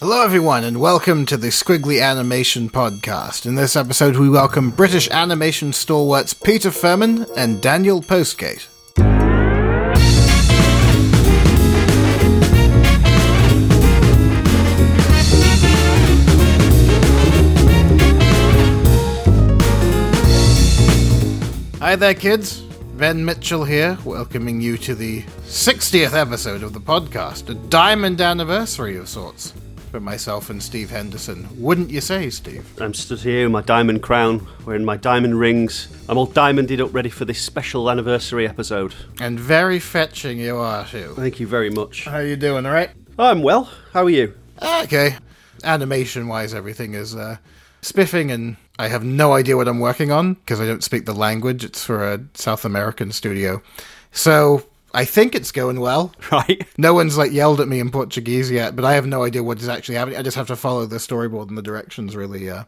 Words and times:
Hello, 0.00 0.24
everyone, 0.24 0.64
and 0.64 0.80
welcome 0.80 1.26
to 1.26 1.36
the 1.36 1.48
Squiggly 1.48 2.02
Animation 2.02 2.70
Podcast. 2.70 3.44
In 3.44 3.54
this 3.54 3.76
episode, 3.76 4.16
we 4.16 4.30
welcome 4.30 4.70
British 4.70 5.10
animation 5.10 5.74
stalwarts 5.74 6.32
Peter 6.32 6.70
Firmin 6.70 7.26
and 7.36 7.60
Daniel 7.60 8.00
Postgate. 8.00 8.66
Hi 21.78 21.94
there, 21.94 22.14
kids. 22.14 22.62
Ben 22.96 23.22
Mitchell 23.22 23.64
here, 23.64 23.98
welcoming 24.06 24.62
you 24.62 24.78
to 24.78 24.94
the 24.94 25.20
60th 25.44 26.14
episode 26.14 26.62
of 26.62 26.72
the 26.72 26.80
podcast, 26.80 27.50
a 27.50 27.54
diamond 27.68 28.22
anniversary 28.22 28.96
of 28.96 29.06
sorts 29.06 29.52
for 29.90 30.00
myself 30.00 30.50
and 30.50 30.62
Steve 30.62 30.90
Henderson. 30.90 31.48
Wouldn't 31.60 31.90
you 31.90 32.00
say, 32.00 32.30
Steve? 32.30 32.64
I'm 32.80 32.94
stood 32.94 33.18
here 33.18 33.44
in 33.44 33.52
my 33.52 33.60
diamond 33.60 34.02
crown, 34.02 34.46
wearing 34.64 34.84
my 34.84 34.96
diamond 34.96 35.38
rings. 35.38 35.88
I'm 36.08 36.16
all 36.16 36.26
diamonded 36.26 36.80
up, 36.80 36.94
ready 36.94 37.10
for 37.10 37.24
this 37.24 37.40
special 37.40 37.90
anniversary 37.90 38.46
episode. 38.46 38.94
And 39.20 39.38
very 39.38 39.80
fetching 39.80 40.38
you 40.38 40.56
are, 40.58 40.86
too. 40.86 41.14
Thank 41.16 41.40
you 41.40 41.46
very 41.48 41.70
much. 41.70 42.04
How 42.04 42.18
are 42.18 42.26
you 42.26 42.36
doing, 42.36 42.66
alright? 42.66 42.90
I'm 43.18 43.42
well. 43.42 43.68
How 43.92 44.04
are 44.04 44.10
you? 44.10 44.34
Okay. 44.62 45.16
Animation-wise, 45.64 46.54
everything 46.54 46.94
is 46.94 47.16
uh, 47.16 47.38
spiffing, 47.82 48.30
and 48.30 48.56
I 48.78 48.88
have 48.88 49.04
no 49.04 49.32
idea 49.32 49.56
what 49.56 49.66
I'm 49.66 49.80
working 49.80 50.12
on, 50.12 50.34
because 50.34 50.60
I 50.60 50.66
don't 50.66 50.84
speak 50.84 51.04
the 51.04 51.14
language. 51.14 51.64
It's 51.64 51.84
for 51.84 52.12
a 52.12 52.20
South 52.34 52.64
American 52.64 53.10
studio. 53.10 53.60
So, 54.12 54.64
I 54.92 55.04
think 55.04 55.34
it's 55.34 55.52
going 55.52 55.80
well. 55.80 56.12
Right. 56.30 56.64
No 56.78 56.94
one's 56.94 57.18
like 57.18 57.32
yelled 57.32 57.60
at 57.60 57.66
me 57.66 57.80
in 57.80 57.90
Portuguese 57.90 58.52
yet, 58.52 58.76
but 58.76 58.84
I 58.84 58.92
have 58.92 59.06
no 59.06 59.24
idea 59.24 59.42
what 59.42 59.60
is 59.60 59.68
actually 59.68 59.96
happening. 59.96 60.18
I 60.18 60.22
just 60.22 60.36
have 60.36 60.46
to 60.46 60.54
follow 60.54 60.86
the 60.86 60.96
storyboard 60.96 61.48
and 61.48 61.58
the 61.58 61.62
directions 61.62 62.14
really 62.14 62.48
uh, 62.48 62.64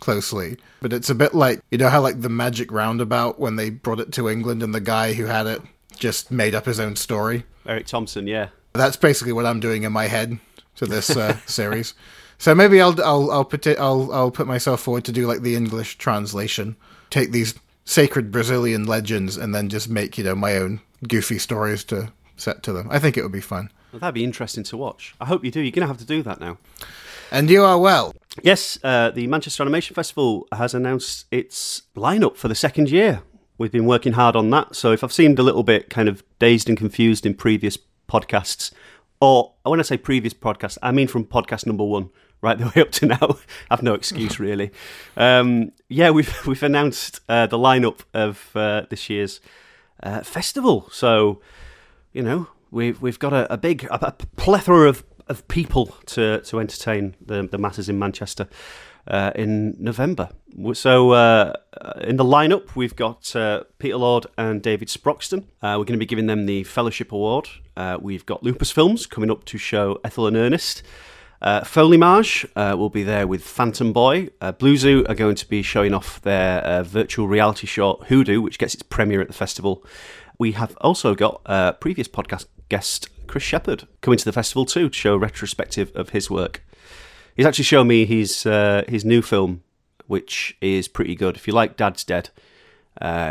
closely. 0.00 0.56
But 0.80 0.92
it's 0.92 1.08
a 1.08 1.14
bit 1.14 1.34
like 1.34 1.60
you 1.70 1.78
know 1.78 1.88
how 1.88 2.00
like 2.00 2.20
the 2.20 2.28
Magic 2.28 2.72
Roundabout 2.72 3.38
when 3.38 3.54
they 3.54 3.70
brought 3.70 4.00
it 4.00 4.12
to 4.14 4.28
England 4.28 4.62
and 4.62 4.74
the 4.74 4.80
guy 4.80 5.12
who 5.12 5.26
had 5.26 5.46
it 5.46 5.62
just 5.96 6.32
made 6.32 6.54
up 6.54 6.66
his 6.66 6.80
own 6.80 6.96
story. 6.96 7.44
Eric 7.64 7.86
Thompson, 7.86 8.26
yeah. 8.26 8.48
That's 8.72 8.96
basically 8.96 9.32
what 9.32 9.46
I'm 9.46 9.60
doing 9.60 9.84
in 9.84 9.92
my 9.92 10.06
head 10.08 10.38
to 10.76 10.86
this 10.86 11.16
uh, 11.16 11.36
series. 11.46 11.94
So 12.38 12.54
maybe 12.54 12.80
I'll 12.80 13.00
I'll 13.02 13.30
I'll 13.30 13.44
put 13.44 13.66
it, 13.66 13.78
I'll 13.78 14.12
I'll 14.12 14.30
put 14.30 14.46
myself 14.46 14.80
forward 14.80 15.04
to 15.04 15.12
do 15.12 15.26
like 15.26 15.42
the 15.42 15.54
English 15.56 15.98
translation. 15.98 16.76
Take 17.10 17.30
these 17.30 17.54
sacred 17.84 18.32
Brazilian 18.32 18.84
legends 18.84 19.36
and 19.36 19.54
then 19.54 19.68
just 19.68 19.88
make 19.88 20.18
you 20.18 20.24
know 20.24 20.34
my 20.34 20.56
own 20.56 20.80
goofy 21.08 21.38
stories 21.38 21.84
to 21.84 22.12
set 22.36 22.62
to 22.64 22.72
them. 22.72 22.88
I 22.90 22.98
think 22.98 23.16
it 23.16 23.22
would 23.22 23.32
be 23.32 23.40
fun. 23.40 23.70
Well, 23.92 24.00
that'd 24.00 24.14
be 24.14 24.24
interesting 24.24 24.64
to 24.64 24.76
watch. 24.76 25.14
I 25.20 25.26
hope 25.26 25.44
you 25.44 25.50
do. 25.50 25.60
You're 25.60 25.70
going 25.70 25.82
to 25.82 25.86
have 25.86 25.98
to 25.98 26.04
do 26.04 26.22
that 26.22 26.40
now. 26.40 26.58
And 27.30 27.50
you 27.50 27.64
are 27.64 27.78
well. 27.78 28.14
Yes, 28.42 28.78
uh, 28.84 29.10
the 29.10 29.26
Manchester 29.26 29.62
Animation 29.62 29.94
Festival 29.94 30.46
has 30.52 30.74
announced 30.74 31.26
its 31.30 31.82
lineup 31.96 32.36
for 32.36 32.48
the 32.48 32.54
second 32.54 32.90
year. 32.90 33.22
We've 33.58 33.72
been 33.72 33.86
working 33.86 34.12
hard 34.12 34.36
on 34.36 34.50
that. 34.50 34.76
So 34.76 34.92
if 34.92 35.02
I've 35.02 35.12
seemed 35.12 35.38
a 35.38 35.42
little 35.42 35.62
bit 35.62 35.88
kind 35.88 36.08
of 36.08 36.22
dazed 36.38 36.68
and 36.68 36.76
confused 36.76 37.24
in 37.24 37.34
previous 37.34 37.78
podcasts, 38.08 38.72
or 39.20 39.54
when 39.62 39.80
I 39.80 39.82
say 39.82 39.96
previous 39.96 40.34
podcast, 40.34 40.78
I 40.82 40.92
mean 40.92 41.08
from 41.08 41.24
podcast 41.24 41.66
number 41.66 41.84
one 41.84 42.10
right 42.42 42.58
the 42.58 42.70
way 42.74 42.82
up 42.82 42.90
to 42.92 43.06
now. 43.20 43.38
I've 43.70 43.82
no 43.82 43.94
excuse 43.94 44.38
really. 44.38 44.70
Um, 45.16 45.72
yeah, 45.88 46.10
we've 46.10 46.34
we've 46.46 46.62
announced 46.62 47.20
uh, 47.28 47.46
the 47.46 47.58
lineup 47.58 48.00
of 48.14 48.50
uh, 48.54 48.82
this 48.90 49.08
year's 49.10 49.40
uh, 50.02 50.22
festival. 50.22 50.88
So 50.90 51.40
you 52.12 52.22
know 52.22 52.48
we've 52.70 53.00
we've 53.00 53.18
got 53.18 53.32
a, 53.32 53.52
a 53.52 53.56
big 53.56 53.84
a, 53.84 54.06
a 54.06 54.12
plethora 54.12 54.88
of, 54.88 55.04
of 55.28 55.46
people 55.48 55.86
to 56.06 56.40
to 56.40 56.60
entertain 56.60 57.16
the 57.24 57.48
the 57.50 57.58
masses 57.58 57.88
in 57.88 57.98
Manchester. 57.98 58.48
Uh, 59.08 59.30
in 59.36 59.76
November. 59.78 60.28
So, 60.72 61.12
uh, 61.12 61.52
in 62.00 62.16
the 62.16 62.24
lineup, 62.24 62.74
we've 62.74 62.96
got 62.96 63.36
uh, 63.36 63.62
Peter 63.78 63.98
Lord 63.98 64.26
and 64.36 64.60
David 64.60 64.88
Sproxton. 64.88 65.44
Uh, 65.62 65.78
we're 65.78 65.84
going 65.84 65.92
to 65.92 65.98
be 65.98 66.06
giving 66.06 66.26
them 66.26 66.46
the 66.46 66.64
Fellowship 66.64 67.12
Award. 67.12 67.48
Uh, 67.76 67.98
we've 68.00 68.26
got 68.26 68.42
Lupus 68.42 68.72
Films 68.72 69.06
coming 69.06 69.30
up 69.30 69.44
to 69.44 69.58
show 69.58 70.00
Ethel 70.02 70.26
and 70.26 70.36
Ernest. 70.36 70.82
Uh, 71.40 71.60
Folimage 71.62 72.48
uh, 72.56 72.76
will 72.76 72.90
be 72.90 73.02
there 73.02 73.26
with 73.26 73.42
Phantom 73.42 73.92
Boy. 73.92 74.30
Uh, 74.40 74.52
Blue 74.52 74.76
Zoo 74.76 75.04
are 75.08 75.14
going 75.14 75.36
to 75.36 75.48
be 75.48 75.62
showing 75.62 75.92
off 75.92 76.20
their 76.22 76.60
uh, 76.60 76.82
virtual 76.82 77.28
reality 77.28 77.66
short 77.66 78.06
Hoodoo, 78.06 78.40
which 78.40 78.58
gets 78.58 78.74
its 78.74 78.82
premiere 78.82 79.20
at 79.20 79.28
the 79.28 79.34
festival. 79.34 79.84
We 80.38 80.52
have 80.52 80.76
also 80.80 81.14
got 81.14 81.42
uh, 81.46 81.72
previous 81.72 82.08
podcast 82.08 82.46
guest 82.68 83.08
Chris 83.26 83.42
Shepherd 83.42 83.86
coming 84.00 84.18
to 84.18 84.24
the 84.24 84.32
festival 84.32 84.64
too 84.64 84.88
to 84.88 84.94
show 84.94 85.14
a 85.14 85.18
retrospective 85.18 85.92
of 85.94 86.10
his 86.10 86.30
work. 86.30 86.64
He's 87.34 87.46
actually 87.46 87.64
shown 87.64 87.86
me 87.88 88.06
his 88.06 88.46
uh, 88.46 88.84
his 88.88 89.04
new 89.04 89.20
film, 89.20 89.62
which 90.06 90.56
is 90.62 90.88
pretty 90.88 91.14
good. 91.14 91.36
If 91.36 91.46
you 91.46 91.52
like 91.52 91.76
Dad's 91.76 92.02
Dead, 92.02 92.30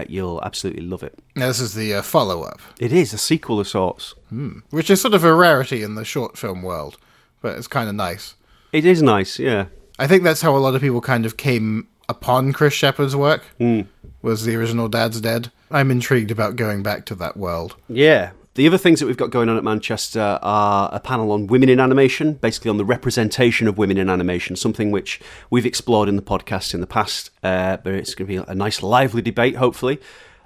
you'll 0.08 0.44
absolutely 0.44 0.84
love 0.84 1.02
it. 1.02 1.18
Now, 1.36 1.48
this 1.48 1.60
is 1.60 1.74
the 1.74 2.02
follow 2.04 2.44
up. 2.44 2.60
It 2.80 2.94
is 2.94 3.14
a 3.14 3.18
sequel 3.18 3.60
of 3.60 3.68
sorts, 3.68 4.14
hmm. 4.30 4.60
which 4.70 4.92
is 4.92 5.02
sort 5.02 5.16
of 5.16 5.24
a 5.24 5.34
rarity 5.34 5.82
in 5.82 5.96
the 5.96 6.06
short 6.06 6.38
film 6.38 6.62
world 6.62 6.98
but 7.46 7.60
it's 7.60 7.68
kind 7.68 7.88
of 7.88 7.94
nice. 7.94 8.34
It 8.72 8.86
is 8.86 9.04
nice, 9.04 9.38
yeah. 9.38 9.68
I 10.00 10.08
think 10.08 10.24
that's 10.24 10.42
how 10.42 10.58
a 10.58 10.58
lot 10.58 10.74
of 10.74 10.82
people 10.82 11.00
kind 11.00 11.28
of 11.28 11.38
came 11.38 11.88
upon 12.10 12.54
Chris 12.54 12.74
Shepherd's 12.74 13.16
work. 13.16 13.44
Mm. 13.60 13.86
Was 14.24 14.46
the 14.46 14.56
original 14.56 14.88
Dad's 14.88 15.22
Dead? 15.22 15.52
I'm 15.70 15.92
intrigued 15.92 16.32
about 16.32 16.56
going 16.56 16.82
back 16.82 17.06
to 17.06 17.16
that 17.16 17.38
world. 17.38 17.76
Yeah. 17.88 18.32
The 18.56 18.66
other 18.66 18.80
things 18.80 19.00
that 19.00 19.06
we've 19.06 19.16
got 19.16 19.30
going 19.30 19.48
on 19.48 19.58
at 19.58 19.64
Manchester 19.64 20.40
are 20.42 20.90
a 20.92 21.00
panel 21.00 21.32
on 21.32 21.46
women 21.46 21.70
in 21.70 21.80
animation, 21.80 22.34
basically 22.34 22.70
on 22.70 22.78
the 22.78 22.86
representation 22.86 23.68
of 23.68 23.78
women 23.78 24.00
in 24.00 24.10
animation, 24.10 24.56
something 24.56 24.90
which 24.90 25.22
we've 25.52 25.68
explored 25.68 26.10
in 26.10 26.16
the 26.16 26.24
podcast 26.24 26.74
in 26.74 26.82
the 26.82 26.88
past. 26.88 27.30
Uh, 27.44 27.78
but 27.78 27.94
it's 27.94 28.16
going 28.16 28.28
to 28.28 28.44
be 28.44 28.52
a 28.52 28.56
nice, 28.56 28.82
lively 28.82 29.22
debate, 29.22 29.58
hopefully, 29.58 30.02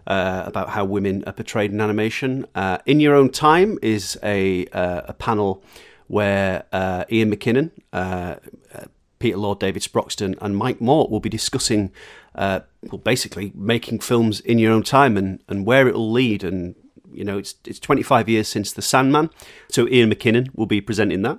uh, 0.05 0.43
about 0.45 0.71
how 0.71 0.83
women 0.83 1.23
are 1.25 1.31
portrayed 1.31 1.71
in 1.71 1.79
animation. 1.79 2.45
Uh, 2.55 2.79
in 2.85 2.99
Your 2.99 3.15
Own 3.15 3.29
Time 3.29 3.79
is 3.81 4.19
a, 4.21 4.65
uh, 4.73 5.03
a 5.05 5.13
panel 5.13 5.63
where 6.09 6.63
uh, 6.73 7.05
Ian 7.11 7.29
Mackinnon, 7.29 7.71
uh, 7.93 8.37
uh, 8.73 8.85
Peter 9.19 9.37
Lord, 9.37 9.59
David 9.59 9.83
Sproxton, 9.83 10.35
and 10.41 10.57
Mike 10.57 10.81
Mort 10.81 11.11
will 11.11 11.19
be 11.19 11.29
discussing, 11.29 11.91
uh, 12.33 12.61
well, 12.81 12.97
basically 12.97 13.51
making 13.53 13.99
films 13.99 14.39
in 14.39 14.57
your 14.57 14.73
own 14.73 14.81
time 14.81 15.17
and, 15.17 15.39
and 15.47 15.67
where 15.67 15.87
it 15.87 15.93
will 15.93 16.11
lead. 16.11 16.43
And 16.43 16.73
you 17.13 17.23
know, 17.23 17.37
it's 17.37 17.55
it's 17.63 17.77
25 17.79 18.27
years 18.27 18.47
since 18.47 18.73
The 18.73 18.81
Sandman, 18.81 19.29
so 19.69 19.87
Ian 19.87 20.09
Mackinnon 20.09 20.49
will 20.55 20.65
be 20.65 20.81
presenting 20.81 21.21
that. 21.21 21.37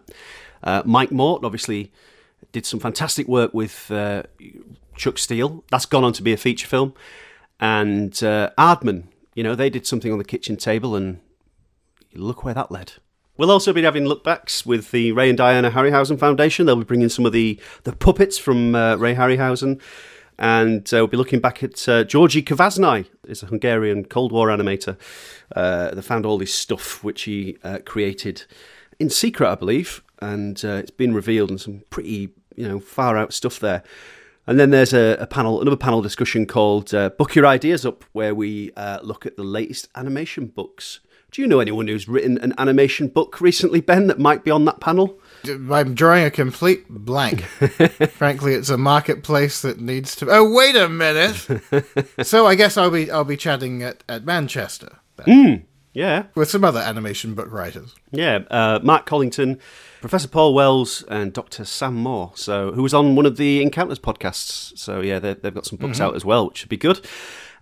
Uh, 0.63 0.83
Mike 0.87 1.11
Mort 1.11 1.45
obviously 1.45 1.91
did 2.53 2.65
some 2.65 2.79
fantastic 2.79 3.27
work 3.27 3.53
with 3.53 3.91
Chuck 4.97 5.19
Steel. 5.19 5.65
That's 5.73 5.87
gone 5.87 6.05
on 6.05 6.13
to 6.13 6.23
be 6.23 6.33
a 6.33 6.37
feature 6.37 6.69
film, 6.69 6.95
and 7.59 8.13
Aardman. 8.13 9.09
You 9.35 9.43
know, 9.43 9.55
they 9.57 9.71
did 9.71 9.87
something 9.87 10.13
on 10.13 10.19
the 10.19 10.25
kitchen 10.25 10.57
table, 10.57 10.95
and 10.95 11.19
look 12.15 12.45
where 12.45 12.55
that 12.55 12.71
led. 12.71 12.93
We'll 13.41 13.51
also 13.51 13.73
be 13.73 13.85
having 13.85 14.05
lookbacks 14.05 14.67
with 14.67 14.91
the 14.91 15.13
Ray 15.13 15.31
and 15.31 15.39
Diana 15.39 15.71
Harryhausen 15.71 16.19
Foundation. 16.19 16.67
They'll 16.67 16.77
be 16.77 16.85
bringing 16.85 17.09
some 17.09 17.25
of 17.25 17.33
the, 17.33 17.59
the 17.85 17.97
puppets 17.97 18.37
from 18.37 18.75
uh, 18.75 18.97
Ray 18.97 19.15
Harryhausen. 19.15 19.81
And 20.39 20.87
uh, 20.93 20.99
we'll 20.99 21.07
be 21.07 21.17
looking 21.17 21.41
back 21.41 21.63
at 21.63 21.89
uh, 21.89 22.05
György 22.05 22.45
Kovásznai, 22.45 23.07
is 23.27 23.43
a 23.43 23.47
Hungarian 23.47 24.05
Cold 24.05 24.31
War 24.31 24.49
animator. 24.49 24.99
Uh, 25.57 25.95
they 25.95 26.03
found 26.03 26.27
all 26.27 26.37
this 26.37 26.53
stuff 26.53 27.03
which 27.03 27.23
he 27.23 27.57
uh, 27.65 27.79
created 27.87 28.45
in 28.99 29.09
secret, 29.09 29.49
I 29.49 29.55
believe, 29.55 30.03
and 30.21 30.63
uh, 30.63 30.73
it's 30.73 30.91
been 30.91 31.15
revealed 31.15 31.49
and 31.49 31.59
some 31.59 31.81
pretty, 31.89 32.35
you 32.57 32.69
know, 32.69 32.79
far 32.79 33.17
out 33.17 33.33
stuff 33.33 33.59
there. 33.59 33.83
And 34.47 34.61
then 34.61 34.69
there's 34.69 34.93
a, 34.93 35.17
a 35.19 35.27
panel, 35.27 35.63
another 35.63 35.79
panel 35.79 36.03
discussion 36.03 36.45
called 36.45 36.93
uh, 36.93 37.09
"Book 37.09 37.35
Your 37.35 37.47
Ideas 37.47 37.87
Up," 37.87 38.05
where 38.13 38.35
we 38.35 38.71
uh, 38.77 38.99
look 39.03 39.25
at 39.25 39.37
the 39.39 39.45
latest 39.45 39.89
animation 39.95 40.49
books 40.49 41.01
do 41.31 41.43
you 41.43 41.49
know 41.49 41.61
anyone 41.61 41.87
who's 41.87 42.09
written 42.09 42.39
an 42.39 42.55
animation 42.59 43.09
book 43.09 43.41
recently, 43.41 43.81
Ben, 43.81 44.09
that 44.09 44.19
might 44.19 44.45
be 44.45 44.51
on 44.51 44.65
that 44.65 44.81
panel? 44.81 45.19
I'm 45.71 45.95
drawing 45.95 46.25
a 46.25 46.31
complete 46.31 46.89
blank. 46.89 47.43
Frankly, 48.11 48.55
it's 48.55 48.69
a 48.69 48.77
marketplace 48.77 49.63
that 49.63 49.81
needs 49.81 50.17
to. 50.17 50.27
Oh, 50.29 50.51
wait 50.51 50.77
a 50.77 50.89
minute. 50.89 51.37
so 52.23 52.47
I 52.47 52.55
guess 52.57 52.77
I'll 52.77 52.91
be 52.91 53.11
I'll 53.11 53.25
be 53.25 53.37
chatting 53.37 53.83
at, 53.83 54.03
at 54.09 54.25
Manchester. 54.25 54.99
Mm, 55.19 55.65
yeah, 55.93 56.25
with 56.35 56.51
some 56.51 56.65
other 56.65 56.81
animation 56.81 57.35
book 57.35 57.51
writers. 57.51 57.95
Yeah, 58.11 58.41
uh, 58.51 58.81
Mark 58.83 59.07
Collington, 59.07 59.61
Professor 60.01 60.29
Paul 60.29 60.53
Wells, 60.55 61.05
and 61.09 61.33
Dr. 61.33 61.65
Sam 61.65 61.95
Moore. 61.95 62.33
So 62.35 62.73
who 62.73 62.83
was 62.83 62.93
on 62.93 63.17
one 63.17 63.27
of 63.27 63.37
the 63.37 63.63
Encounters 63.63 63.99
podcasts. 63.99 64.77
So 64.79 65.01
yeah, 65.01 65.19
they've 65.19 65.55
got 65.55 65.67
some 65.67 65.79
books 65.79 65.99
mm-hmm. 65.99 66.09
out 66.09 66.17
as 66.17 66.25
well, 66.25 66.49
which 66.49 66.59
should 66.59 66.69
be 66.69 66.77
good. 66.77 67.07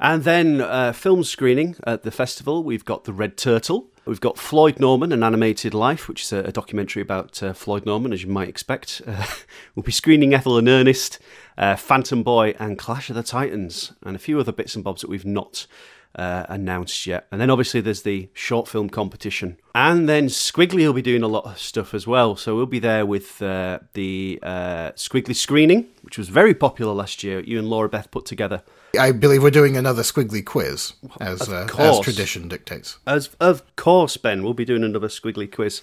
And 0.00 0.24
then 0.24 0.60
uh, 0.60 0.92
film 0.92 1.24
screening 1.24 1.76
at 1.84 2.02
the 2.02 2.10
festival, 2.10 2.62
we've 2.62 2.84
got 2.84 3.04
The 3.04 3.12
Red 3.12 3.36
Turtle. 3.36 3.88
We've 4.06 4.20
got 4.20 4.38
Floyd 4.38 4.80
Norman, 4.80 5.12
An 5.12 5.22
Animated 5.22 5.74
Life, 5.74 6.08
which 6.08 6.22
is 6.22 6.32
a, 6.32 6.38
a 6.38 6.52
documentary 6.52 7.02
about 7.02 7.42
uh, 7.42 7.52
Floyd 7.52 7.84
Norman, 7.84 8.12
as 8.12 8.22
you 8.22 8.30
might 8.30 8.48
expect. 8.48 9.02
Uh, 9.06 9.26
we'll 9.74 9.82
be 9.82 9.92
screening 9.92 10.32
Ethel 10.32 10.56
and 10.56 10.68
Ernest, 10.68 11.18
uh, 11.58 11.76
Phantom 11.76 12.22
Boy, 12.22 12.54
and 12.58 12.78
Clash 12.78 13.10
of 13.10 13.16
the 13.16 13.22
Titans, 13.22 13.92
and 14.02 14.14
a 14.14 14.18
few 14.18 14.38
other 14.38 14.52
bits 14.52 14.74
and 14.74 14.84
bobs 14.84 15.02
that 15.02 15.10
we've 15.10 15.26
not 15.26 15.66
uh, 16.14 16.46
announced 16.48 17.06
yet. 17.06 17.26
And 17.30 17.40
then 17.40 17.50
obviously 17.50 17.80
there's 17.80 18.02
the 18.02 18.28
short 18.32 18.68
film 18.68 18.88
competition. 18.88 19.56
And 19.74 20.08
then 20.08 20.26
Squiggly 20.26 20.86
will 20.86 20.92
be 20.92 21.02
doing 21.02 21.22
a 21.22 21.28
lot 21.28 21.44
of 21.44 21.58
stuff 21.58 21.92
as 21.92 22.06
well. 22.06 22.36
So 22.36 22.56
we'll 22.56 22.66
be 22.66 22.78
there 22.78 23.04
with 23.04 23.42
uh, 23.42 23.80
the 23.92 24.38
uh, 24.42 24.92
Squiggly 24.92 25.34
screening, 25.34 25.86
which 26.02 26.18
was 26.18 26.28
very 26.28 26.54
popular 26.54 26.92
last 26.92 27.22
year. 27.22 27.40
You 27.40 27.58
and 27.58 27.68
Laura 27.68 27.88
Beth 27.88 28.10
put 28.10 28.26
together. 28.26 28.62
I 28.99 29.12
believe 29.12 29.43
we're 29.43 29.50
doing 29.50 29.76
another 29.76 30.02
squiggly 30.02 30.44
quiz, 30.44 30.94
as 31.20 31.49
uh, 31.49 31.69
as 31.79 32.00
tradition 32.00 32.49
dictates. 32.49 32.99
As 33.06 33.31
of 33.40 33.62
course, 33.76 34.17
Ben, 34.17 34.43
we'll 34.43 34.55
be 34.55 34.64
doing 34.64 34.85
another 34.85 35.08
Squiggly 35.08 35.50
quiz. 35.50 35.82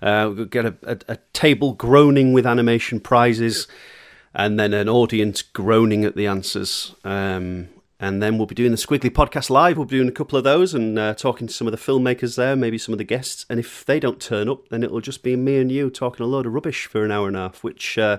Uh, 0.00 0.32
we'll 0.34 0.46
get 0.46 0.64
a, 0.64 0.74
a, 0.82 0.98
a 1.08 1.18
table 1.32 1.72
groaning 1.74 2.32
with 2.32 2.46
animation 2.46 2.98
prizes, 2.98 3.68
and 4.34 4.58
then 4.58 4.74
an 4.74 4.88
audience 4.88 5.42
groaning 5.42 6.04
at 6.04 6.16
the 6.16 6.26
answers. 6.26 6.94
Um, 7.04 7.68
and 8.00 8.20
then 8.20 8.36
we'll 8.36 8.48
be 8.48 8.56
doing 8.56 8.72
the 8.72 8.76
Squiggly 8.76 9.10
podcast 9.10 9.48
live. 9.48 9.76
We'll 9.76 9.86
be 9.86 9.96
doing 9.96 10.08
a 10.08 10.12
couple 10.12 10.36
of 10.36 10.42
those 10.42 10.74
and 10.74 10.98
uh, 10.98 11.14
talking 11.14 11.46
to 11.46 11.52
some 11.52 11.68
of 11.68 11.70
the 11.70 11.78
filmmakers 11.78 12.36
there, 12.36 12.56
maybe 12.56 12.76
some 12.76 12.92
of 12.92 12.98
the 12.98 13.04
guests. 13.04 13.46
And 13.48 13.60
if 13.60 13.84
they 13.84 14.00
don't 14.00 14.20
turn 14.20 14.48
up, 14.48 14.68
then 14.70 14.82
it'll 14.82 15.00
just 15.00 15.22
be 15.22 15.36
me 15.36 15.58
and 15.58 15.70
you 15.70 15.88
talking 15.88 16.26
a 16.26 16.28
load 16.28 16.46
of 16.46 16.52
rubbish 16.52 16.86
for 16.86 17.04
an 17.04 17.12
hour 17.12 17.28
and 17.28 17.36
a 17.36 17.40
half. 17.40 17.62
Which, 17.62 17.98
uh, 17.98 18.18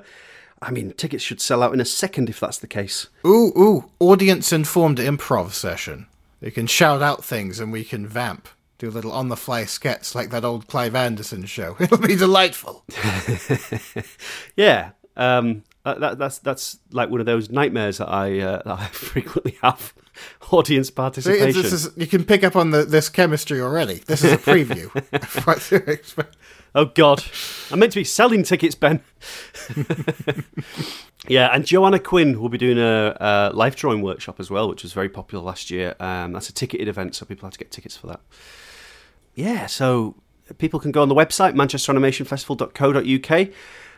I 0.63 0.71
mean, 0.71 0.91
tickets 0.93 1.23
should 1.23 1.41
sell 1.41 1.61
out 1.61 1.73
in 1.73 1.81
a 1.81 1.85
second 1.85 2.29
if 2.29 2.39
that's 2.39 2.57
the 2.57 2.67
case. 2.67 3.07
Ooh, 3.25 3.51
ooh, 3.57 3.91
audience 3.99 4.53
informed 4.53 4.97
improv 4.97 5.51
session. 5.51 6.07
They 6.39 6.51
can 6.51 6.67
shout 6.67 7.01
out 7.01 7.23
things 7.23 7.59
and 7.59 7.71
we 7.71 7.83
can 7.83 8.07
vamp. 8.07 8.47
Do 8.77 8.89
little 8.89 9.11
on 9.11 9.29
the 9.29 9.37
fly 9.37 9.65
sketch 9.65 10.13
like 10.15 10.29
that 10.31 10.43
old 10.43 10.67
Clive 10.67 10.95
Anderson 10.95 11.45
show. 11.45 11.75
It'll 11.79 11.97
be 11.97 12.15
delightful. 12.15 12.83
Yeah, 14.55 14.91
um, 15.15 15.63
that, 15.85 15.99
that, 15.99 16.17
that's 16.17 16.39
that's 16.39 16.79
like 16.91 17.09
one 17.09 17.19
of 17.19 17.25
those 17.25 17.49
nightmares 17.49 17.97
that 17.97 18.09
I 18.09 18.39
uh, 18.39 18.61
that 18.63 18.79
I 18.79 18.87
frequently 18.91 19.57
have. 19.61 19.93
Audience 20.51 20.89
participation. 20.91 21.65
is, 21.65 21.91
you 21.95 22.07
can 22.07 22.23
pick 22.23 22.43
up 22.43 22.55
on 22.55 22.71
the, 22.71 22.85
this 22.85 23.09
chemistry 23.09 23.59
already. 23.59 23.95
This 24.05 24.23
is 24.23 24.33
a 24.33 24.37
preview. 24.37 24.93
of 25.11 25.47
what 25.47 25.59
to 25.61 25.75
expect. 25.89 26.35
Oh 26.75 26.85
God, 26.85 27.23
I'm 27.71 27.79
meant 27.79 27.91
to 27.91 27.99
be 27.99 28.03
selling 28.03 28.41
tickets, 28.41 28.73
Ben. 28.73 29.01
yeah, 31.27 31.49
and 31.53 31.65
Joanna 31.65 31.99
Quinn 31.99 32.41
will 32.41 32.49
be 32.49 32.57
doing 32.57 32.79
a, 32.79 33.15
a 33.19 33.51
life 33.53 33.75
drawing 33.75 34.01
workshop 34.01 34.39
as 34.39 34.49
well, 34.49 34.67
which 34.67 34.81
was 34.81 34.91
very 34.91 35.09
popular 35.09 35.43
last 35.43 35.69
year. 35.69 35.95
Um, 35.99 36.33
that's 36.33 36.49
a 36.49 36.53
ticketed 36.53 36.87
event, 36.87 37.13
so 37.13 37.27
people 37.27 37.45
have 37.45 37.53
to 37.53 37.59
get 37.59 37.69
tickets 37.69 37.95
for 37.95 38.07
that. 38.07 38.21
Yeah, 39.35 39.67
so 39.67 40.15
people 40.57 40.79
can 40.79 40.91
go 40.91 41.03
on 41.03 41.09
the 41.09 41.15
website 41.15 41.53
manchesteranimationfestival.co.uk 41.53 43.49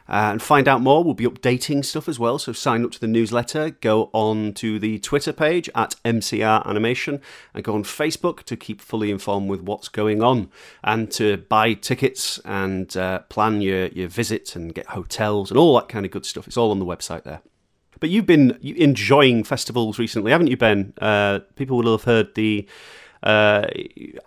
uh, 0.08 0.30
and 0.32 0.42
find 0.42 0.68
out 0.68 0.82
more. 0.82 1.04
We'll 1.04 1.14
be 1.14 1.26
updating 1.26 1.84
stuff 1.84 2.08
as 2.08 2.20
well, 2.20 2.38
so 2.38 2.52
sign 2.54 2.84
up 2.84 2.92
to 2.92 3.00
the 3.00 3.08
newsletter. 3.08 3.72
Go 3.72 4.10
on 4.14 4.54
to 4.56 4.80
the 4.80 5.00
Twitter 5.00 5.34
page 5.34 5.70
at 5.74 5.96
MCR 6.06 6.66
Animation 6.66 7.22
and 7.54 7.64
go 7.64 7.74
on 7.74 7.84
Facebook 7.84 8.44
to 8.44 8.56
keep 8.56 8.82
fully 8.82 9.12
informed 9.12 9.50
with 9.50 9.62
what's 9.62 9.90
going 9.90 10.22
on 10.22 10.50
and 10.84 11.12
to 11.12 11.38
buy 11.38 11.74
tickets 11.74 12.40
and 12.46 12.96
uh, 12.96 13.20
plan 13.30 13.62
your, 13.62 13.88
your 13.88 14.08
visit 14.08 14.56
and 14.56 14.76
get 14.76 14.88
hotels 14.88 15.50
and 15.50 15.58
all 15.58 15.76
that 15.76 15.90
kind 15.90 16.06
of 16.06 16.12
good 16.12 16.26
stuff. 16.26 16.48
It's 16.48 16.58
all 16.58 16.72
on 16.72 16.80
the 16.80 16.86
website 16.86 17.24
there. 17.24 17.42
But 18.00 18.10
you've 18.10 18.26
been 18.26 18.60
enjoying 18.62 19.44
festivals 19.44 19.98
recently, 19.98 20.32
haven't 20.32 20.48
you, 20.48 20.58
Ben? 20.58 20.94
Uh, 21.02 21.40
people 21.56 21.78
will 21.78 21.94
have 21.94 22.04
heard 22.04 22.36
the 22.36 22.68
uh, 23.24 23.66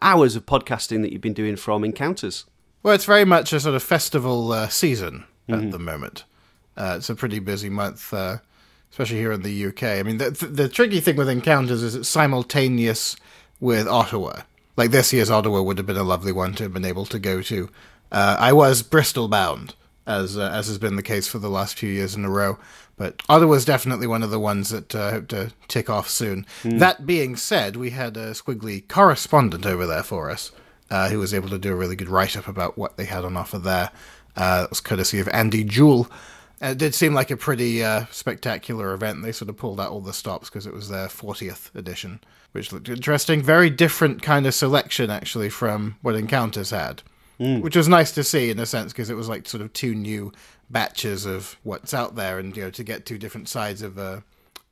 hours 0.03 0.35
of 0.35 0.47
podcasting 0.47 1.03
that 1.03 1.13
you've 1.13 1.21
been 1.21 1.35
doing 1.35 1.55
from 1.55 1.85
Encounters. 1.85 2.47
Well, 2.83 2.95
it's 2.95 3.05
very 3.05 3.25
much 3.25 3.53
a 3.53 3.61
sort 3.61 3.75
of 3.75 3.83
festival 3.83 4.53
uh, 4.53 4.69
season 4.69 5.25
at 5.49 5.71
the 5.71 5.79
moment. 5.79 6.25
Uh, 6.77 6.95
it's 6.99 7.11
a 7.11 7.15
pretty 7.15 7.39
busy 7.39 7.69
month, 7.69 8.13
uh, 8.15 8.39
especially 8.91 9.19
here 9.19 9.33
in 9.33 9.43
the 9.43 9.67
UK. 9.67 9.83
I 9.83 10.03
mean, 10.03 10.19
the, 10.19 10.31
the 10.31 10.69
tricky 10.69 11.01
thing 11.01 11.17
with 11.17 11.29
Encounters 11.29 11.83
is 11.83 11.95
it's 11.95 12.09
simultaneous 12.09 13.17
with 13.61 13.89
Ottawa. 13.89 14.43
Like 14.77 14.93
this 14.93 15.13
year's 15.13 15.31
Ottawa 15.31 15.61
would 15.63 15.79
have 15.79 15.87
been 15.87 15.97
a 15.97 16.05
lovely 16.05 16.31
one 16.31 16.55
to 16.55 16.63
have 16.63 16.73
been 16.73 16.85
able 16.85 17.05
to 17.07 17.19
go 17.19 17.43
to. 17.43 17.69
Uh, 18.13 18.37
I 18.39 18.53
was 18.53 18.83
Bristol 18.83 19.27
bound, 19.27 19.75
as 20.07 20.39
uh, 20.39 20.51
as 20.53 20.69
has 20.69 20.79
been 20.79 20.97
the 20.97 21.03
case 21.03 21.27
for 21.27 21.39
the 21.39 21.51
last 21.51 21.77
few 21.79 21.91
years 21.91 22.15
in 22.15 22.25
a 22.25 22.31
row. 22.31 22.59
But 22.97 23.23
Ottawa's 23.29 23.65
definitely 23.65 24.07
one 24.07 24.23
of 24.23 24.31
the 24.31 24.41
ones 24.41 24.71
that 24.71 24.95
uh, 24.95 25.11
hope 25.11 25.29
to 25.29 25.53
tick 25.69 25.89
off 25.89 26.09
soon. 26.09 26.47
That 26.65 27.07
being 27.07 27.37
said, 27.37 27.77
we 27.77 27.91
had 27.91 28.17
a 28.17 28.31
squiggly 28.33 28.87
correspondent 28.89 29.67
over 29.67 29.87
there 29.87 30.03
for 30.03 30.31
us 30.31 30.51
uh, 30.91 31.09
who 31.09 31.19
was 31.19 31.35
able 31.35 31.49
to 31.51 31.59
do 31.59 31.73
a 31.73 31.77
really 31.77 31.97
good 31.97 32.09
write 32.09 32.37
up 32.37 32.49
about 32.49 32.77
what 32.79 32.97
they 32.97 33.05
had 33.05 33.25
on 33.25 33.37
offer 33.37 33.59
there. 33.59 33.91
Uh, 34.37 34.63
it 34.65 34.71
was 34.71 34.81
courtesy 34.81 35.21
of 35.21 35.29
Andy 35.29 35.65
Jewell. 35.65 36.09
And 36.61 36.73
it 36.73 36.79
did 36.79 36.95
seem 36.95 37.15
like 37.15 37.31
a 37.31 37.37
pretty 37.37 37.85
uh, 37.85 38.07
spectacular 38.11 38.93
event. 38.93 39.23
They 39.23 39.33
sort 39.33 39.49
of 39.49 39.57
pulled 39.57 39.81
out 39.81 39.91
all 39.91 40.01
the 40.01 40.13
stops 40.13 40.49
because 40.49 40.67
it 40.67 40.75
was 40.75 40.89
their 40.89 41.07
40th 41.07 41.75
edition, 41.75 42.21
which 42.53 42.73
looked 42.73 42.89
interesting. 42.89 43.43
Very 43.43 43.71
different 43.71 44.23
kind 44.23 44.47
of 44.47 44.55
selection, 44.55 45.11
actually, 45.11 45.51
from 45.51 45.97
what 46.03 46.17
Encounters 46.17 46.71
had, 46.71 47.03
which 47.39 47.77
was 47.77 47.89
nice 47.89 48.11
to 48.13 48.25
see 48.25 48.51
in 48.51 48.59
a 48.59 48.67
sense 48.67 48.93
because 48.93 49.11
it 49.11 49.17
was 49.17 49.29
like 49.29 49.47
sort 49.49 49.61
of 49.61 49.73
two 49.73 49.95
new 49.95 50.33
batches 50.69 51.25
of 51.25 51.57
what's 51.63 51.95
out 51.95 52.17
there 52.17 52.39
and, 52.39 52.57
you 52.57 52.65
know, 52.65 52.71
to 52.71 52.83
get 52.83 53.07
two 53.07 53.19
different 53.19 53.49
sides 53.49 53.81
of 53.81 53.97
uh, 53.97 54.21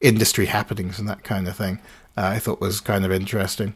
industry 0.01 0.47
happenings 0.47 0.99
and 0.99 1.09
that 1.09 1.23
kind 1.23 1.47
of 1.47 1.57
thing. 1.57 1.79
Uh, 2.17 2.33
I 2.35 2.39
thought 2.39 2.61
was 2.61 2.81
kind 2.81 3.05
of 3.05 3.13
interesting. 3.13 3.75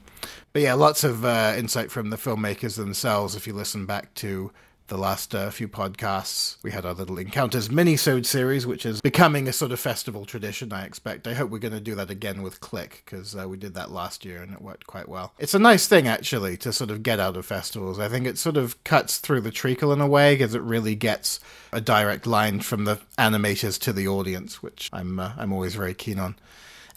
But 0.52 0.62
yeah, 0.62 0.74
lots 0.74 1.04
of 1.04 1.24
uh, 1.24 1.54
insight 1.56 1.90
from 1.90 2.10
the 2.10 2.16
filmmakers 2.16 2.76
themselves. 2.76 3.36
If 3.36 3.46
you 3.46 3.52
listen 3.52 3.86
back 3.86 4.12
to 4.14 4.50
the 4.90 4.98
last 4.98 5.34
uh, 5.34 5.50
few 5.50 5.68
podcasts, 5.68 6.56
we 6.62 6.72
had 6.72 6.84
our 6.84 6.92
little 6.92 7.16
Encounters 7.16 7.70
mini-sode 7.70 8.26
series, 8.26 8.66
which 8.66 8.84
is 8.84 9.00
becoming 9.00 9.48
a 9.48 9.52
sort 9.52 9.70
of 9.70 9.80
festival 9.80 10.26
tradition, 10.26 10.72
I 10.72 10.84
expect. 10.84 11.26
I 11.28 11.34
hope 11.34 11.50
we're 11.50 11.58
going 11.58 11.72
to 11.72 11.80
do 11.80 11.94
that 11.94 12.10
again 12.10 12.42
with 12.42 12.60
Click, 12.60 13.02
because 13.04 13.36
uh, 13.36 13.48
we 13.48 13.56
did 13.56 13.74
that 13.74 13.92
last 13.92 14.24
year 14.24 14.42
and 14.42 14.52
it 14.52 14.60
worked 14.60 14.88
quite 14.88 15.08
well. 15.08 15.32
It's 15.38 15.54
a 15.54 15.60
nice 15.60 15.86
thing, 15.86 16.08
actually, 16.08 16.56
to 16.58 16.72
sort 16.72 16.90
of 16.90 17.04
get 17.04 17.20
out 17.20 17.36
of 17.36 17.46
festivals. 17.46 18.00
I 18.00 18.08
think 18.08 18.26
it 18.26 18.36
sort 18.36 18.56
of 18.56 18.82
cuts 18.82 19.18
through 19.18 19.42
the 19.42 19.52
treacle 19.52 19.92
in 19.92 20.00
a 20.00 20.08
way, 20.08 20.34
because 20.34 20.54
it 20.54 20.62
really 20.62 20.96
gets 20.96 21.38
a 21.72 21.80
direct 21.80 22.26
line 22.26 22.58
from 22.58 22.84
the 22.84 22.98
animators 23.16 23.78
to 23.82 23.92
the 23.92 24.08
audience, 24.08 24.60
which 24.60 24.90
I'm, 24.92 25.20
uh, 25.20 25.32
I'm 25.38 25.52
always 25.52 25.76
very 25.76 25.94
keen 25.94 26.18
on. 26.18 26.34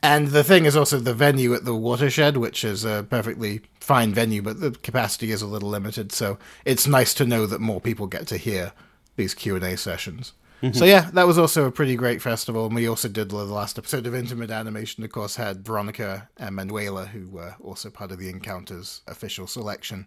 And 0.04 0.28
the 0.28 0.44
thing 0.44 0.66
is 0.66 0.76
also 0.76 1.00
the 1.00 1.14
venue 1.14 1.54
at 1.54 1.64
the 1.64 1.74
watershed, 1.74 2.36
which 2.36 2.66
is 2.66 2.84
a 2.84 3.08
perfectly 3.10 3.62
fine 3.80 4.14
venue, 4.14 4.42
but 4.42 4.60
the 4.60 4.72
capacity 4.72 5.32
is 5.32 5.42
a 5.42 5.48
little 5.48 5.70
limited. 5.70 6.12
So 6.12 6.38
it's 6.66 6.86
nice 6.86 7.14
to 7.14 7.26
know 7.26 7.46
that 7.46 7.62
more 7.62 7.80
people 7.80 8.08
get 8.08 8.28
to 8.28 8.38
hear 8.38 8.74
these 9.16 9.34
Q 9.34 9.56
and 9.56 9.64
A 9.64 9.78
sessions. 9.78 10.34
Mm-hmm. 10.62 10.78
So 10.78 10.84
yeah, 10.84 11.10
that 11.14 11.26
was 11.26 11.38
also 11.38 11.66
a 11.66 11.72
pretty 11.72 11.96
great 11.96 12.22
festival. 12.22 12.66
And 12.66 12.76
we 12.76 12.86
also 12.86 13.08
did 13.08 13.30
the 13.30 13.38
last 13.38 13.78
episode 13.78 14.06
of 14.06 14.14
Intimate 14.14 14.52
Animation. 14.52 15.06
Of 15.06 15.12
course, 15.14 15.38
had 15.38 15.66
Veronica 15.66 16.28
and 16.36 16.56
Manuela, 16.56 17.06
who 17.06 17.30
were 17.30 17.56
also 17.64 17.90
part 17.90 18.12
of 18.12 18.20
the 18.20 18.30
Encounters 18.30 19.02
official 19.08 19.48
selection. 19.48 20.06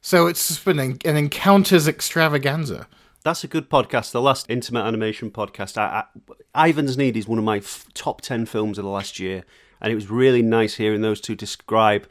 So 0.00 0.26
it's 0.26 0.58
been 0.58 0.78
an 0.78 0.98
Encounters 1.04 1.86
extravaganza. 1.86 2.86
That's 3.24 3.42
a 3.42 3.48
good 3.48 3.70
podcast. 3.70 4.12
The 4.12 4.20
last 4.20 4.50
intimate 4.50 4.82
animation 4.82 5.30
podcast. 5.30 5.78
I, 5.78 6.04
I, 6.54 6.68
Ivan's 6.68 6.98
Need 6.98 7.16
is 7.16 7.26
one 7.26 7.38
of 7.38 7.44
my 7.44 7.56
f- 7.56 7.86
top 7.94 8.20
ten 8.20 8.44
films 8.44 8.76
of 8.76 8.84
the 8.84 8.90
last 8.90 9.18
year, 9.18 9.44
and 9.80 9.90
it 9.90 9.94
was 9.94 10.10
really 10.10 10.42
nice 10.42 10.74
hearing 10.74 11.00
those 11.00 11.22
two 11.22 11.34
describe 11.34 12.06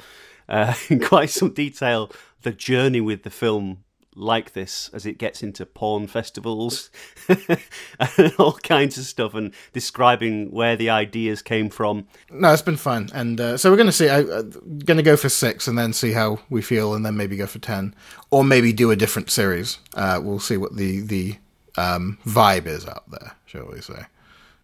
uh, 0.50 0.74
in 0.89 1.00
quite 1.00 1.29
some 1.29 1.53
detail 1.53 2.12
the 2.41 2.51
journey 2.51 3.00
with 3.00 3.22
the 3.22 3.29
film 3.29 3.84
like 4.15 4.53
this 4.53 4.89
as 4.93 5.05
it 5.05 5.17
gets 5.17 5.43
into 5.43 5.65
porn 5.65 6.08
festivals 6.08 6.89
and 7.27 8.34
all 8.38 8.53
kinds 8.53 8.98
of 8.98 9.05
stuff 9.05 9.34
and 9.34 9.53
describing 9.74 10.51
where 10.51 10.75
the 10.75 10.89
ideas 10.89 11.41
came 11.41 11.70
from. 11.70 12.08
No, 12.32 12.51
it's 12.51 12.62
been 12.62 12.77
fun, 12.77 13.10
and 13.13 13.39
uh, 13.39 13.58
so 13.58 13.70
we're 13.70 13.77
going 13.77 13.88
to 13.88 13.91
see. 13.91 14.10
I'm 14.10 14.29
uh, 14.29 14.41
going 14.41 14.98
to 14.98 15.03
go 15.03 15.17
for 15.17 15.29
six, 15.29 15.67
and 15.67 15.77
then 15.77 15.93
see 15.93 16.12
how 16.12 16.39
we 16.50 16.62
feel, 16.62 16.93
and 16.93 17.05
then 17.05 17.17
maybe 17.17 17.36
go 17.36 17.48
for 17.48 17.60
ten, 17.60 17.96
or 18.32 18.43
maybe 18.43 18.74
do 18.74 18.91
a 18.91 18.96
different 18.96 19.29
series. 19.29 19.79
Uh, 19.93 20.20
we'll 20.24 20.39
see 20.39 20.58
what 20.58 20.75
the 20.75 21.01
the 21.01 21.38
um, 21.77 22.17
vibe 22.25 22.67
is 22.67 22.88
out 22.88 23.10
there, 23.10 23.34
shall 23.46 23.67
we 23.67 23.82
say? 23.82 24.05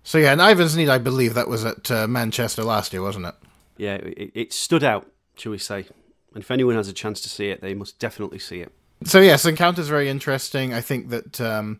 So 0.03 0.18
yeah, 0.18 0.32
and 0.32 0.41
Ivan's 0.41 0.75
Need, 0.75 0.89
I 0.89 0.98
believe 0.98 1.34
that 1.34 1.48
was 1.48 1.65
at 1.65 1.91
uh, 1.91 2.08
Manchester 2.08 2.63
last 2.63 2.94
year, 2.94 3.01
wasn't 3.01 3.25
it? 3.25 3.36
Yeah, 3.77 3.96
it, 3.96 4.32
it 4.34 4.53
stood 4.53 4.84
out, 4.84 5.10
shall 5.36 5.51
we 5.51 5.58
say. 5.58 5.86
And 6.34 6.44
if 6.44 6.51
anyone 6.51 6.75
has 6.75 6.88
a 6.88 6.94
chance 6.94 7.22
to 7.22 7.29
see 7.29 7.50
it, 7.50 7.62
they 7.62 7.74
must 7.74 8.00
definitely 8.00 8.39
see 8.39 8.62
it. 8.62 8.72
So 9.03 9.22
yes, 9.22 9.46
Encounter's 9.46 9.88
very 9.88 10.10
interesting. 10.10 10.74
I 10.74 10.82
think 10.82 11.10
that 11.10 11.39
um, 11.39 11.79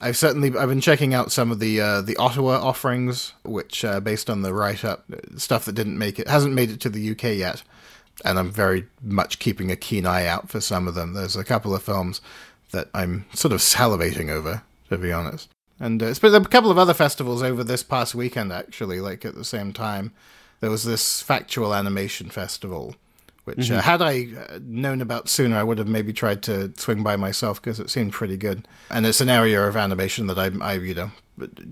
I've 0.00 0.16
certainly 0.16 0.56
I've 0.56 0.68
been 0.68 0.80
checking 0.80 1.14
out 1.14 1.32
some 1.32 1.50
of 1.50 1.58
the 1.58 1.80
uh, 1.80 2.00
the 2.02 2.16
Ottawa 2.16 2.60
offerings, 2.60 3.32
which 3.44 3.84
uh, 3.84 4.00
based 4.00 4.28
on 4.28 4.42
the 4.42 4.52
write 4.52 4.84
up 4.84 5.04
stuff 5.36 5.64
that 5.64 5.74
didn't 5.74 5.98
make 5.98 6.18
it 6.18 6.28
hasn't 6.28 6.54
made 6.54 6.70
it 6.70 6.80
to 6.80 6.90
the 6.90 7.10
UK 7.10 7.36
yet, 7.36 7.62
and 8.24 8.38
I'm 8.38 8.50
very 8.50 8.86
much 9.02 9.38
keeping 9.38 9.70
a 9.70 9.76
keen 9.76 10.06
eye 10.06 10.26
out 10.26 10.50
for 10.50 10.60
some 10.60 10.86
of 10.86 10.94
them. 10.94 11.14
There's 11.14 11.36
a 11.36 11.44
couple 11.44 11.74
of 11.74 11.82
films 11.82 12.20
that 12.72 12.88
I'm 12.94 13.24
sort 13.34 13.52
of 13.52 13.60
salivating 13.60 14.30
over, 14.30 14.62
to 14.90 14.98
be 14.98 15.12
honest. 15.12 15.48
And 15.78 16.02
uh, 16.02 16.06
it's 16.06 16.18
been 16.18 16.34
a 16.34 16.44
couple 16.44 16.70
of 16.70 16.78
other 16.78 16.94
festivals 16.94 17.42
over 17.42 17.64
this 17.64 17.82
past 17.82 18.14
weekend, 18.14 18.52
actually. 18.52 19.00
Like 19.00 19.24
at 19.24 19.34
the 19.34 19.44
same 19.44 19.72
time, 19.72 20.12
there 20.60 20.70
was 20.70 20.84
this 20.84 21.22
factual 21.22 21.74
animation 21.74 22.28
festival 22.28 22.94
which 23.56 23.70
uh, 23.70 23.80
had 23.80 24.00
I 24.02 24.28
uh, 24.48 24.58
known 24.62 25.00
about 25.00 25.28
sooner, 25.28 25.56
I 25.56 25.62
would 25.62 25.78
have 25.78 25.88
maybe 25.88 26.12
tried 26.12 26.42
to 26.44 26.72
swing 26.76 27.02
by 27.02 27.16
myself 27.16 27.60
because 27.60 27.80
it 27.80 27.90
seemed 27.90 28.12
pretty 28.12 28.36
good. 28.36 28.66
And 28.90 29.06
it's 29.06 29.20
an 29.20 29.28
area 29.28 29.62
of 29.66 29.76
animation 29.76 30.26
that 30.28 30.38
I, 30.38 30.50
I 30.60 30.74
you 30.74 30.94
know, 30.94 31.10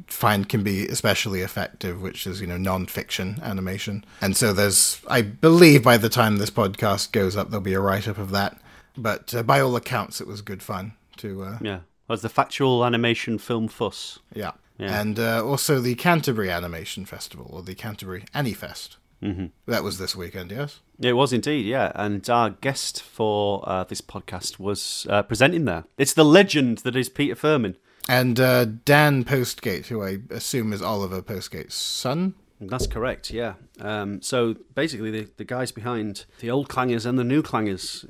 find 0.06 0.48
can 0.48 0.62
be 0.62 0.86
especially 0.86 1.40
effective, 1.42 2.00
which 2.00 2.26
is 2.26 2.40
you 2.40 2.46
know 2.46 2.56
non-fiction 2.58 3.40
animation. 3.42 4.04
And 4.20 4.36
so 4.36 4.52
there's, 4.52 5.00
I 5.08 5.22
believe, 5.22 5.82
by 5.82 5.96
the 5.96 6.08
time 6.08 6.36
this 6.36 6.50
podcast 6.50 7.12
goes 7.12 7.36
up, 7.36 7.50
there'll 7.50 7.62
be 7.62 7.74
a 7.74 7.80
write-up 7.80 8.18
of 8.18 8.30
that. 8.30 8.60
But 8.96 9.34
uh, 9.34 9.42
by 9.42 9.60
all 9.60 9.76
accounts, 9.76 10.20
it 10.20 10.26
was 10.26 10.40
good 10.42 10.62
fun 10.62 10.92
to 11.18 11.42
uh, 11.42 11.58
Yeah. 11.60 11.80
Was 12.08 12.22
the 12.22 12.28
factual 12.30 12.84
animation 12.84 13.38
film 13.38 13.68
fuss? 13.68 14.18
yeah. 14.34 14.52
Yeah. 14.78 15.00
And 15.00 15.18
uh, 15.18 15.44
also 15.44 15.80
the 15.80 15.96
Canterbury 15.96 16.52
Animation 16.52 17.04
Festival, 17.04 17.50
or 17.52 17.62
the 17.62 17.74
Canterbury 17.74 18.24
Anifest. 18.32 18.96
Mm-hmm. 19.22 19.46
That 19.66 19.82
was 19.82 19.98
this 19.98 20.14
weekend, 20.14 20.50
yes? 20.50 20.80
It 21.00 21.14
was 21.14 21.32
indeed, 21.32 21.66
yeah. 21.66 21.92
And 21.94 22.28
our 22.30 22.50
guest 22.50 23.02
for 23.02 23.68
uh, 23.68 23.84
this 23.84 24.00
podcast 24.00 24.58
was 24.58 25.06
uh, 25.10 25.22
presenting 25.22 25.64
there. 25.64 25.84
It's 25.96 26.14
the 26.14 26.24
legend 26.24 26.78
that 26.78 26.96
is 26.96 27.08
Peter 27.08 27.34
Firmin. 27.34 27.76
And 28.08 28.40
uh, 28.40 28.64
Dan 28.64 29.24
Postgate, 29.24 29.86
who 29.86 30.02
I 30.02 30.18
assume 30.30 30.72
is 30.72 30.80
Oliver 30.80 31.20
Postgate's 31.20 31.74
son. 31.74 32.34
That's 32.60 32.86
correct, 32.86 33.30
yeah. 33.30 33.54
Um, 33.80 34.20
so 34.22 34.56
basically, 34.74 35.10
the, 35.10 35.28
the 35.36 35.44
guys 35.44 35.70
behind 35.70 36.24
the 36.40 36.50
old 36.50 36.68
clangers 36.68 37.06
and 37.06 37.18
the 37.18 37.24
new 37.24 37.42
clangers, 37.42 38.08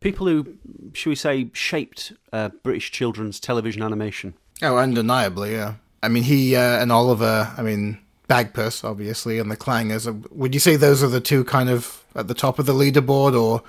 people 0.00 0.26
who, 0.26 0.56
should 0.94 1.10
we 1.10 1.16
say, 1.16 1.50
shaped 1.52 2.12
uh, 2.32 2.50
British 2.62 2.92
children's 2.92 3.40
television 3.40 3.82
animation. 3.82 4.34
Oh, 4.62 4.76
undeniably, 4.76 5.52
yeah. 5.52 5.74
I 6.02 6.08
mean, 6.08 6.22
he 6.22 6.54
uh, 6.54 6.80
and 6.80 6.92
Oliver, 6.92 7.52
I 7.56 7.62
mean, 7.62 7.98
Bagpuss, 8.28 8.84
obviously, 8.84 9.38
and 9.38 9.50
the 9.50 9.56
Clangers. 9.56 10.06
uh, 10.08 10.28
Would 10.30 10.54
you 10.54 10.60
say 10.60 10.76
those 10.76 11.02
are 11.02 11.08
the 11.08 11.20
two 11.20 11.44
kind 11.44 11.68
of 11.68 12.04
at 12.14 12.28
the 12.28 12.34
top 12.34 12.58
of 12.58 12.66
the 12.66 12.72
leaderboard, 12.72 13.38
or 13.40 13.62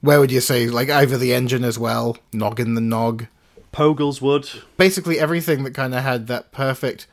where 0.00 0.20
would 0.20 0.30
you 0.30 0.40
say, 0.40 0.68
like, 0.68 0.90
Ivor 0.90 1.16
the 1.16 1.32
Engine 1.32 1.64
as 1.64 1.78
well, 1.78 2.16
Noggin 2.32 2.74
the 2.74 2.80
Nog? 2.80 3.26
Pogles' 3.72 4.20
Wood. 4.20 4.48
Basically, 4.76 5.18
everything 5.18 5.64
that 5.64 5.74
kind 5.74 5.94
of 5.94 6.02
had 6.02 6.26
that 6.26 6.52
perfect, 6.52 7.06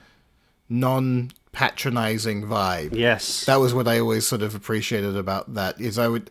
non 0.69 1.31
patronizing 1.51 2.43
vibe. 2.43 2.93
Yes. 2.93 3.45
That 3.45 3.61
was 3.61 3.73
what 3.73 3.87
I 3.87 3.99
always 3.99 4.27
sort 4.27 4.41
of 4.41 4.55
appreciated 4.55 5.15
about 5.15 5.53
that, 5.53 5.79
is 5.79 5.97
I 5.97 6.07
would. 6.07 6.29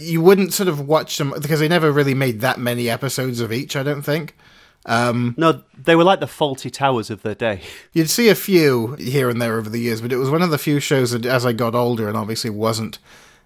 You 0.00 0.20
wouldn't 0.20 0.52
sort 0.52 0.68
of 0.68 0.88
watch 0.88 1.16
them 1.18 1.32
because 1.40 1.60
they 1.60 1.68
never 1.68 1.92
really 1.92 2.14
made 2.14 2.40
that 2.40 2.58
many 2.58 2.90
episodes 2.90 3.40
of 3.40 3.52
each, 3.52 3.76
I 3.76 3.82
don't 3.84 4.02
think. 4.02 4.36
Um, 4.86 5.34
no, 5.38 5.62
they 5.82 5.96
were 5.96 6.04
like 6.04 6.20
the 6.20 6.26
Fawlty 6.26 6.70
Towers 6.70 7.08
of 7.10 7.22
their 7.22 7.34
day. 7.34 7.62
You'd 7.92 8.10
see 8.10 8.28
a 8.28 8.34
few 8.34 8.94
here 8.94 9.30
and 9.30 9.40
there 9.40 9.56
over 9.58 9.70
the 9.70 9.78
years, 9.80 10.00
but 10.00 10.12
it 10.12 10.16
was 10.18 10.30
one 10.30 10.42
of 10.42 10.50
the 10.50 10.58
few 10.58 10.78
shows 10.80 11.12
that, 11.12 11.24
as 11.24 11.46
I 11.46 11.52
got 11.52 11.74
older, 11.74 12.06
and 12.08 12.16
obviously 12.16 12.50
wasn't 12.50 12.98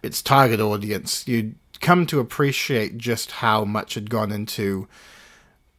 its 0.03 0.21
target 0.23 0.61
audience, 0.61 1.27
you'd 1.29 1.55
come 1.81 2.07
to 2.07 2.19
appreciate 2.21 2.99
just 2.99 3.31
how 3.33 3.65
much 3.65 3.95
had 3.95 4.11
gone 4.11 4.33
into 4.33 4.89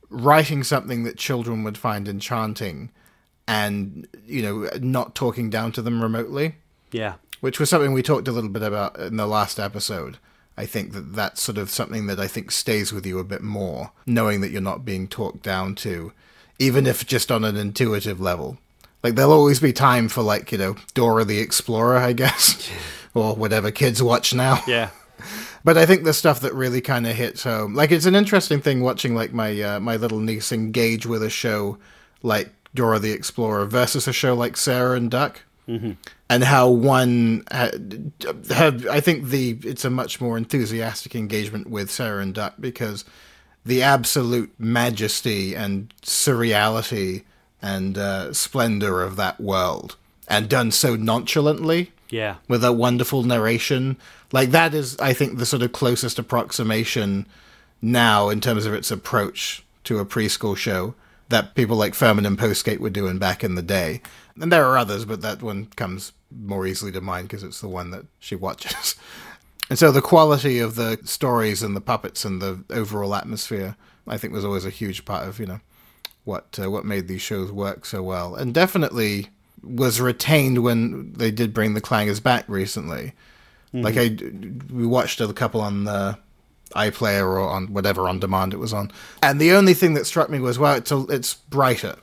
writing 0.10 0.64
something 0.64 1.04
that 1.04 1.18
children 1.18 1.64
would 1.64 1.78
find 1.78 2.08
enchanting 2.08 2.90
and, 3.48 4.08
you 4.26 4.42
know, 4.42 4.70
not 4.80 5.16
talking 5.16 5.50
down 5.50 5.72
to 5.74 5.82
them 5.82 6.02
remotely, 6.02 6.56
Yeah. 6.92 7.16
which 7.42 7.60
was 7.60 7.70
something 7.70 7.94
we 7.94 8.02
talked 8.04 8.28
a 8.28 8.32
little 8.32 8.50
bit 8.50 8.62
about 8.64 8.98
in 9.00 9.18
the 9.18 9.28
last 9.28 9.60
episode. 9.60 10.18
I 10.60 10.66
think 10.66 10.92
that 10.92 11.16
that's 11.16 11.42
sort 11.42 11.58
of 11.58 11.70
something 11.70 12.08
that 12.08 12.20
I 12.20 12.28
think 12.28 12.52
stays 12.52 12.92
with 12.92 13.06
you 13.06 13.18
a 13.18 13.24
bit 13.24 13.42
more, 13.42 13.92
knowing 14.06 14.42
that 14.42 14.52
you're 14.52 14.60
not 14.60 14.84
being 14.84 15.08
talked 15.08 15.42
down 15.42 15.74
to, 15.76 16.12
even 16.60 16.86
if 16.86 17.08
just 17.08 17.32
on 17.32 17.46
an 17.46 17.56
intuitive 17.56 18.20
level. 18.20 18.58
Like 19.02 19.16
there'll 19.16 19.32
always 19.32 19.62
be 19.62 19.72
time 19.72 20.10
for 20.10 20.22
like 20.22 20.52
you 20.52 20.58
know 20.58 20.76
Dora 20.94 21.24
the 21.24 21.40
Explorer, 21.40 22.00
I 22.00 22.12
guess, 22.12 22.70
or 23.14 23.36
whatever 23.36 23.72
kids 23.72 24.04
watch 24.04 24.34
now. 24.34 24.62
Yeah. 24.68 24.90
But 25.62 25.78
I 25.78 25.86
think 25.86 26.06
the 26.06 26.14
stuff 26.14 26.40
that 26.40 26.54
really 26.54 26.80
kind 26.80 27.06
of 27.06 27.18
hits 27.18 27.44
home, 27.44 27.74
like 27.74 27.92
it's 27.92 28.06
an 28.06 28.16
interesting 28.16 28.62
thing 28.62 28.80
watching 28.80 29.14
like 29.14 29.34
my 29.34 29.62
uh, 29.62 29.80
my 29.82 29.98
little 29.98 30.20
niece 30.20 30.54
engage 30.54 31.06
with 31.06 31.22
a 31.22 31.30
show 31.30 31.78
like 32.24 32.54
Dora 32.74 32.98
the 32.98 33.12
Explorer 33.12 33.66
versus 33.66 34.08
a 34.08 34.14
show 34.14 34.34
like 34.34 34.56
Sarah 34.56 34.96
and 34.96 35.12
Duck, 35.12 35.42
mm-hmm. 35.70 35.92
and 36.30 36.44
how 36.44 36.70
one 36.70 37.44
had, 37.52 38.12
had 38.50 38.88
I 38.88 39.00
think 39.00 39.26
the 39.26 39.58
it's 39.64 39.86
a 39.86 39.90
much 39.90 40.20
more 40.20 40.38
enthusiastic 40.38 41.16
engagement 41.16 41.70
with 41.70 41.92
Sarah 41.92 42.22
and 42.22 42.34
Duck 42.34 42.56
because 42.60 43.06
the 43.66 43.84
absolute 43.84 44.52
majesty 44.58 45.56
and 45.56 45.94
surreality 46.02 47.24
and 47.62 47.98
uh, 47.98 48.34
splendor 48.34 49.02
of 49.02 49.16
that 49.18 49.40
world, 49.40 49.96
and 50.28 50.50
done 50.50 50.72
so 50.72 50.96
nonchalantly 50.96 51.92
Yeah. 52.10 52.36
with 52.48 52.64
a 52.64 52.72
wonderful 52.72 53.24
narration. 53.24 53.98
Like 54.32 54.52
that 54.52 54.74
is, 54.74 54.98
I 55.00 55.14
think, 55.14 55.38
the 55.38 55.46
sort 55.46 55.62
of 55.62 55.74
closest 55.74 56.18
approximation 56.20 57.28
now 57.82 58.30
in 58.30 58.40
terms 58.40 58.66
of 58.66 58.74
its 58.74 58.92
approach 58.92 59.64
to 59.84 60.00
a 60.00 60.06
preschool 60.06 60.56
show 60.56 60.96
that 61.30 61.56
people 61.56 61.78
like 61.78 61.96
Firmin 61.96 62.26
and 62.26 62.38
Postgate 62.38 62.80
were 62.80 62.90
doing 62.90 63.18
back 63.18 63.44
in 63.44 63.56
the 63.56 63.62
day. 63.62 64.02
And 64.40 64.52
there 64.52 64.66
are 64.66 64.78
others, 64.78 65.06
but 65.06 65.22
that 65.22 65.42
one 65.42 65.68
comes 65.76 66.12
more 66.32 66.66
easily 66.66 66.92
to 66.92 67.02
mind 67.02 67.28
because 67.28 67.44
it's 67.44 67.62
the 67.62 67.68
one 67.68 67.92
that 67.92 68.06
she 68.20 68.36
watches. 68.36 68.96
And 69.70 69.78
so 69.78 69.92
the 69.92 70.02
quality 70.02 70.58
of 70.58 70.74
the 70.74 71.00
stories 71.04 71.62
and 71.62 71.76
the 71.76 71.82
puppets 71.82 72.26
and 72.26 72.42
the 72.42 72.64
overall 72.72 73.14
atmosphere, 73.14 73.76
I 74.08 74.18
think, 74.18 74.34
was 74.34 74.44
always 74.44 74.66
a 74.66 74.72
huge 74.72 75.06
part 75.06 75.28
of 75.28 75.40
you 75.40 75.46
know 75.46 75.60
what 76.24 76.58
uh, 76.60 76.72
what 76.72 76.86
made 76.86 77.08
these 77.08 77.22
shows 77.22 77.52
work 77.52 77.86
so 77.86 78.02
well, 78.02 78.34
and 78.34 78.52
definitely 78.52 79.28
was 79.62 80.02
retained 80.02 80.64
when 80.64 81.14
they 81.14 81.30
did 81.30 81.54
bring 81.54 81.76
the 81.76 81.82
clangers 81.82 82.22
back 82.22 82.46
recently. 82.48 83.14
Like 83.72 83.98
I, 83.98 84.18
we 84.74 84.88
watched 84.88 85.22
a 85.22 85.32
couple 85.32 85.62
on 85.62 85.84
the 85.84 86.18
iPlayer 86.76 87.24
or 87.24 87.40
on 87.40 87.74
whatever 87.74 88.08
on 88.08 88.20
demand 88.20 88.54
it 88.54 88.58
was 88.58 88.74
on, 88.74 88.92
and 89.22 89.40
the 89.40 89.52
only 89.52 89.74
thing 89.74 89.94
that 89.96 90.06
struck 90.06 90.30
me 90.30 90.40
was 90.40 90.60
well, 90.60 90.76
it's 90.76 90.92
a, 90.92 91.06
it's 91.10 91.34
brighter, 91.34 91.96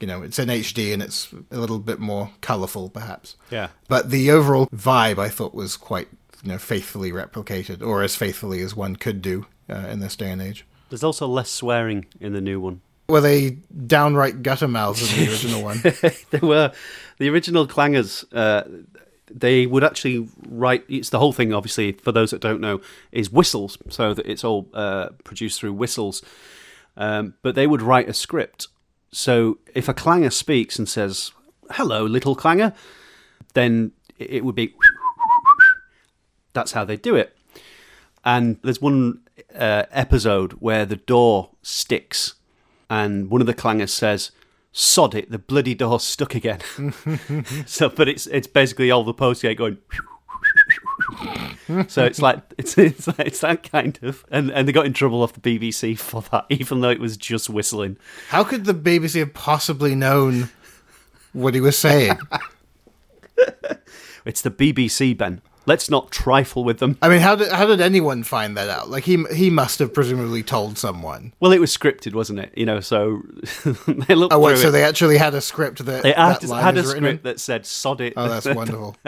you 0.00 0.06
know, 0.06 0.22
it's 0.22 0.38
in 0.38 0.48
HD 0.48 0.92
and 0.92 1.02
it's 1.02 1.32
a 1.50 1.58
little 1.58 1.78
bit 1.78 1.98
more 1.98 2.30
colorful 2.40 2.88
perhaps. 2.90 3.36
Yeah. 3.50 3.68
But 3.88 4.10
the 4.10 4.30
overall 4.30 4.66
vibe 4.74 5.18
I 5.18 5.28
thought 5.28 5.54
was 5.54 5.76
quite 5.76 6.08
you 6.42 6.52
know 6.52 6.58
faithfully 6.58 7.12
replicated, 7.12 7.82
or 7.82 8.02
as 8.02 8.16
faithfully 8.16 8.62
as 8.62 8.74
one 8.74 8.96
could 8.96 9.20
do 9.22 9.46
uh, 9.68 9.86
in 9.90 10.00
this 10.00 10.16
day 10.16 10.30
and 10.30 10.40
age. 10.40 10.64
There's 10.90 11.04
also 11.04 11.26
less 11.26 11.50
swearing 11.50 12.06
in 12.20 12.32
the 12.32 12.40
new 12.40 12.60
one. 12.60 12.80
Were 13.08 13.20
they 13.20 13.58
downright 13.86 14.42
gutter 14.42 14.68
mouths 14.68 15.02
in 15.12 15.24
the 15.24 15.30
original 15.30 15.62
one? 15.62 15.82
they 16.30 16.38
were 16.38 16.72
the 17.18 17.28
original 17.28 17.66
clangers. 17.66 18.24
Uh, 18.32 18.64
they 19.30 19.66
would 19.66 19.84
actually 19.84 20.28
write. 20.48 20.84
It's 20.88 21.10
the 21.10 21.18
whole 21.18 21.32
thing, 21.32 21.52
obviously, 21.52 21.92
for 21.92 22.12
those 22.12 22.30
that 22.30 22.40
don't 22.40 22.60
know, 22.60 22.80
is 23.12 23.30
whistles. 23.30 23.78
So 23.88 24.14
that 24.14 24.26
it's 24.26 24.44
all 24.44 24.68
uh, 24.74 25.10
produced 25.24 25.60
through 25.60 25.74
whistles. 25.74 26.22
Um, 26.96 27.34
but 27.42 27.54
they 27.54 27.66
would 27.66 27.82
write 27.82 28.08
a 28.08 28.14
script. 28.14 28.68
So 29.12 29.58
if 29.74 29.88
a 29.88 29.94
clanger 29.94 30.30
speaks 30.30 30.78
and 30.78 30.88
says, 30.88 31.32
"Hello, 31.70 32.04
little 32.04 32.34
clanger," 32.34 32.72
then 33.54 33.92
it 34.18 34.44
would 34.44 34.54
be. 34.54 34.74
That's 36.52 36.72
how 36.72 36.84
they 36.84 36.96
do 36.96 37.14
it. 37.14 37.36
And 38.24 38.58
there's 38.62 38.80
one 38.80 39.20
uh, 39.54 39.84
episode 39.90 40.52
where 40.54 40.86
the 40.86 40.96
door 40.96 41.50
sticks, 41.62 42.34
and 42.88 43.30
one 43.30 43.40
of 43.40 43.46
the 43.46 43.54
clangers 43.54 43.90
says, 43.90 44.30
"Sod 44.78 45.14
it, 45.14 45.30
the 45.30 45.38
bloody 45.38 45.74
door's 45.74 46.02
stuck 46.02 46.34
again." 46.34 46.60
so, 47.66 47.88
but 47.88 48.08
it's 48.08 48.26
it's 48.26 48.46
basically 48.46 48.90
all 48.90 49.04
the 49.04 49.14
postgate 49.14 49.56
going. 49.56 49.78
so 51.88 52.04
it's 52.04 52.20
like 52.20 52.42
it's 52.58 52.76
it's 52.76 53.06
like, 53.06 53.20
it's 53.20 53.40
that 53.40 53.70
kind 53.70 53.98
of, 54.02 54.24
and 54.30 54.50
and 54.50 54.68
they 54.68 54.72
got 54.72 54.84
in 54.84 54.92
trouble 54.92 55.22
off 55.22 55.32
the 55.32 55.58
BBC 55.58 55.98
for 55.98 56.20
that, 56.30 56.44
even 56.50 56.82
though 56.82 56.90
it 56.90 57.00
was 57.00 57.16
just 57.16 57.48
whistling. 57.48 57.96
How 58.28 58.44
could 58.44 58.66
the 58.66 58.74
BBC 58.74 59.20
have 59.20 59.32
possibly 59.32 59.94
known 59.94 60.50
what 61.32 61.54
he 61.54 61.60
was 61.60 61.78
saying? 61.78 62.18
It's 64.26 64.42
the 64.42 64.50
BBC, 64.50 65.16
Ben. 65.16 65.40
Let's 65.66 65.90
not 65.90 66.12
trifle 66.12 66.62
with 66.62 66.78
them. 66.78 66.96
I 67.02 67.08
mean, 67.08 67.20
how 67.20 67.34
did 67.34 67.50
how 67.50 67.66
did 67.66 67.80
anyone 67.80 68.22
find 68.22 68.56
that 68.56 68.68
out? 68.68 68.88
Like 68.88 69.02
he 69.04 69.24
he 69.34 69.50
must 69.50 69.80
have 69.80 69.92
presumably 69.92 70.42
told 70.44 70.78
someone. 70.78 71.32
Well, 71.40 71.50
it 71.52 71.58
was 71.58 71.76
scripted, 71.76 72.14
wasn't 72.14 72.38
it? 72.38 72.52
You 72.56 72.66
know, 72.66 72.78
so 72.80 73.22
they 73.86 74.14
looked 74.14 74.32
Oh, 74.32 74.38
wait, 74.38 74.58
so 74.58 74.68
it. 74.68 74.70
they 74.70 74.84
actually 74.84 75.18
had 75.18 75.34
a 75.34 75.40
script 75.40 75.84
that 75.84 76.02
They 76.04 76.12
had, 76.12 76.40
that 76.40 76.44
line 76.48 76.62
had 76.62 76.76
a 76.76 76.80
is 76.80 76.86
written 76.86 77.04
in? 77.04 77.10
script 77.14 77.24
that 77.24 77.40
said 77.40 77.66
"sod 77.66 78.00
it." 78.00 78.12
Oh, 78.16 78.28
that's 78.28 78.46
wonderful. 78.54 78.96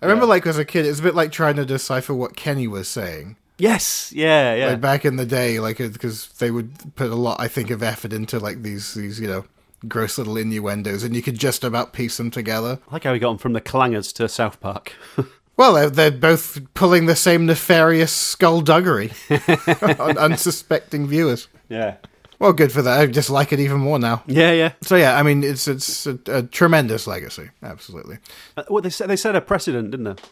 I 0.00 0.06
remember, 0.06 0.26
like, 0.26 0.46
as 0.46 0.58
a 0.58 0.64
kid, 0.64 0.86
it 0.86 0.90
was 0.90 1.00
a 1.00 1.02
bit 1.02 1.14
like 1.14 1.32
trying 1.32 1.56
to 1.56 1.64
decipher 1.64 2.14
what 2.14 2.36
Kenny 2.36 2.68
was 2.68 2.86
saying. 2.88 3.36
yes, 3.58 4.12
yeah, 4.14 4.54
yeah. 4.54 4.66
Like 4.68 4.80
back 4.80 5.04
in 5.04 5.16
the 5.16 5.26
day, 5.26 5.58
like 5.58 5.78
because 5.78 6.28
they 6.38 6.50
would 6.50 6.94
put 6.94 7.10
a 7.10 7.16
lot, 7.16 7.40
I 7.40 7.48
think, 7.48 7.70
of 7.70 7.82
effort 7.82 8.12
into 8.12 8.38
like 8.38 8.62
these 8.62 8.94
these 8.94 9.18
you 9.18 9.26
know 9.26 9.44
gross 9.86 10.18
little 10.18 10.36
innuendos, 10.36 11.02
and 11.04 11.14
you 11.14 11.22
could 11.22 11.38
just 11.38 11.62
about 11.62 11.92
piece 11.92 12.16
them 12.16 12.30
together. 12.30 12.78
I 12.88 12.94
like 12.94 13.04
how 13.04 13.12
we 13.12 13.18
got 13.18 13.28
them 13.30 13.38
from 13.38 13.52
the 13.52 13.60
Clangers 13.60 14.12
to 14.14 14.28
South 14.28 14.60
Park. 14.60 14.92
Well, 15.56 15.74
they're, 15.74 15.90
they're 15.90 16.10
both 16.12 16.60
pulling 16.74 17.06
the 17.06 17.16
same 17.16 17.44
nefarious 17.44 18.12
skullduggery 18.12 19.10
on 19.98 20.16
unsuspecting 20.16 21.08
viewers. 21.08 21.48
yeah, 21.68 21.96
Well, 22.38 22.52
good 22.52 22.70
for 22.70 22.80
that. 22.80 23.00
I 23.00 23.06
just 23.06 23.28
like 23.28 23.52
it 23.52 23.58
even 23.58 23.80
more 23.80 23.98
now. 23.98 24.22
yeah, 24.28 24.52
yeah. 24.52 24.72
So 24.82 24.94
yeah, 24.94 25.18
I 25.18 25.24
mean, 25.24 25.42
it's 25.42 25.66
it's 25.66 26.06
a, 26.06 26.16
a 26.28 26.42
tremendous 26.44 27.08
legacy, 27.08 27.50
absolutely. 27.60 28.18
Uh, 28.56 28.62
well, 28.70 28.82
they 28.82 28.90
said 28.90 29.10
they 29.10 29.16
set 29.16 29.34
a 29.34 29.40
precedent, 29.40 29.90
didn't 29.90 30.04
they? 30.16 30.22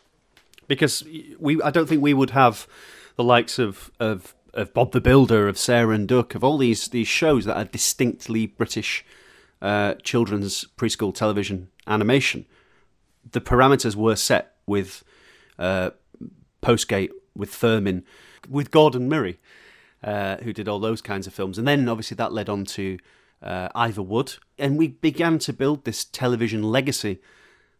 Because 0.69 1.03
we, 1.41 1.61
I 1.61 1.71
don't 1.73 1.89
think 1.89 2.03
we 2.03 2.15
would 2.15 2.31
have 2.31 2.69
the 3.17 3.25
likes 3.25 3.59
of 3.59 3.91
of 3.99 4.33
of 4.55 4.73
Bob 4.73 4.93
the 4.93 5.01
Builder, 5.01 5.49
of 5.49 5.59
Sarah 5.59 5.93
and 5.97 6.07
Duck, 6.07 6.37
of 6.37 6.45
all 6.45 6.57
these 6.57 6.87
these 6.87 7.09
shows 7.09 7.47
that 7.47 7.57
are 7.57 7.65
distinctly 7.65 8.47
British 8.47 9.05
uh, 9.63 9.95
children's 10.03 10.65
preschool 10.77 11.15
television 11.15 11.69
animation. 11.87 12.47
The 13.31 13.41
parameters 13.41 13.95
were 13.95 14.17
set 14.17 14.55
with 14.67 15.03
uh, 15.59 15.91
Postgate, 16.63 17.11
with 17.35 17.55
Firmin, 17.55 18.05
with 18.49 18.71
Gordon 18.71 19.09
Murray, 19.09 19.39
uh, 20.03 20.37
who 20.39 20.53
did 20.53 20.69
all 20.69 20.79
those 20.79 21.03
kinds 21.03 21.27
of 21.27 21.35
films, 21.35 21.59
and 21.59 21.67
then 21.67 21.89
obviously 21.89 22.15
that 22.17 22.33
led 22.33 22.49
on 22.49 22.65
to 22.65 22.99
uh, 23.43 23.69
Ivor 23.75 24.03
Wood, 24.03 24.35
and 24.59 24.77
we 24.77 24.89
began 24.89 25.39
to 25.41 25.53
build 25.53 25.85
this 25.85 26.05
television 26.05 26.63
legacy. 26.63 27.21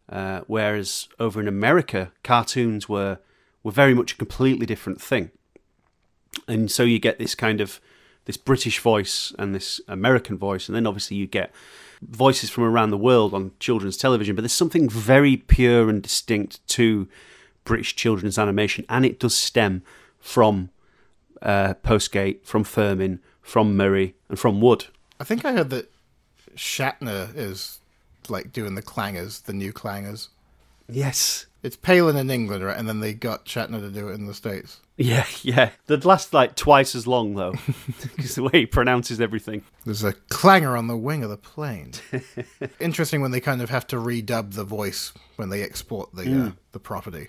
Uh, 0.09 0.43
whereas 0.47 1.09
over 1.19 1.41
in 1.41 1.49
America, 1.49 2.13
cartoons 2.23 2.89
were 2.89 3.19
were 3.65 3.73
very 3.73 3.93
much 3.93 4.13
a 4.13 4.17
completely 4.17 4.65
different 4.65 5.01
thing, 5.01 5.31
and 6.47 6.71
so 6.71 6.85
you 6.85 7.01
get 7.01 7.19
this 7.19 7.35
kind 7.35 7.61
of 7.61 7.81
this 8.27 8.37
British 8.37 8.79
voice 8.81 9.33
and 9.39 9.55
this 9.55 9.81
American 9.89 10.37
voice, 10.37 10.69
and 10.69 10.77
then 10.77 10.87
obviously 10.87 11.17
you 11.17 11.27
get 11.27 11.53
voices 12.03 12.51
from 12.51 12.65
around 12.65 12.91
the 12.91 12.99
world 12.99 13.33
on 13.33 13.53
children's 13.59 13.97
television. 13.97 14.37
But 14.37 14.43
there's 14.43 14.53
something 14.53 14.89
very 14.89 15.37
pure 15.37 15.89
and 15.89 16.03
distinct 16.03 16.67
to 16.69 17.09
British 17.65 17.97
children's 17.97 18.39
animation, 18.39 18.85
and 18.89 19.07
it 19.07 19.19
does 19.19 19.35
stem 19.35 19.83
from 20.19 20.71
uh, 21.43 21.75
Postgate, 21.85 22.45
from 22.45 22.65
Firmin, 22.65 23.21
from 23.41 23.77
Murray, 23.77 24.15
and 24.29 24.39
from 24.39 24.61
Wood. 24.61 24.87
I 25.19 25.25
think 25.25 25.45
I 25.45 25.53
heard 25.53 25.71
that 25.71 25.91
Shatner 26.57 27.35
is 27.35 27.81
like 28.29 28.53
doing 28.53 28.75
the 28.75 28.83
clangers, 28.83 29.45
the 29.45 29.53
new 29.53 29.73
clangers. 29.73 30.29
Yes. 30.89 31.47
It's 31.63 31.77
Palin 31.77 32.17
in 32.17 32.31
England, 32.31 32.65
right? 32.65 32.77
And 32.77 32.89
then 32.89 33.01
they 33.01 33.13
got 33.13 33.47
Shatner 33.47 33.81
to 33.81 33.91
do 33.91 34.09
it 34.09 34.15
in 34.15 34.27
the 34.27 34.35
States. 34.35 34.81
Yeah, 34.97 35.27
yeah. 35.43 35.71
They'd 35.87 36.05
last 36.05 36.33
like 36.33 36.55
twice 36.55 36.95
as 36.95 37.07
long 37.07 37.35
though, 37.35 37.55
because 38.17 38.35
the 38.37 38.45
way 38.45 38.51
he 38.53 38.67
pronounces 38.67 39.21
everything. 39.21 39.63
There's 39.85 40.05
a 40.05 40.13
clanger 40.31 40.77
on 40.77 40.87
the 40.87 40.97
wing 40.97 41.23
of 41.23 41.31
the 41.31 41.37
plane. 41.37 41.93
Interesting 42.81 43.21
when 43.21 43.31
they 43.31 43.41
kind 43.41 43.61
of 43.61 43.69
have 43.71 43.87
to 43.89 43.97
redub 43.97 44.55
the 44.55 44.65
voice 44.65 45.13
when 45.37 45.49
they 45.51 45.63
export 45.63 46.15
the 46.15 46.47
uh, 46.47 46.51
the 46.73 46.79
property, 46.79 47.29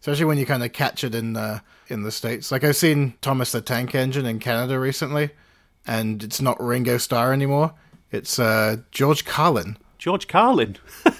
especially 0.00 0.24
when 0.24 0.38
you 0.38 0.46
kind 0.46 0.64
of 0.64 0.72
catch 0.72 1.04
it 1.04 1.14
in 1.14 1.36
uh, 1.36 1.60
in 1.88 2.02
the 2.02 2.10
states. 2.10 2.50
Like 2.50 2.64
I've 2.64 2.74
seen 2.74 3.14
Thomas 3.20 3.52
the 3.52 3.60
Tank 3.60 3.94
Engine 3.94 4.26
in 4.26 4.40
Canada 4.40 4.80
recently, 4.80 5.30
and 5.86 6.24
it's 6.24 6.40
not 6.40 6.60
Ringo 6.60 6.96
Starr 6.98 7.32
anymore. 7.32 7.74
It's 8.10 8.38
uh, 8.40 8.78
George 8.90 9.24
Carlin. 9.24 9.76
George 9.98 10.26
Carlin. 10.26 10.78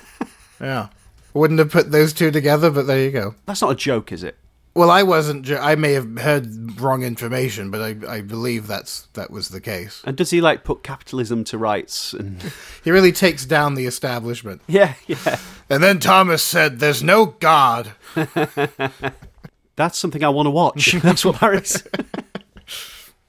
Yeah, 0.61 0.89
wouldn't 1.38 1.59
have 1.59 1.71
put 1.71 1.90
those 1.90 2.12
two 2.12 2.30
together, 2.30 2.71
but 2.71 2.87
there 2.87 3.02
you 3.02 3.11
go. 3.11 3.35
That's 3.47 3.62
not 3.62 3.71
a 3.71 3.75
joke, 3.75 4.12
is 4.12 4.23
it? 4.23 4.37
Well, 4.75 4.90
I 4.90 5.02
wasn't. 5.02 5.45
ju- 5.45 5.57
I 5.59 5.75
may 5.75 5.95
have 5.95 6.18
heard 6.18 6.80
wrong 6.80 7.02
information, 7.02 7.71
but 7.71 7.80
I, 7.80 8.16
I 8.16 8.21
believe 8.21 8.68
that's 8.68 9.09
that 9.14 9.30
was 9.30 9.49
the 9.49 9.61
case. 9.61 10.02
And 10.04 10.16
does 10.16 10.30
he 10.30 10.40
like 10.40 10.62
put 10.62 10.85
capitalism 10.85 11.42
to 11.45 11.59
rights? 11.59 12.12
And 12.12 12.40
He 12.85 12.92
really 12.92 13.11
takes 13.11 13.45
down 13.45 13.75
the 13.75 13.87
establishment. 13.87 14.62
yeah, 14.68 14.95
yeah. 15.09 15.38
And 15.68 15.83
then 15.83 15.99
Thomas 15.99 16.45
said, 16.45 16.78
"There's 16.78 17.02
no 17.02 17.26
God." 17.26 17.92
That's 19.76 19.99
something 19.99 20.23
I 20.23 20.28
want 20.28 20.47
to 20.47 20.50
watch. 20.50 20.92
That's 20.92 21.25
what 21.25 21.38
said. 21.66 22.07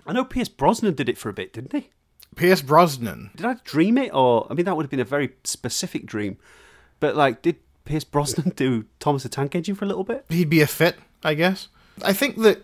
I 0.05 0.13
know 0.13 0.25
Pierce 0.25 0.49
Brosnan 0.49 0.95
did 0.95 1.09
it 1.09 1.17
for 1.17 1.29
a 1.29 1.33
bit, 1.33 1.53
didn't 1.53 1.73
he? 1.73 1.89
Pierce 2.35 2.61
Brosnan. 2.61 3.31
Did 3.35 3.45
I 3.45 3.55
dream 3.63 3.97
it, 3.97 4.13
or 4.13 4.47
I 4.49 4.53
mean, 4.53 4.65
that 4.65 4.75
would 4.75 4.83
have 4.83 4.91
been 4.91 4.99
a 4.99 5.05
very 5.05 5.31
specific 5.43 6.05
dream. 6.05 6.37
But 6.99 7.15
like, 7.15 7.41
did 7.41 7.57
Pierce 7.89 8.03
Brosnan 8.03 8.49
do 8.55 8.85
Thomas 8.99 9.23
the 9.23 9.29
Tank 9.29 9.55
Engine 9.55 9.75
for 9.75 9.83
a 9.83 9.87
little 9.87 10.03
bit? 10.03 10.23
He'd 10.29 10.49
be 10.49 10.61
a 10.61 10.67
fit, 10.67 10.97
I 11.23 11.33
guess. 11.33 11.67
I 12.03 12.13
think 12.13 12.37
that 12.37 12.61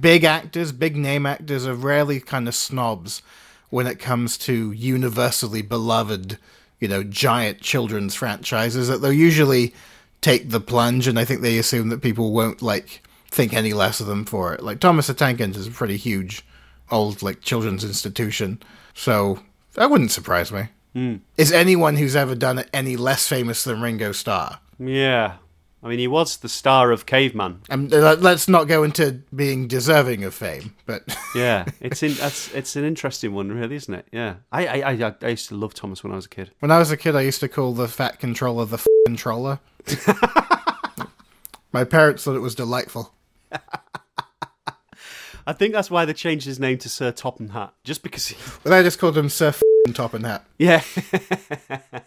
big 0.00 0.22
actors, 0.24 0.70
big 0.70 0.96
name 0.96 1.26
actors, 1.26 1.66
are 1.66 1.74
rarely 1.74 2.20
kind 2.20 2.46
of 2.46 2.54
snobs 2.54 3.22
when 3.70 3.88
it 3.88 3.98
comes 3.98 4.38
to 4.38 4.70
universally 4.70 5.62
beloved, 5.62 6.38
you 6.78 6.86
know, 6.86 7.02
giant 7.02 7.60
children's 7.60 8.14
franchises. 8.14 8.86
That 8.86 8.98
they'll 8.98 9.12
usually 9.12 9.74
take 10.20 10.50
the 10.50 10.60
plunge, 10.60 11.08
and 11.08 11.18
I 11.18 11.24
think 11.24 11.40
they 11.40 11.58
assume 11.58 11.88
that 11.88 12.00
people 12.00 12.32
won't 12.32 12.62
like 12.62 13.02
think 13.28 13.52
any 13.52 13.72
less 13.72 13.98
of 13.98 14.06
them 14.06 14.24
for 14.24 14.54
it. 14.54 14.62
Like 14.62 14.78
Thomas 14.78 15.08
the 15.08 15.14
Tank 15.14 15.40
Engine 15.40 15.60
is 15.60 15.66
a 15.66 15.72
pretty 15.72 15.96
huge, 15.96 16.46
old 16.88 17.20
like 17.20 17.40
children's 17.40 17.82
institution, 17.82 18.62
so 18.94 19.40
that 19.74 19.90
wouldn't 19.90 20.12
surprise 20.12 20.52
me. 20.52 20.68
Is 21.36 21.52
anyone 21.52 21.96
who's 21.96 22.16
ever 22.16 22.34
done 22.34 22.58
it 22.58 22.70
any 22.72 22.96
less 22.96 23.28
famous 23.28 23.64
than 23.64 23.80
Ringo 23.82 24.12
Starr? 24.12 24.60
Yeah. 24.78 25.34
I 25.82 25.88
mean, 25.88 25.98
he 25.98 26.08
was 26.08 26.38
the 26.38 26.48
star 26.48 26.90
of 26.90 27.04
Caveman. 27.06 27.60
Um, 27.70 27.88
let- 27.88 28.22
let's 28.22 28.48
not 28.48 28.64
go 28.66 28.82
into 28.82 29.20
being 29.34 29.68
deserving 29.68 30.24
of 30.24 30.34
fame, 30.34 30.74
but 30.86 31.04
Yeah, 31.34 31.66
it's 31.80 32.02
in, 32.02 32.14
that's 32.14 32.52
it's 32.54 32.74
an 32.76 32.84
interesting 32.84 33.34
one, 33.34 33.52
really, 33.52 33.76
isn't 33.76 33.92
it? 33.94 34.06
Yeah, 34.10 34.36
I 34.50 34.66
I, 34.66 34.92
I 34.92 35.14
I 35.22 35.28
used 35.28 35.48
to 35.50 35.54
love 35.54 35.74
Thomas 35.74 36.02
when 36.02 36.12
I 36.12 36.16
was 36.16 36.24
a 36.26 36.30
kid. 36.30 36.50
when 36.60 36.70
I 36.70 36.78
was 36.78 36.90
a 36.90 36.96
kid, 36.96 37.14
I 37.14 37.20
used 37.20 37.40
to 37.40 37.48
call 37.48 37.72
the 37.74 37.86
fat 37.88 38.18
controller 38.18 38.64
the 38.64 38.76
f- 38.78 38.86
controller. 39.06 39.60
My 41.72 41.84
parents 41.84 42.24
thought 42.24 42.36
it 42.36 42.40
was 42.40 42.54
delightful. 42.54 43.12
I 45.46 45.52
think 45.52 45.72
that's 45.72 45.90
why 45.90 46.04
they 46.04 46.12
changed 46.12 46.44
his 46.46 46.58
name 46.58 46.78
to 46.78 46.88
Sir 46.88 47.12
Topham 47.12 47.50
Hatt, 47.50 47.72
just 47.84 48.02
because. 48.02 48.26
He, 48.28 48.36
But 48.64 48.72
I 48.72 48.82
just 48.82 48.98
called 48.98 49.16
him 49.16 49.28
Sir 49.28 49.48
f- 49.48 49.62
Top 49.94 50.14
and 50.14 50.26
Hat. 50.26 50.44
yeah, 50.58 50.82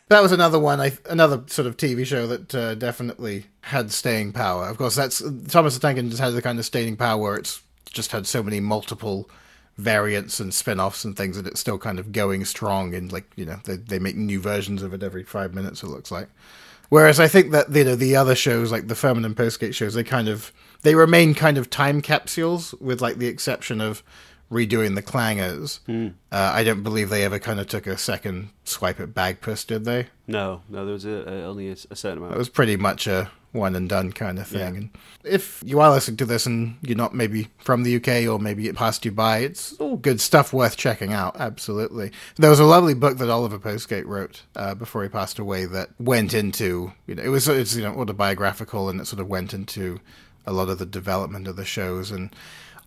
That 0.09 0.21
was 0.21 0.31
another 0.31 0.59
one, 0.59 0.81
I, 0.81 0.97
another 1.09 1.43
sort 1.47 1.65
of 1.67 1.77
TV 1.77 2.05
show 2.05 2.27
that 2.27 2.53
uh, 2.53 2.75
definitely 2.75 3.45
had 3.61 3.91
staying 3.91 4.33
power. 4.33 4.65
Of 4.67 4.77
course, 4.77 4.95
that's 4.95 5.23
Thomas 5.47 5.75
the 5.75 5.79
Tank 5.79 5.97
Engine 5.97 6.09
just 6.11 6.21
had 6.21 6.33
the 6.33 6.41
kind 6.41 6.59
of 6.59 6.65
staying 6.65 6.97
power 6.97 7.21
where 7.21 7.35
it's 7.37 7.61
just 7.85 8.11
had 8.11 8.27
so 8.27 8.43
many 8.43 8.59
multiple 8.59 9.29
variants 9.77 10.41
and 10.41 10.53
spin-offs 10.53 11.05
and 11.05 11.15
things 11.15 11.37
that 11.37 11.47
it's 11.47 11.61
still 11.61 11.77
kind 11.77 11.99
of 11.99 12.11
going 12.11 12.43
strong 12.43 12.93
and 12.93 13.13
like 13.13 13.31
you 13.37 13.45
know 13.45 13.57
they 13.63 13.77
they 13.77 13.97
make 13.97 14.15
new 14.17 14.39
versions 14.41 14.83
of 14.83 14.93
it 14.93 15.01
every 15.01 15.23
five 15.23 15.53
minutes 15.53 15.81
it 15.81 15.87
looks 15.87 16.11
like 16.11 16.27
whereas 16.89 17.17
i 17.17 17.29
think 17.29 17.51
that 17.51 17.73
you 17.73 17.85
know 17.85 17.95
the 17.95 18.13
other 18.13 18.35
shows 18.35 18.73
like 18.73 18.89
the 18.89 18.95
Firmin 18.95 19.23
and 19.23 19.37
postgate 19.37 19.73
shows 19.73 19.93
they 19.93 20.03
kind 20.03 20.27
of 20.27 20.51
they 20.83 20.95
remain 20.95 21.33
kind 21.33 21.57
of 21.57 21.69
time 21.69 22.01
capsules 22.01 22.73
with 22.79 23.01
like 23.01 23.17
the 23.17 23.27
exception 23.27 23.81
of 23.81 24.03
redoing 24.51 24.95
the 24.95 25.03
clangers 25.03 25.79
uh, 26.31 26.51
i 26.53 26.63
don't 26.63 26.81
believe 26.81 27.09
they 27.09 27.23
ever 27.23 27.37
kind 27.37 27.59
of 27.59 27.67
took 27.67 27.85
a 27.85 27.97
second 27.97 28.49
swipe 28.63 28.99
at 28.99 29.09
bagpuss 29.09 29.65
did 29.65 29.85
they 29.85 30.07
no, 30.29 30.61
no, 30.69 30.85
there 30.85 30.93
was 30.93 31.05
a, 31.05 31.27
a, 31.27 31.43
only 31.45 31.69
a, 31.69 31.75
a 31.89 31.95
certain 31.95 32.19
amount. 32.19 32.35
it 32.35 32.37
was 32.37 32.49
pretty 32.49 32.77
much 32.77 33.07
a 33.07 33.31
one 33.51 33.75
and 33.75 33.89
done 33.89 34.11
kind 34.11 34.37
of 34.37 34.47
thing. 34.47 34.59
Yeah. 34.59 34.79
And 34.79 34.89
if 35.23 35.63
you 35.65 35.79
are 35.79 35.89
listening 35.89 36.17
to 36.17 36.25
this 36.25 36.45
and 36.45 36.77
you're 36.81 36.95
not 36.95 37.15
maybe 37.15 37.47
from 37.57 37.81
the 37.81 37.95
UK 37.95 38.31
or 38.31 38.39
maybe 38.39 38.67
it 38.67 38.75
passed 38.75 39.05
you 39.05 39.11
by, 39.11 39.39
it's 39.39 39.73
all 39.73 39.97
good 39.97 40.21
stuff 40.21 40.53
worth 40.53 40.77
checking 40.77 41.13
out. 41.13 41.35
Absolutely. 41.39 42.11
There 42.35 42.51
was 42.51 42.59
a 42.59 42.65
lovely 42.65 42.93
book 42.93 43.17
that 43.17 43.29
Oliver 43.29 43.57
Postgate 43.57 44.05
wrote 44.05 44.43
uh, 44.55 44.75
before 44.75 45.01
he 45.03 45.09
passed 45.09 45.39
away 45.39 45.65
that 45.65 45.89
went 45.99 46.35
into 46.35 46.93
you 47.07 47.15
know 47.15 47.23
it 47.23 47.29
was 47.29 47.47
it's 47.47 47.75
you 47.75 47.83
know 47.83 47.95
autobiographical 47.95 48.89
and 48.89 49.01
it 49.01 49.07
sort 49.07 49.19
of 49.19 49.27
went 49.27 49.53
into 49.53 49.99
a 50.49 50.53
lot 50.53 50.67
of 50.67 50.79
the 50.79 50.85
development 50.85 51.47
of 51.47 51.55
the 51.55 51.65
shows 51.65 52.09
and 52.11 52.35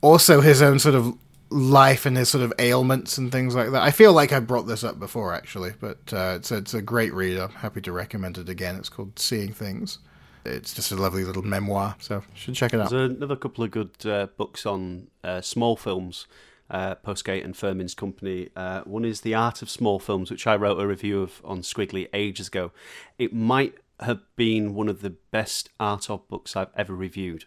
also 0.01 0.41
his 0.41 0.61
own 0.61 0.79
sort 0.79 0.97
of 0.97 1.17
life 1.49 2.07
and 2.07 2.17
his 2.17 2.29
sort 2.29 2.43
of 2.43 2.53
ailments 2.59 3.19
and 3.19 3.31
things 3.31 3.55
like 3.55 3.71
that. 3.71 3.83
I 3.83 3.91
feel 3.91 4.13
like 4.13 4.33
I 4.33 4.41
brought 4.41 4.67
this 4.67 4.83
up 4.83 4.99
before 4.99 5.33
actually, 5.33 5.73
but 5.81 6.13
uh, 6.13 6.35
it's 6.37 6.51
a, 6.51 6.57
it's 6.57 6.75
a 6.75 6.83
great 6.83 7.15
read. 7.15 7.39
I'm 7.39 7.51
happy 7.51 7.81
to 7.83 7.93
recommend 7.93 8.39
it 8.39 8.49
again. 8.49 8.77
It's 8.77 8.89
called 8.89 9.19
Seeing 9.19 9.53
Things. 9.53 9.99
It's 10.45 10.75
just 10.75 10.91
a 10.91 10.97
lovely 10.97 11.25
little 11.25 11.43
memoir, 11.43 11.95
so 12.01 12.25
should 12.35 12.57
check 12.57 12.75
it 12.75 12.81
out. 12.81 12.91
There's 12.91 13.11
another 13.11 13.37
couple 13.37 13.63
of 13.63 13.71
good 13.71 13.95
uh, 14.05 14.27
books 14.37 14.67
on 14.67 15.09
uh, 15.23 15.41
small 15.41 15.77
films. 15.77 16.27
Uh, 16.71 16.95
Postgate 16.95 17.45
and 17.45 17.55
Firmin's 17.55 17.95
company. 17.95 18.49
Uh, 18.57 18.81
one 18.85 19.05
is 19.05 19.21
The 19.21 19.35
Art 19.35 19.61
of 19.61 19.69
Small 19.69 19.99
Films, 19.99 20.31
which 20.31 20.47
I 20.47 20.57
wrote 20.57 20.81
a 20.81 20.87
review 20.87 21.21
of 21.21 21.43
on 21.45 21.61
Squiggly 21.61 22.09
ages 22.15 22.49
ago. 22.49 22.73
It 23.19 23.35
might 23.35 23.75
have 24.03 24.21
been 24.37 24.75
one 24.75 24.89
of 24.89 25.03
the 25.03 25.11
best 25.11 25.71
art 25.81 26.11
of 26.11 26.29
books 26.29 26.57
I've 26.57 26.71
ever 26.77 26.95
reviewed. 26.95 27.45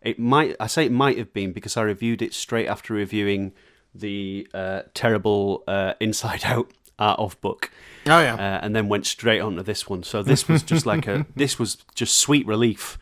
It 0.00 0.18
might. 0.18 0.56
I 0.58 0.66
say 0.66 0.86
it 0.86 0.92
might 0.92 1.18
have 1.18 1.32
been 1.32 1.52
because 1.52 1.76
I 1.76 1.82
reviewed 1.82 2.22
it 2.22 2.34
straight 2.34 2.66
after 2.66 2.94
reviewing 2.94 3.52
the 3.94 4.48
uh, 4.52 4.82
terrible 4.94 5.64
uh, 5.66 5.94
Inside 6.00 6.44
Out 6.46 6.72
art 6.98 7.18
of 7.18 7.40
book 7.40 7.70
Oh 8.06 8.20
yeah, 8.20 8.34
uh, 8.34 8.60
and 8.62 8.74
then 8.74 8.88
went 8.88 9.06
straight 9.06 9.40
onto 9.40 9.62
this 9.62 9.88
one. 9.88 10.02
So 10.02 10.22
this 10.22 10.48
was 10.48 10.62
just 10.62 10.86
like 10.86 11.06
a 11.06 11.26
this 11.36 11.58
was 11.58 11.76
just 11.94 12.18
sweet 12.18 12.46
relief, 12.46 12.98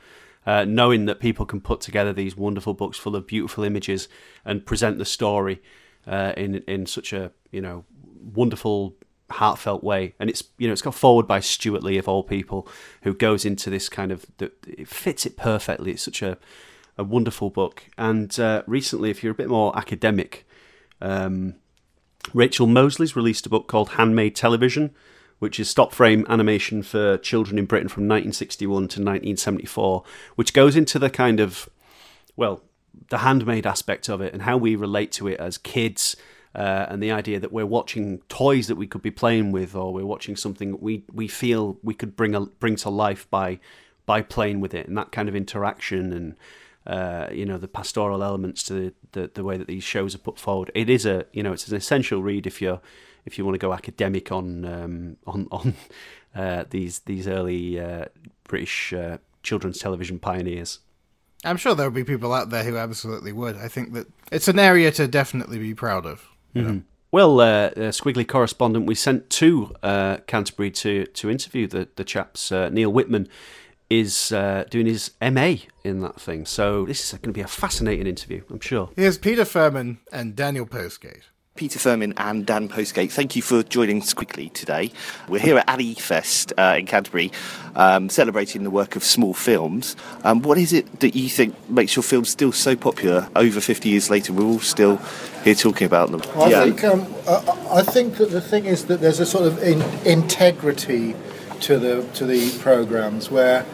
uh, 0.46 0.64
knowing 0.64 1.06
that 1.06 1.20
people 1.20 1.46
can 1.46 1.60
put 1.60 1.80
together 1.80 2.12
these 2.12 2.36
wonderful 2.36 2.74
books 2.74 2.98
full 2.98 3.16
of 3.16 3.26
beautiful 3.26 3.64
images 3.64 4.08
and 4.44 4.66
present 4.66 4.98
the 4.98 5.04
story 5.04 5.62
uh, 6.06 6.34
in 6.36 6.56
in 6.66 6.86
such 6.86 7.12
a 7.12 7.32
you 7.50 7.62
know 7.62 7.84
wonderful 8.34 8.94
heartfelt 9.30 9.82
way 9.82 10.14
and 10.18 10.28
it's 10.28 10.42
you 10.58 10.66
know 10.66 10.72
it's 10.72 10.82
got 10.82 10.94
forward 10.94 11.26
by 11.26 11.40
Stewart 11.40 11.82
Lee 11.82 11.98
of 11.98 12.08
all 12.08 12.22
people 12.22 12.66
who 13.02 13.14
goes 13.14 13.44
into 13.44 13.70
this 13.70 13.88
kind 13.88 14.12
of 14.12 14.26
it 14.40 14.88
fits 14.88 15.26
it 15.26 15.36
perfectly 15.36 15.92
it's 15.92 16.02
such 16.02 16.22
a 16.22 16.36
a 16.98 17.04
wonderful 17.04 17.48
book 17.50 17.84
and 17.96 18.38
uh, 18.38 18.62
recently 18.66 19.10
if 19.10 19.22
you're 19.22 19.32
a 19.32 19.34
bit 19.34 19.48
more 19.48 19.76
academic 19.78 20.46
um, 21.00 21.54
Rachel 22.34 22.66
Moseley's 22.66 23.16
released 23.16 23.46
a 23.46 23.48
book 23.48 23.66
called 23.66 23.90
Handmade 23.90 24.36
Television, 24.36 24.94
which 25.38 25.58
is 25.58 25.70
stop 25.70 25.92
frame 25.92 26.26
animation 26.28 26.82
for 26.82 27.16
children 27.18 27.58
in 27.58 27.64
Britain 27.64 27.88
from 27.88 28.04
1961 28.04 28.72
to 28.72 28.84
1974, 29.00 30.04
which 30.36 30.52
goes 30.52 30.76
into 30.76 30.98
the 30.98 31.10
kind 31.10 31.40
of, 31.40 31.68
well, 32.36 32.62
the 33.08 33.18
handmade 33.18 33.66
aspect 33.66 34.08
of 34.08 34.20
it 34.20 34.32
and 34.32 34.42
how 34.42 34.56
we 34.56 34.76
relate 34.76 35.12
to 35.12 35.28
it 35.28 35.40
as 35.40 35.56
kids. 35.58 36.14
Uh, 36.54 36.86
and 36.88 37.02
the 37.02 37.12
idea 37.12 37.38
that 37.38 37.52
we're 37.52 37.66
watching 37.66 38.18
toys 38.28 38.66
that 38.66 38.74
we 38.74 38.86
could 38.86 39.02
be 39.02 39.10
playing 39.10 39.52
with, 39.52 39.74
or 39.74 39.92
we're 39.92 40.04
watching 40.04 40.34
something 40.34 40.80
we 40.80 41.04
we 41.12 41.28
feel 41.28 41.78
we 41.82 41.94
could 41.94 42.16
bring 42.16 42.34
a, 42.34 42.40
bring 42.40 42.74
to 42.76 42.90
life 42.90 43.28
by 43.30 43.60
by 44.04 44.20
playing 44.20 44.60
with 44.60 44.74
it, 44.74 44.88
and 44.88 44.98
that 44.98 45.12
kind 45.12 45.28
of 45.28 45.36
interaction 45.36 46.12
and 46.12 46.34
uh, 46.86 47.28
you 47.32 47.46
know 47.46 47.58
the 47.58 47.68
pastoral 47.68 48.24
elements 48.24 48.64
to 48.64 48.72
the, 48.72 48.94
the, 49.12 49.30
the 49.34 49.44
way 49.44 49.56
that 49.56 49.68
these 49.68 49.84
shows 49.84 50.14
are 50.14 50.18
put 50.18 50.38
forward. 50.38 50.72
It 50.74 50.90
is 50.90 51.06
a 51.06 51.26
you 51.32 51.42
know 51.42 51.52
it's 51.52 51.68
an 51.68 51.76
essential 51.76 52.22
read 52.22 52.46
if 52.46 52.60
you're 52.60 52.80
if 53.24 53.38
you 53.38 53.44
want 53.44 53.54
to 53.54 53.58
go 53.58 53.72
academic 53.72 54.32
on 54.32 54.64
um, 54.64 55.16
on 55.26 55.46
on 55.52 55.74
uh, 56.34 56.64
these 56.70 57.00
these 57.00 57.28
early 57.28 57.78
uh, 57.78 58.06
British 58.44 58.92
uh, 58.92 59.18
children's 59.42 59.78
television 59.78 60.18
pioneers. 60.18 60.80
I'm 61.44 61.56
sure 61.56 61.74
there'll 61.74 61.92
be 61.92 62.04
people 62.04 62.34
out 62.34 62.50
there 62.50 62.64
who 62.64 62.76
absolutely 62.76 63.32
would. 63.32 63.56
I 63.56 63.68
think 63.68 63.94
that 63.94 64.08
it's 64.30 64.48
an 64.48 64.58
area 64.58 64.90
to 64.92 65.08
definitely 65.08 65.58
be 65.58 65.74
proud 65.74 66.04
of. 66.04 66.29
Mm-hmm. 66.54 66.78
Well, 67.12 67.40
uh, 67.40 67.70
Squiggly 67.70 68.26
correspondent, 68.26 68.86
we 68.86 68.94
sent 68.94 69.30
to 69.30 69.74
uh, 69.82 70.18
Canterbury 70.26 70.70
to 70.72 71.06
to 71.06 71.30
interview 71.30 71.66
the 71.66 71.88
the 71.96 72.04
chaps. 72.04 72.52
Uh, 72.52 72.68
Neil 72.68 72.92
Whitman 72.92 73.28
is 73.88 74.30
uh, 74.30 74.64
doing 74.70 74.86
his 74.86 75.10
MA 75.20 75.54
in 75.82 76.00
that 76.00 76.20
thing, 76.20 76.46
so 76.46 76.86
this 76.86 77.04
is 77.04 77.18
going 77.18 77.32
to 77.32 77.32
be 77.32 77.40
a 77.40 77.48
fascinating 77.48 78.06
interview, 78.06 78.42
I'm 78.48 78.60
sure. 78.60 78.90
Here's 78.94 79.18
Peter 79.18 79.44
Firmin 79.44 79.98
and 80.12 80.36
Daniel 80.36 80.64
Postgate. 80.64 81.24
Peter 81.56 81.80
Firmin 81.80 82.14
and 82.16 82.46
Dan 82.46 82.68
Postgate, 82.68 83.10
thank 83.10 83.34
you 83.34 83.42
for 83.42 83.64
joining 83.64 84.00
us 84.00 84.14
quickly 84.14 84.50
today. 84.50 84.92
We're 85.28 85.40
here 85.40 85.58
at 85.58 85.66
Anifest 85.66 86.52
uh, 86.56 86.78
in 86.78 86.86
Canterbury, 86.86 87.32
um, 87.74 88.08
celebrating 88.08 88.62
the 88.62 88.70
work 88.70 88.94
of 88.94 89.02
small 89.02 89.34
films. 89.34 89.96
Um, 90.22 90.42
what 90.42 90.58
is 90.58 90.72
it 90.72 91.00
that 91.00 91.16
you 91.16 91.28
think 91.28 91.68
makes 91.68 91.96
your 91.96 92.04
films 92.04 92.30
still 92.30 92.52
so 92.52 92.76
popular 92.76 93.28
over 93.34 93.60
50 93.60 93.88
years 93.88 94.08
later? 94.10 94.32
We're 94.32 94.44
all 94.44 94.60
still 94.60 94.98
here 95.42 95.56
talking 95.56 95.86
about 95.86 96.12
them. 96.12 96.22
I 96.36 96.50
yeah. 96.50 96.64
think 96.64 96.84
um, 96.84 97.14
I, 97.28 97.78
I, 97.78 97.82
think 97.82 98.16
that 98.18 98.30
the 98.30 98.40
thing 98.40 98.66
is 98.66 98.86
that 98.86 99.00
there's 99.00 99.18
a 99.18 99.26
sort 99.26 99.44
of 99.44 99.60
in, 99.60 99.82
integrity 100.06 101.16
to 101.62 101.78
the 101.78 102.08
to 102.14 102.26
the 102.26 102.56
programs 102.60 103.28
where. 103.28 103.66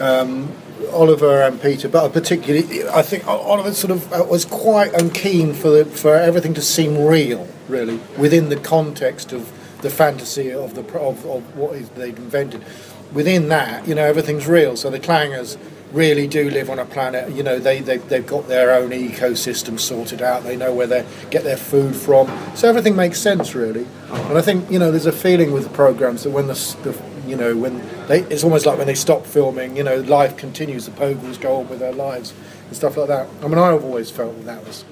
Um, 0.00 0.50
Oliver 0.92 1.42
and 1.42 1.60
Peter, 1.60 1.88
but 1.88 2.12
particularly, 2.12 2.88
I 2.88 3.02
think 3.02 3.26
Oliver 3.26 3.72
sort 3.72 3.90
of 3.90 4.12
uh, 4.12 4.24
was 4.24 4.44
quite 4.44 4.92
keen 5.14 5.54
for 5.54 5.70
the, 5.70 5.84
for 5.84 6.14
everything 6.14 6.54
to 6.54 6.62
seem 6.62 7.06
real, 7.06 7.46
really, 7.68 8.00
within 8.18 8.48
the 8.48 8.56
context 8.56 9.32
of 9.32 9.52
the 9.82 9.90
fantasy 9.90 10.52
of 10.52 10.74
the 10.74 10.82
of, 10.98 11.24
of 11.26 11.94
they'd 11.94 12.16
invented. 12.16 12.64
Within 13.12 13.48
that, 13.48 13.88
you 13.88 13.94
know, 13.94 14.04
everything's 14.04 14.46
real. 14.46 14.76
So 14.76 14.88
the 14.88 15.00
clangers 15.00 15.58
really 15.92 16.28
do 16.28 16.48
live 16.50 16.70
on 16.70 16.78
a 16.78 16.84
planet. 16.84 17.30
You 17.34 17.42
know, 17.42 17.58
they, 17.58 17.80
they 17.80 17.96
they've 17.96 18.26
got 18.26 18.48
their 18.48 18.72
own 18.72 18.90
ecosystem 18.90 19.78
sorted 19.78 20.22
out. 20.22 20.44
They 20.44 20.56
know 20.56 20.72
where 20.72 20.86
they 20.86 21.04
get 21.30 21.42
their 21.42 21.56
food 21.56 21.96
from. 21.96 22.28
So 22.54 22.68
everything 22.68 22.94
makes 22.96 23.20
sense, 23.20 23.54
really. 23.54 23.86
And 24.10 24.38
I 24.38 24.42
think 24.42 24.70
you 24.70 24.78
know, 24.78 24.90
there's 24.90 25.06
a 25.06 25.12
feeling 25.12 25.52
with 25.52 25.64
the 25.64 25.70
programs 25.70 26.22
that 26.22 26.30
when 26.30 26.46
the, 26.46 26.54
the 26.82 26.92
you 27.30 27.36
know, 27.36 27.56
when 27.56 27.78
they, 28.08 28.22
it's 28.22 28.42
almost 28.42 28.66
like 28.66 28.76
when 28.76 28.88
they 28.88 28.94
stop 28.94 29.24
filming, 29.24 29.76
you 29.76 29.84
know, 29.84 30.00
life 30.00 30.36
continues. 30.36 30.86
The 30.86 30.92
Pogles 30.92 31.40
go 31.40 31.60
on 31.60 31.68
with 31.68 31.78
their 31.78 31.92
lives 31.92 32.34
and 32.66 32.76
stuff 32.76 32.96
like 32.96 33.08
that. 33.08 33.28
I 33.42 33.48
mean, 33.48 33.58
I've 33.58 33.84
always 33.84 34.10
felt 34.10 34.36
that 34.36 34.46
that 34.46 34.66
was 34.66 34.84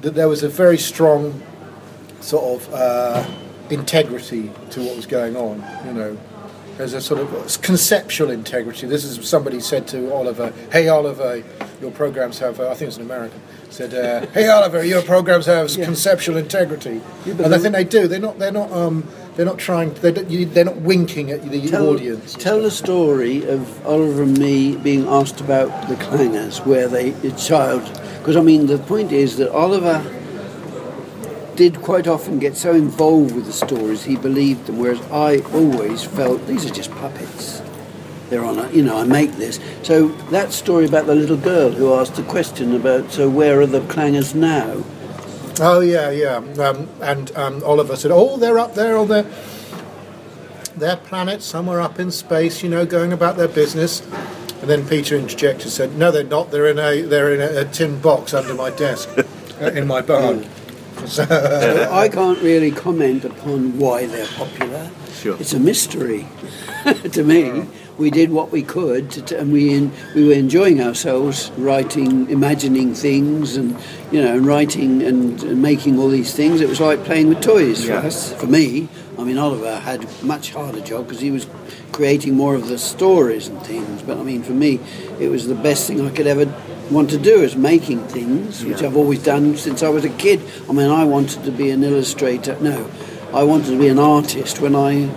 that 0.00 0.14
there 0.14 0.28
was 0.28 0.42
a 0.42 0.48
very 0.48 0.78
strong 0.78 1.42
sort 2.20 2.62
of 2.62 2.74
uh, 2.74 3.24
integrity 3.70 4.50
to 4.70 4.80
what 4.84 4.96
was 4.96 5.06
going 5.06 5.36
on. 5.36 5.62
You 5.86 5.92
know, 5.92 6.18
there's 6.76 6.94
a 6.94 7.00
sort 7.00 7.20
of 7.20 7.62
conceptual 7.62 8.30
integrity. 8.30 8.86
This 8.86 9.04
is 9.04 9.28
somebody 9.28 9.60
said 9.60 9.86
to 9.88 10.12
Oliver, 10.12 10.52
"Hey 10.72 10.88
Oliver, 10.88 11.42
your 11.80 11.90
programs 11.90 12.38
have." 12.38 12.58
Uh, 12.58 12.70
I 12.70 12.74
think 12.74 12.88
it's 12.88 12.96
an 12.96 13.04
American 13.04 13.40
said, 13.72 13.94
uh, 13.94 14.26
"Hey 14.32 14.48
Oliver, 14.48 14.84
your 14.84 15.02
programs 15.02 15.46
have 15.46 15.70
yeah. 15.70 15.84
conceptual 15.84 16.36
integrity," 16.36 17.00
yeah, 17.24 17.34
and 17.34 17.54
I 17.54 17.58
think 17.58 17.74
they 17.74 17.84
do. 17.84 18.08
They're 18.08 18.20
not. 18.20 18.38
They're 18.38 18.52
not. 18.52 18.72
Um, 18.72 19.08
they're 19.34 19.46
not 19.46 19.58
trying. 19.58 19.94
They're, 19.94 20.12
they're 20.12 20.64
not 20.64 20.76
winking 20.76 21.30
at 21.30 21.42
the 21.48 21.68
tell, 21.68 21.88
audience. 21.88 22.34
Tell 22.34 22.62
the 22.62 22.70
story 22.70 23.46
of 23.48 23.86
Oliver 23.86 24.22
and 24.24 24.38
me 24.38 24.76
being 24.76 25.06
asked 25.06 25.40
about 25.40 25.88
the 25.88 25.94
clangers, 25.96 26.64
where 26.66 26.88
they 26.88 27.10
a 27.26 27.32
child. 27.32 27.82
Because 28.18 28.36
I 28.36 28.42
mean, 28.42 28.66
the 28.66 28.78
point 28.78 29.12
is 29.12 29.36
that 29.38 29.50
Oliver 29.52 30.02
did 31.56 31.82
quite 31.82 32.06
often 32.06 32.38
get 32.38 32.56
so 32.56 32.72
involved 32.72 33.34
with 33.34 33.46
the 33.46 33.52
stories 33.52 34.04
he 34.04 34.16
believed 34.16 34.66
them, 34.66 34.78
whereas 34.78 35.00
I 35.10 35.38
always 35.52 36.02
felt 36.02 36.46
these 36.46 36.64
are 36.64 36.74
just 36.74 36.90
puppets. 36.92 37.62
They're 38.30 38.44
on 38.44 38.58
a, 38.58 38.70
you 38.70 38.82
know, 38.82 38.96
I 38.96 39.04
make 39.04 39.32
this. 39.32 39.60
So 39.82 40.08
that 40.30 40.52
story 40.52 40.86
about 40.86 41.06
the 41.06 41.14
little 41.14 41.36
girl 41.36 41.70
who 41.70 41.92
asked 41.94 42.14
the 42.14 42.22
question 42.22 42.74
about, 42.74 43.12
so 43.12 43.28
where 43.28 43.60
are 43.60 43.66
the 43.66 43.80
clangers 43.80 44.34
now? 44.34 44.82
Oh 45.60 45.80
yeah, 45.80 46.10
yeah. 46.10 46.36
Um, 46.36 46.88
and 47.00 47.34
um, 47.36 47.62
Oliver 47.64 47.96
said, 47.96 48.10
"Oh, 48.12 48.36
they're 48.36 48.58
up 48.58 48.74
there 48.74 48.96
on 48.96 49.08
their 49.08 49.26
their 50.76 50.96
planet, 50.96 51.42
somewhere 51.42 51.80
up 51.80 51.98
in 52.00 52.10
space, 52.10 52.62
you 52.62 52.68
know, 52.68 52.86
going 52.86 53.12
about 53.12 53.36
their 53.36 53.48
business." 53.48 54.00
And 54.60 54.70
then 54.70 54.86
Peter 54.88 55.16
interjected, 55.16 55.70
said, 55.70 55.96
"No, 55.96 56.10
they're 56.10 56.24
not. 56.24 56.50
They're 56.50 56.68
in 56.68 56.78
a 56.78 57.02
they're 57.02 57.34
in 57.34 57.40
a, 57.40 57.60
a 57.60 57.64
tin 57.66 58.00
box 58.00 58.32
under 58.32 58.54
my 58.54 58.70
desk 58.70 59.08
uh, 59.60 59.66
in 59.66 59.86
my 59.86 60.00
barn." 60.00 60.48
I 61.18 62.08
can't 62.08 62.40
really 62.40 62.70
comment 62.70 63.24
upon 63.24 63.78
why 63.78 64.06
they're 64.06 64.26
popular. 64.26 64.90
Sure. 65.14 65.36
It's 65.38 65.52
a 65.52 65.60
mystery 65.60 66.26
to 67.12 67.22
me 67.22 67.66
we 67.98 68.10
did 68.10 68.30
what 68.30 68.50
we 68.50 68.62
could, 68.62 69.10
to, 69.10 69.38
and 69.38 69.52
we 69.52 69.74
in, 69.74 69.92
we 70.14 70.26
were 70.26 70.32
enjoying 70.32 70.80
ourselves 70.80 71.50
writing, 71.56 72.28
imagining 72.30 72.94
things, 72.94 73.56
and 73.56 73.76
you 74.10 74.22
know, 74.22 74.34
and 74.36 74.46
writing 74.46 75.02
and, 75.02 75.42
and 75.42 75.62
making 75.62 75.98
all 75.98 76.08
these 76.08 76.34
things. 76.34 76.60
It 76.60 76.68
was 76.68 76.80
like 76.80 77.04
playing 77.04 77.28
with 77.28 77.40
toys 77.40 77.86
yeah. 77.86 78.00
for 78.00 78.06
us. 78.06 78.32
For 78.32 78.46
me, 78.46 78.88
I 79.18 79.24
mean, 79.24 79.38
Oliver 79.38 79.78
had 79.78 80.04
a 80.04 80.24
much 80.24 80.52
harder 80.52 80.80
job 80.80 81.06
because 81.06 81.20
he 81.20 81.30
was 81.30 81.46
creating 81.92 82.34
more 82.34 82.54
of 82.54 82.68
the 82.68 82.78
stories 82.78 83.48
and 83.48 83.60
things. 83.62 84.02
But 84.02 84.18
I 84.18 84.22
mean, 84.22 84.42
for 84.42 84.52
me, 84.52 84.80
it 85.20 85.28
was 85.28 85.46
the 85.46 85.54
best 85.54 85.86
thing 85.86 86.00
I 86.00 86.10
could 86.10 86.26
ever 86.26 86.46
want 86.92 87.10
to 87.10 87.18
do 87.18 87.42
is 87.42 87.56
making 87.56 88.06
things, 88.08 88.64
which 88.64 88.80
yeah. 88.80 88.88
I've 88.88 88.96
always 88.96 89.22
done 89.22 89.56
since 89.56 89.82
I 89.82 89.88
was 89.88 90.04
a 90.04 90.10
kid. 90.10 90.40
I 90.68 90.72
mean, 90.72 90.90
I 90.90 91.04
wanted 91.04 91.44
to 91.44 91.50
be 91.50 91.70
an 91.70 91.82
illustrator. 91.82 92.58
No, 92.60 92.90
I 93.32 93.42
wanted 93.44 93.70
to 93.70 93.78
be 93.78 93.88
an 93.88 93.98
artist 93.98 94.60
when 94.60 94.74
I 94.74 95.08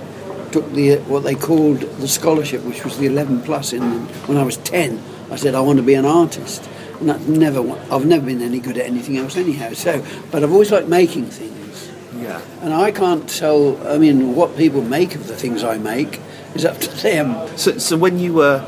took 0.52 0.72
the 0.72 0.98
what 1.00 1.24
they 1.24 1.36
called 1.36 1.82
the 1.82 2.08
scholarship, 2.08 2.64
which 2.64 2.84
was 2.84 2.98
the 2.98 3.08
11 3.08 3.42
plus. 3.42 3.74
In 3.74 3.82
when 4.28 4.38
I 4.38 4.44
was 4.44 4.58
10, 4.58 5.02
I 5.32 5.36
said 5.36 5.56
I 5.56 5.62
want 5.62 5.78
to 5.78 5.84
be 5.84 5.96
an 5.96 6.06
artist, 6.06 6.68
and 7.00 7.10
that 7.10 7.22
never 7.22 7.60
I've 7.92 8.06
never 8.06 8.26
been 8.26 8.42
any 8.42 8.60
good 8.60 8.78
at 8.78 8.86
anything 8.86 9.18
else 9.18 9.36
anyhow. 9.36 9.74
So, 9.74 10.06
but 10.32 10.44
I've 10.44 10.52
always 10.52 10.72
liked 10.72 10.88
making 10.88 11.26
things. 11.26 11.92
Yeah. 12.18 12.42
And 12.62 12.74
I 12.74 12.92
can't 12.92 13.28
tell. 13.30 13.86
I 13.88 13.98
mean, 13.98 14.36
what 14.36 14.56
people 14.56 14.82
make 14.82 15.16
of 15.16 15.28
the 15.28 15.36
things 15.36 15.64
I 15.64 15.78
make 15.78 16.22
is 16.54 16.64
up 16.66 16.78
to 16.80 16.90
them. 17.02 17.58
So, 17.58 17.78
so 17.78 17.98
when 17.98 18.20
you 18.20 18.34
were 18.34 18.66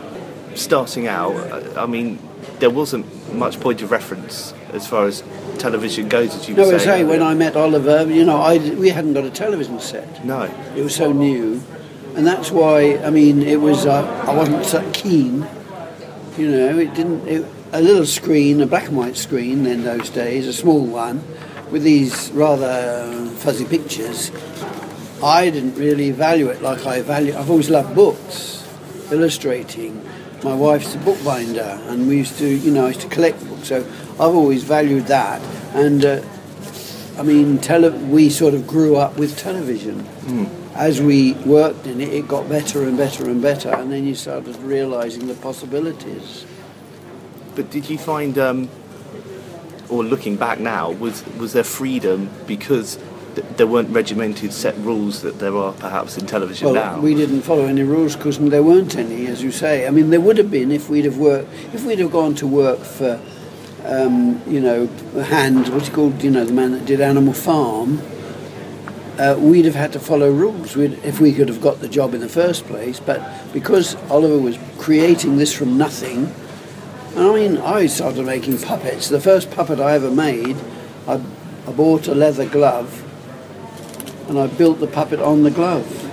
starting 0.56 1.08
out, 1.08 1.78
I 1.78 1.86
mean, 1.86 2.20
there 2.60 2.70
wasn't 2.70 3.06
much 3.34 3.60
point 3.60 3.82
of 3.82 3.92
reference 3.92 4.54
as 4.74 4.88
far 4.88 5.06
as 5.06 5.24
television 5.60 6.10
goes, 6.10 6.36
as 6.36 6.50
you 6.50 6.56
no, 6.56 6.68
were 6.68 6.80
saying. 6.80 7.06
No, 7.06 7.12
when 7.12 7.24
I 7.24 7.34
met 7.34 7.56
Oliver, 7.56 8.06
you 8.12 8.26
know, 8.26 8.38
I, 8.38 8.58
we 8.58 8.90
hadn't 8.90 9.14
got 9.14 9.24
a 9.24 9.30
television 9.30 9.80
set. 9.80 10.26
No. 10.26 10.44
It 10.76 10.84
was 10.84 10.96
so 10.96 11.12
new 11.12 11.62
and 12.18 12.26
that's 12.26 12.52
why 12.52 12.98
I 12.98 13.12
mean 13.12 13.44
it 13.44 13.62
was 13.62 13.86
uh, 13.86 14.04
I 14.28 14.36
wasn't 14.36 14.66
so 14.66 14.82
keen. 14.92 15.48
You 16.38 16.52
know, 16.52 16.80
it 16.80 16.94
didn't. 16.96 17.28
It, 17.28 17.46
a 17.74 17.82
little 17.82 18.06
screen, 18.06 18.62
a 18.62 18.66
black 18.66 18.88
and 18.88 18.98
white 18.98 19.18
screen 19.18 19.66
in 19.66 19.84
those 19.84 20.10
days, 20.10 20.48
a 20.48 20.54
small 20.54 20.86
one, 20.86 21.22
with 21.70 21.84
these 21.84 22.32
rather 22.32 23.28
fuzzy 23.36 23.66
pictures. 23.66 24.32
I 25.24 25.50
didn't 25.50 25.76
really 25.76 26.12
value 26.12 26.48
it 26.48 26.62
like 26.62 26.86
I 26.86 27.02
value. 27.02 27.36
I've 27.36 27.52
always 27.52 27.70
loved 27.70 27.94
books, 27.94 28.68
illustrating. 29.12 30.02
My 30.44 30.54
wife's 30.54 30.94
a 30.96 31.00
bookbinder, 31.00 31.80
and 31.88 32.08
we 32.08 32.18
used 32.18 32.38
to, 32.38 32.48
you 32.48 32.72
know, 32.72 32.86
I 32.86 32.90
used 32.90 33.02
to 33.02 33.10
collect 33.10 33.44
books. 33.48 33.68
So 33.70 33.78
I've 34.14 34.36
always 34.36 34.64
valued 34.64 35.08
that. 35.08 35.42
And 35.74 36.06
uh, 36.06 36.22
I 37.18 37.24
mean, 37.24 37.58
tele- 37.58 37.92
we 37.92 38.30
sort 38.30 38.54
of 38.54 38.68
grew 38.68 38.96
up 38.96 39.18
with 39.18 39.38
television. 39.38 40.04
Mm 40.04 40.58
as 40.78 41.02
we 41.02 41.34
worked 41.34 41.88
in 41.88 42.00
it, 42.00 42.10
it 42.10 42.28
got 42.28 42.48
better 42.48 42.84
and 42.88 42.96
better 42.96 43.28
and 43.28 43.42
better, 43.42 43.70
and 43.74 43.92
then 43.92 44.06
you 44.06 44.14
started 44.14 44.56
realizing 44.58 45.26
the 45.28 45.34
possibilities. 45.34 46.46
But 47.56 47.72
did 47.72 47.90
you 47.90 47.98
find, 47.98 48.38
um, 48.38 48.70
or 49.90 50.04
looking 50.04 50.36
back 50.36 50.60
now, 50.60 50.92
was 50.92 51.26
was 51.38 51.54
there 51.54 51.64
freedom 51.64 52.30
because 52.46 53.00
there 53.58 53.68
weren't 53.68 53.90
regimented 53.90 54.54
set 54.54 54.78
rules 54.78 55.22
that 55.22 55.40
there 55.40 55.56
are 55.56 55.74
perhaps 55.74 56.18
in 56.18 56.26
television 56.26 56.68
well, 56.68 56.76
now? 56.76 57.00
We 57.00 57.16
didn't 57.16 57.42
follow 57.42 57.66
any 57.66 57.84
rules 57.84 58.16
because 58.16 58.40
there 58.40 58.64
weren't 58.64 58.96
any, 58.96 59.28
as 59.28 59.44
you 59.44 59.52
say. 59.52 59.88
I 59.88 59.92
mean, 59.92 60.10
there 60.10 60.22
would 60.22 60.38
have 60.38 60.52
been 60.52 60.72
if 60.72 60.90
we'd 60.90 61.06
have 61.06 61.18
worked, 61.18 61.50
if 61.74 61.84
we'd 61.86 62.00
have 62.00 62.12
gone 62.12 62.36
to 62.36 62.48
work 62.48 62.80
for, 62.80 63.20
um, 63.86 64.42
you 64.48 64.60
know, 64.60 64.88
Hand, 65.22 65.70
what's 65.70 65.88
he 65.88 65.94
called, 65.94 66.22
you 66.24 66.32
know, 66.32 66.46
the 66.46 66.54
man 66.54 66.72
that 66.72 66.86
did 66.86 67.02
Animal 67.02 67.34
Farm 67.34 68.02
uh, 69.20 69.36
we'd 69.40 69.66
have 69.66 69.76
had 69.76 69.92
to 69.94 70.00
follow 70.00 70.32
rules 70.32 70.76
we'd, 70.76 70.94
if 71.04 71.20
we 71.20 71.34
could 71.34 71.50
have 71.50 71.62
got 71.62 71.80
the 71.80 71.88
job 71.88 72.14
in 72.14 72.22
the 72.22 72.30
first 72.30 72.66
place. 72.66 73.00
But 73.00 73.22
because 73.54 73.96
Oliver 74.12 74.38
was 74.38 74.58
creating 74.78 75.38
this 75.38 75.54
from 75.54 75.78
nothing, 75.78 76.32
I 77.16 77.34
mean, 77.34 77.58
I 77.58 77.88
started 77.88 78.26
making 78.26 78.60
puppets. 78.60 79.10
The 79.10 79.20
first 79.20 79.50
puppet 79.52 79.80
I 79.80 79.94
ever 79.94 80.12
made, 80.12 80.56
I, 81.08 81.22
I 81.68 81.72
bought 81.72 82.08
a 82.08 82.14
leather 82.14 82.48
glove 82.48 83.04
and 84.28 84.40
I 84.40 84.48
built 84.48 84.80
the 84.80 84.88
puppet 84.88 85.20
on 85.20 85.44
the 85.44 85.52
glove. 85.52 86.04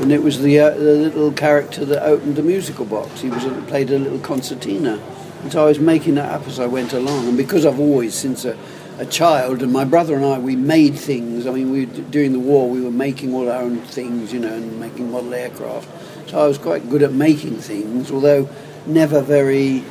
And 0.00 0.10
it 0.12 0.22
was 0.22 0.42
the, 0.42 0.58
uh, 0.58 0.70
the 0.70 0.94
little 0.94 1.32
character 1.32 1.84
that 1.84 2.02
opened 2.02 2.36
the 2.36 2.42
musical 2.42 2.84
box. 2.84 3.20
He 3.20 3.30
was 3.30 3.44
played 3.68 3.90
a 3.90 3.98
little 3.98 4.18
concertina. 4.18 5.00
And 5.42 5.52
so 5.52 5.64
I 5.64 5.66
was 5.66 5.78
making 5.78 6.16
that 6.16 6.30
up 6.32 6.46
as 6.46 6.58
I 6.58 6.66
went 6.66 6.92
along. 6.92 7.28
And 7.28 7.36
because 7.36 7.64
I've 7.64 7.78
always, 7.78 8.14
since 8.14 8.44
a, 8.44 8.58
a 8.98 9.06
child, 9.06 9.62
and 9.62 9.72
my 9.72 9.84
brother 9.84 10.14
and 10.16 10.24
I, 10.24 10.38
we 10.38 10.56
made 10.56 10.94
things. 10.96 11.46
I 11.46 11.50
mean, 11.50 11.70
we 11.70 11.86
during 11.86 12.32
the 12.32 12.38
war, 12.38 12.68
we 12.68 12.80
were 12.80 12.90
making 12.90 13.34
all 13.34 13.50
our 13.50 13.62
own 13.62 13.78
things, 13.80 14.32
you 14.32 14.40
know, 14.40 14.52
and 14.52 14.78
making 14.80 15.10
model 15.10 15.34
aircraft. 15.34 15.88
So 16.30 16.40
I 16.40 16.46
was 16.46 16.58
quite 16.58 16.88
good 16.88 17.02
at 17.02 17.12
making 17.12 17.58
things, 17.58 18.10
although 18.10 18.48
never 18.86 19.20
very 19.20 19.84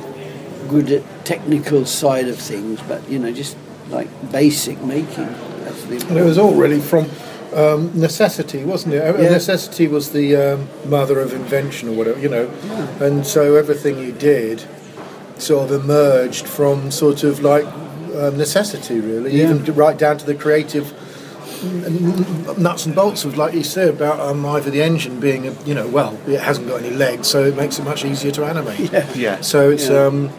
good 0.68 0.90
at 0.90 1.24
technical 1.24 1.84
side 1.84 2.28
of 2.28 2.38
things. 2.38 2.80
But 2.82 3.08
you 3.08 3.18
know, 3.18 3.32
just 3.32 3.56
like 3.88 4.08
basic 4.32 4.80
making. 4.82 5.34
That's 5.98 6.04
the 6.04 6.10
and 6.10 6.18
it 6.18 6.24
was 6.24 6.38
all 6.38 6.54
really 6.54 6.80
from 6.80 7.08
um, 7.54 7.98
necessity, 7.98 8.64
wasn't 8.64 8.94
it? 8.94 9.04
Yeah. 9.04 9.30
Necessity 9.30 9.88
was 9.88 10.12
the 10.12 10.36
um, 10.36 10.68
mother 10.88 11.20
of 11.20 11.32
invention, 11.32 11.88
or 11.88 11.92
whatever, 11.92 12.18
you 12.20 12.28
know. 12.28 12.50
Yeah. 12.64 13.04
And 13.04 13.26
so 13.26 13.56
everything 13.56 13.98
you 13.98 14.12
did 14.12 14.64
sort 15.38 15.70
of 15.70 15.84
emerged 15.84 16.46
from 16.46 16.90
sort 16.90 17.24
of 17.24 17.40
like 17.40 17.64
um, 18.16 18.36
necessity, 18.36 19.00
really, 19.00 19.36
yeah. 19.36 19.50
even 19.50 19.74
right 19.74 19.98
down 19.98 20.18
to 20.18 20.26
the 20.26 20.34
creative 20.34 20.92
nuts 22.58 22.86
and 22.86 22.94
bolts 22.94 23.24
of, 23.24 23.36
like 23.36 23.54
you 23.54 23.62
said, 23.62 23.88
about 23.88 24.18
um, 24.20 24.44
Ivor 24.44 24.70
the 24.70 24.82
Engine 24.82 25.20
being, 25.20 25.46
a, 25.46 25.52
you 25.62 25.74
know, 25.74 25.86
well, 25.86 26.18
it 26.26 26.40
hasn't 26.40 26.66
got 26.68 26.82
any 26.82 26.94
legs, 26.94 27.28
so 27.28 27.44
it 27.44 27.56
makes 27.56 27.78
it 27.78 27.84
much 27.84 28.04
easier 28.04 28.32
to 28.32 28.44
animate. 28.44 28.92
Yeah. 28.92 29.12
yeah. 29.14 29.40
So 29.40 29.70
it's. 29.70 29.88
Um, 29.90 30.30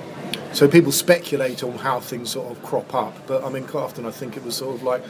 so 0.51 0.67
people 0.67 0.91
speculate 0.91 1.63
on 1.63 1.79
how 1.79 1.99
things 1.99 2.29
sort 2.29 2.51
of 2.51 2.61
crop 2.61 2.93
up, 2.93 3.15
but 3.25 3.43
I 3.43 3.49
mean, 3.49 3.65
quite 3.65 3.81
often 3.81 4.05
I 4.05 4.11
think 4.11 4.37
it 4.37 4.43
was 4.43 4.55
sort 4.55 4.75
of 4.75 4.83
like 4.83 5.03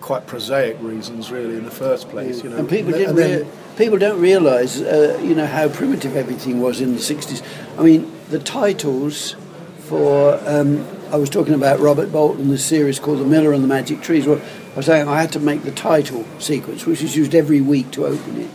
quite 0.00 0.26
prosaic 0.26 0.76
reasons, 0.80 1.30
really, 1.30 1.56
in 1.56 1.64
the 1.64 1.70
first 1.70 2.08
place. 2.08 2.42
You 2.42 2.50
know, 2.50 2.56
and 2.56 2.68
people 2.68 2.92
didn't. 2.92 3.16
Then, 3.16 3.40
rea- 3.40 3.50
people 3.76 3.98
don't 3.98 4.20
realise, 4.20 4.80
uh, 4.80 5.18
you 5.22 5.34
know, 5.34 5.46
how 5.46 5.68
primitive 5.68 6.16
everything 6.16 6.60
was 6.60 6.80
in 6.80 6.92
the 6.92 7.00
'60s. 7.00 7.42
I 7.78 7.82
mean, 7.82 8.10
the 8.30 8.38
titles 8.38 9.36
for 9.78 10.40
um, 10.46 10.86
I 11.12 11.16
was 11.16 11.28
talking 11.28 11.54
about 11.54 11.78
Robert 11.80 12.10
Bolton, 12.10 12.48
the 12.48 12.56
series 12.56 12.98
called 12.98 13.18
The 13.18 13.26
Miller 13.26 13.52
and 13.52 13.62
the 13.62 13.68
Magic 13.68 14.00
Trees. 14.00 14.26
Well, 14.26 14.40
I 14.72 14.76
was 14.76 14.86
saying 14.86 15.06
I 15.06 15.20
had 15.20 15.32
to 15.32 15.40
make 15.40 15.62
the 15.62 15.70
title 15.70 16.24
sequence, 16.38 16.86
which 16.86 17.02
is 17.02 17.14
used 17.14 17.34
every 17.34 17.60
week 17.60 17.90
to 17.92 18.06
open 18.06 18.40
it, 18.40 18.50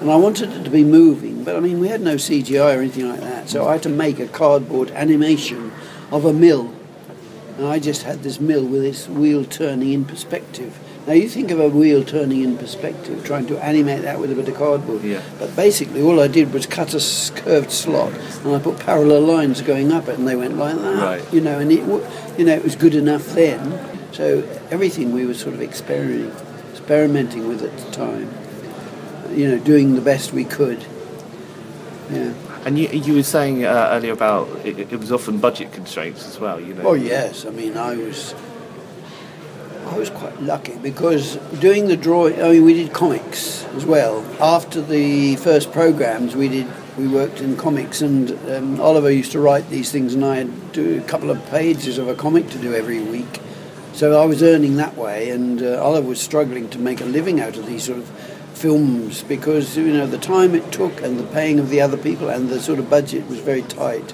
and 0.00 0.10
I 0.10 0.16
wanted 0.16 0.52
it 0.52 0.64
to 0.64 0.70
be 0.70 0.82
moving. 0.82 1.44
But 1.44 1.54
I 1.54 1.60
mean, 1.60 1.78
we 1.78 1.86
had 1.88 2.00
no 2.00 2.16
CGI 2.16 2.76
or 2.76 2.80
anything 2.80 3.08
like 3.08 3.20
that, 3.20 3.48
so 3.48 3.68
I 3.68 3.72
had 3.72 3.82
to 3.84 3.88
make 3.88 4.18
a 4.18 4.26
cardboard 4.26 4.90
animation 4.90 5.70
of 6.10 6.24
a 6.24 6.32
mill 6.32 6.74
and 7.60 7.68
I 7.68 7.78
just 7.78 8.04
had 8.04 8.22
this 8.22 8.40
mill 8.40 8.64
with 8.64 8.82
its 8.82 9.06
wheel 9.06 9.44
turning 9.44 9.92
in 9.92 10.06
perspective. 10.06 10.78
Now 11.06 11.12
you 11.12 11.28
think 11.28 11.50
of 11.50 11.60
a 11.60 11.68
wheel 11.68 12.02
turning 12.02 12.40
in 12.40 12.56
perspective, 12.56 13.22
trying 13.22 13.46
to 13.48 13.62
animate 13.62 14.00
that 14.00 14.18
with 14.18 14.32
a 14.32 14.34
bit 14.34 14.48
of 14.48 14.54
cardboard. 14.54 15.02
Yeah. 15.02 15.22
But 15.38 15.54
basically, 15.54 16.00
all 16.00 16.20
I 16.20 16.26
did 16.26 16.54
was 16.54 16.64
cut 16.64 16.94
a 16.94 17.32
curved 17.34 17.70
slot, 17.70 18.14
and 18.14 18.56
I 18.56 18.60
put 18.60 18.78
parallel 18.78 19.20
lines 19.20 19.60
going 19.60 19.92
up 19.92 20.08
it, 20.08 20.18
and 20.18 20.26
they 20.26 20.36
went 20.36 20.56
like 20.56 20.76
that. 20.76 21.02
Right. 21.02 21.34
You 21.34 21.42
know, 21.42 21.58
and 21.58 21.70
it, 21.70 21.80
you 22.38 22.46
know, 22.46 22.54
it 22.54 22.64
was 22.64 22.76
good 22.76 22.94
enough 22.94 23.26
then. 23.34 23.78
So 24.12 24.38
everything 24.70 25.12
we 25.12 25.26
were 25.26 25.34
sort 25.34 25.54
of 25.54 25.60
experimenting, 25.60 26.30
experimenting 26.70 27.46
with 27.46 27.62
at 27.62 27.76
the 27.76 27.90
time. 27.90 28.32
You 29.36 29.50
know, 29.50 29.58
doing 29.58 29.96
the 29.96 30.00
best 30.00 30.32
we 30.32 30.44
could. 30.44 30.82
Yeah. 32.10 32.32
And 32.64 32.78
you, 32.78 32.88
you 32.88 33.14
were 33.14 33.22
saying 33.22 33.64
uh, 33.64 33.88
earlier 33.92 34.12
about 34.12 34.48
it, 34.66 34.78
it, 34.78 34.98
was 34.98 35.10
often 35.10 35.38
budget 35.38 35.72
constraints 35.72 36.26
as 36.26 36.38
well. 36.38 36.60
You 36.60 36.74
know. 36.74 36.82
Oh 36.88 36.94
yes, 36.94 37.46
I 37.46 37.50
mean 37.50 37.76
I 37.76 37.96
was. 37.96 38.34
I 39.86 39.96
was 39.96 40.10
quite 40.10 40.40
lucky 40.42 40.76
because 40.76 41.36
doing 41.58 41.88
the 41.88 41.96
drawing. 41.96 42.40
I 42.40 42.50
mean, 42.50 42.64
we 42.64 42.74
did 42.74 42.92
comics 42.92 43.64
as 43.74 43.84
well. 43.86 44.24
After 44.40 44.80
the 44.82 45.36
first 45.36 45.72
programs, 45.72 46.36
we 46.36 46.48
did. 46.48 46.66
We 46.98 47.08
worked 47.08 47.40
in 47.40 47.56
comics, 47.56 48.02
and 48.02 48.32
um, 48.50 48.80
Oliver 48.80 49.10
used 49.10 49.32
to 49.32 49.40
write 49.40 49.68
these 49.70 49.90
things, 49.90 50.12
and 50.12 50.24
I 50.24 50.36
had 50.36 50.72
do 50.72 50.98
a 50.98 51.02
couple 51.04 51.30
of 51.30 51.44
pages 51.46 51.96
of 51.96 52.08
a 52.08 52.14
comic 52.14 52.50
to 52.50 52.58
do 52.58 52.74
every 52.74 53.00
week. 53.00 53.40
So 53.94 54.20
I 54.20 54.26
was 54.26 54.42
earning 54.42 54.76
that 54.76 54.96
way, 54.96 55.30
and 55.30 55.62
uh, 55.62 55.82
Oliver 55.82 56.08
was 56.08 56.20
struggling 56.20 56.68
to 56.70 56.78
make 56.78 57.00
a 57.00 57.04
living 57.04 57.40
out 57.40 57.56
of 57.56 57.66
these 57.66 57.84
sort 57.84 57.98
of 57.98 58.39
films 58.60 59.22
because 59.22 59.74
you 59.76 59.90
know 59.90 60.06
the 60.06 60.18
time 60.18 60.54
it 60.54 60.70
took 60.70 61.00
and 61.00 61.18
the 61.18 61.26
paying 61.32 61.58
of 61.58 61.70
the 61.70 61.80
other 61.80 61.96
people 61.96 62.28
and 62.28 62.50
the 62.50 62.60
sort 62.60 62.78
of 62.78 62.90
budget 62.90 63.26
was 63.26 63.38
very 63.40 63.62
tight. 63.62 64.12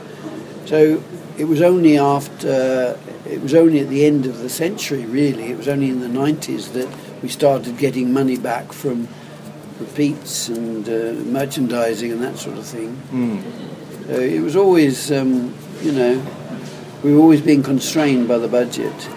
So 0.66 1.02
it 1.36 1.46
was 1.46 1.60
only 1.60 1.98
after 1.98 2.96
it 3.26 3.42
was 3.42 3.54
only 3.54 3.80
at 3.80 3.88
the 3.88 4.06
end 4.06 4.24
of 4.24 4.38
the 4.38 4.48
century 4.48 5.04
really. 5.04 5.50
It 5.50 5.56
was 5.56 5.66
only 5.66 5.90
in 5.90 6.00
the 6.00 6.06
90s 6.06 6.72
that 6.74 6.88
we 7.22 7.28
started 7.28 7.76
getting 7.76 8.12
money 8.12 8.38
back 8.38 8.72
from 8.72 9.08
repeats 9.80 10.48
and 10.48 10.88
uh, 10.88 11.12
merchandising 11.24 12.12
and 12.12 12.22
that 12.22 12.38
sort 12.38 12.56
of 12.56 12.66
thing. 12.66 12.96
Mm. 13.10 14.06
So 14.06 14.12
it 14.20 14.40
was 14.40 14.54
always 14.54 15.10
um, 15.10 15.52
you 15.82 15.90
know 15.90 16.24
we 17.02 17.14
were 17.14 17.20
always 17.20 17.40
being 17.40 17.64
constrained 17.64 18.28
by 18.28 18.38
the 18.38 18.48
budget. 18.48 19.08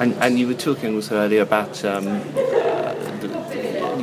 And, 0.00 0.14
and 0.14 0.38
you 0.38 0.46
were 0.46 0.54
talking 0.54 0.94
also 0.94 1.16
earlier 1.16 1.42
about 1.42 1.84
um, 1.84 2.06
uh, 2.08 2.94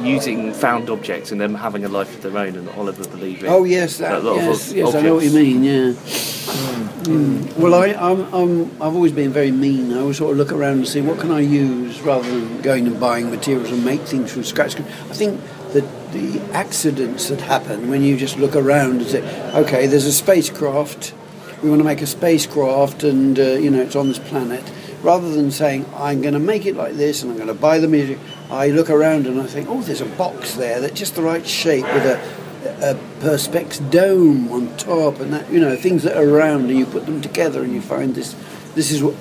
using 0.07 0.53
found 0.53 0.89
objects 0.89 1.31
and 1.31 1.39
them 1.39 1.53
having 1.53 1.85
a 1.85 1.89
life 1.89 2.15
of 2.15 2.21
their 2.21 2.37
own, 2.37 2.55
and 2.55 2.69
Oliver 2.69 3.07
believing. 3.07 3.49
Oh 3.49 3.63
yes, 3.63 3.97
that, 3.97 4.23
yes, 4.23 4.71
yes, 4.73 4.95
I 4.95 5.01
know 5.01 5.15
what 5.15 5.23
you 5.23 5.31
mean. 5.31 5.63
Yeah. 5.63 5.93
Mm. 5.93 6.87
Mm. 7.07 7.57
Well, 7.57 7.73
I, 7.75 7.87
I'm, 7.93 8.33
I'm, 8.33 8.81
I've 8.81 8.95
always 8.95 9.11
been 9.11 9.31
very 9.31 9.51
mean. 9.51 9.93
I 9.93 9.99
always 9.99 10.17
sort 10.17 10.31
of 10.31 10.37
look 10.37 10.51
around 10.51 10.77
and 10.77 10.87
see 10.87 11.01
what 11.01 11.19
can 11.19 11.31
I 11.31 11.41
use 11.41 12.01
rather 12.01 12.29
than 12.29 12.61
going 12.61 12.87
and 12.87 12.99
buying 12.99 13.29
materials 13.29 13.71
and 13.71 13.83
make 13.83 14.01
things 14.01 14.31
from 14.31 14.43
scratch. 14.43 14.75
I 14.75 15.13
think 15.13 15.39
that 15.73 15.85
the 16.13 16.39
accidents 16.53 17.29
that 17.29 17.41
happen 17.41 17.89
when 17.89 18.01
you 18.01 18.17
just 18.17 18.37
look 18.37 18.55
around 18.55 19.01
and 19.01 19.07
say, 19.07 19.53
okay, 19.53 19.87
there's 19.87 20.05
a 20.05 20.13
spacecraft. 20.13 21.13
We 21.61 21.69
want 21.69 21.79
to 21.79 21.85
make 21.85 22.01
a 22.01 22.07
spacecraft, 22.07 23.03
and 23.03 23.39
uh, 23.39 23.43
you 23.43 23.69
know 23.69 23.81
it's 23.81 23.95
on 23.95 24.07
this 24.07 24.19
planet 24.19 24.63
rather 25.01 25.29
than 25.29 25.51
saying 25.51 25.85
I'm 25.95 26.21
going 26.21 26.33
to 26.33 26.39
make 26.39 26.65
it 26.65 26.75
like 26.75 26.93
this 26.93 27.21
and 27.21 27.31
I'm 27.31 27.37
going 27.37 27.47
to 27.47 27.53
buy 27.53 27.79
the 27.79 27.87
music, 27.87 28.17
I 28.49 28.67
look 28.69 28.89
around 28.89 29.27
and 29.27 29.39
I 29.41 29.45
think, 29.45 29.67
oh, 29.69 29.81
there's 29.81 30.01
a 30.01 30.05
box 30.05 30.55
there 30.55 30.79
that's 30.79 30.97
just 30.97 31.15
the 31.15 31.21
right 31.21 31.45
shape 31.45 31.83
with 31.85 32.05
a, 32.05 32.91
a 32.91 32.95
perspex 33.21 33.79
dome 33.91 34.49
on 34.51 34.75
top 34.77 35.19
and 35.19 35.33
that, 35.33 35.51
you 35.51 35.59
know, 35.59 35.75
things 35.75 36.03
that 36.03 36.15
are 36.17 36.27
around 36.29 36.69
and 36.69 36.77
you 36.77 36.85
put 36.85 37.05
them 37.05 37.21
together 37.21 37.63
and 37.63 37.73
you 37.73 37.81
find 37.81 38.15
this. 38.15 38.35
This 38.75 38.91
is 38.91 39.03
what. 39.03 39.15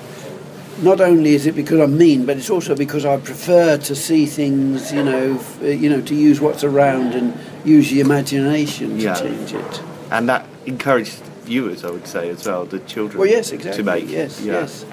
Not 0.79 1.01
only 1.01 1.33
is 1.33 1.47
it 1.47 1.55
because 1.55 1.79
I'm 1.79 1.97
mean, 1.97 2.27
but 2.27 2.37
it's 2.37 2.51
also 2.51 2.75
because 2.75 3.03
I 3.03 3.17
prefer 3.17 3.77
to 3.77 3.95
see 3.95 4.27
things, 4.27 4.93
you 4.93 5.03
know, 5.03 5.33
f- 5.39 5.59
you 5.63 5.89
know, 5.89 6.01
to 6.01 6.13
use 6.13 6.39
what's 6.39 6.63
around 6.63 7.15
and 7.15 7.35
use 7.65 7.89
the 7.89 7.99
imagination 7.99 8.89
to 8.97 9.03
Yeah. 9.03 9.15
change 9.15 9.53
it. 9.55 9.81
And 10.11 10.29
that 10.29 10.45
encouraged 10.67 11.13
viewers, 11.45 11.83
I 11.83 11.89
would 11.89 12.05
say, 12.05 12.29
as 12.29 12.45
well, 12.45 12.65
the 12.65 12.77
children. 12.81 13.17
Well, 13.19 13.27
yes, 13.27 13.51
exactly. 13.51 13.83
To 13.83 13.89
make. 13.91 14.07
Yes, 14.07 14.39
yeah. 14.39 14.53
yes. 14.53 14.85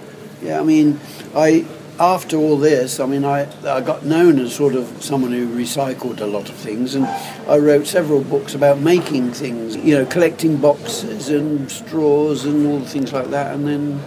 Yeah, 0.43 0.59
I 0.59 0.65
mean, 0.65 0.99
I 1.37 1.67
after 2.01 2.37
all 2.37 2.57
this, 2.57 2.99
I 2.99 3.07
mean, 3.07 3.25
I, 3.25 3.49
I 3.65 3.81
got 3.81 4.05
known 4.05 4.39
as 4.39 4.55
sort 4.55 4.75
of 4.75 5.03
someone 5.03 5.31
who 5.33 5.47
recycled 5.47 6.21
a 6.21 6.27
lot 6.27 6.49
of 6.49 6.55
things, 6.57 6.95
and 6.95 7.07
I 7.49 7.59
wrote 7.59 7.87
several 7.87 8.23
books 8.23 8.55
about 8.55 8.79
making 8.81 9.33
things, 9.33 9.77
you 9.77 9.97
know, 9.97 10.07
collecting 10.07 10.57
boxes 10.57 11.29
and 11.29 11.71
straws 11.71 12.45
and 12.45 12.67
all 12.67 12.81
the 12.81 12.89
things 12.89 13.13
like 13.13 13.31
that, 13.31 13.55
and 13.55 13.67
then 13.67 14.03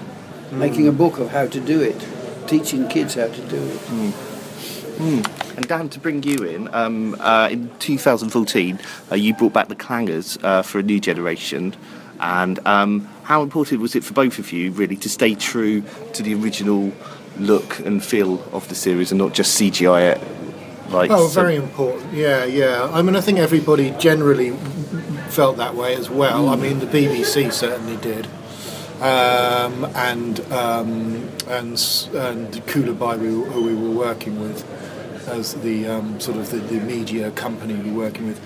making 0.51 0.87
a 0.87 0.91
book 0.91 1.19
of 1.19 1.29
how 1.29 1.47
to 1.47 1.59
do 1.59 1.81
it, 1.81 2.05
teaching 2.47 2.87
kids 2.89 3.15
how 3.15 3.27
to 3.27 3.41
do 3.47 3.57
it. 3.57 3.81
And 5.57 5.67
Dan, 5.67 5.89
to 5.89 5.99
bring 5.99 6.23
you 6.23 6.43
in, 6.43 6.73
um, 6.73 7.15
uh, 7.19 7.49
in 7.51 7.71
2014, 7.79 8.79
uh, 9.11 9.15
you 9.15 9.33
brought 9.33 9.53
back 9.53 9.69
the 9.69 9.75
Clangers 9.75 10.43
uh, 10.43 10.61
for 10.61 10.79
a 10.79 10.83
new 10.83 10.99
generation. 10.99 11.75
And 12.19 12.59
um, 12.67 13.07
how 13.23 13.43
important 13.43 13.81
was 13.81 13.95
it 13.95 14.03
for 14.03 14.13
both 14.13 14.39
of 14.39 14.51
you, 14.51 14.71
really, 14.71 14.95
to 14.97 15.09
stay 15.09 15.35
true 15.35 15.83
to 16.13 16.23
the 16.23 16.33
original 16.35 16.91
look 17.39 17.79
and 17.79 18.03
feel 18.03 18.43
of 18.53 18.67
the 18.69 18.75
series 18.75 19.11
and 19.11 19.19
not 19.19 19.33
just 19.33 19.59
CGI 19.59 20.13
it? 20.15 20.21
Like 20.91 21.11
Oh, 21.11 21.27
so- 21.27 21.41
very 21.41 21.55
important. 21.55 22.13
Yeah, 22.13 22.45
yeah. 22.45 22.89
I 22.93 23.01
mean, 23.01 23.15
I 23.15 23.21
think 23.21 23.39
everybody 23.39 23.91
generally 23.99 24.51
felt 25.29 25.57
that 25.57 25.75
way 25.75 25.95
as 25.95 26.09
well. 26.09 26.47
I 26.49 26.55
mean, 26.55 26.79
the 26.79 26.85
BBC 26.85 27.51
certainly 27.51 27.97
did, 27.97 28.25
um, 29.01 29.83
and 29.95 30.39
um, 30.51 31.29
and 31.47 31.73
and 32.13 32.53
Coolabi, 32.67 33.19
who, 33.19 33.43
who 33.45 33.63
we 33.65 33.75
were 33.75 33.91
working 33.95 34.39
with, 34.39 34.63
as 35.27 35.55
the 35.55 35.87
um, 35.87 36.19
sort 36.21 36.37
of 36.37 36.49
the, 36.51 36.57
the 36.57 36.79
media 36.79 37.31
company 37.31 37.73
we 37.75 37.91
were 37.91 37.97
working 38.05 38.27
with, 38.27 38.39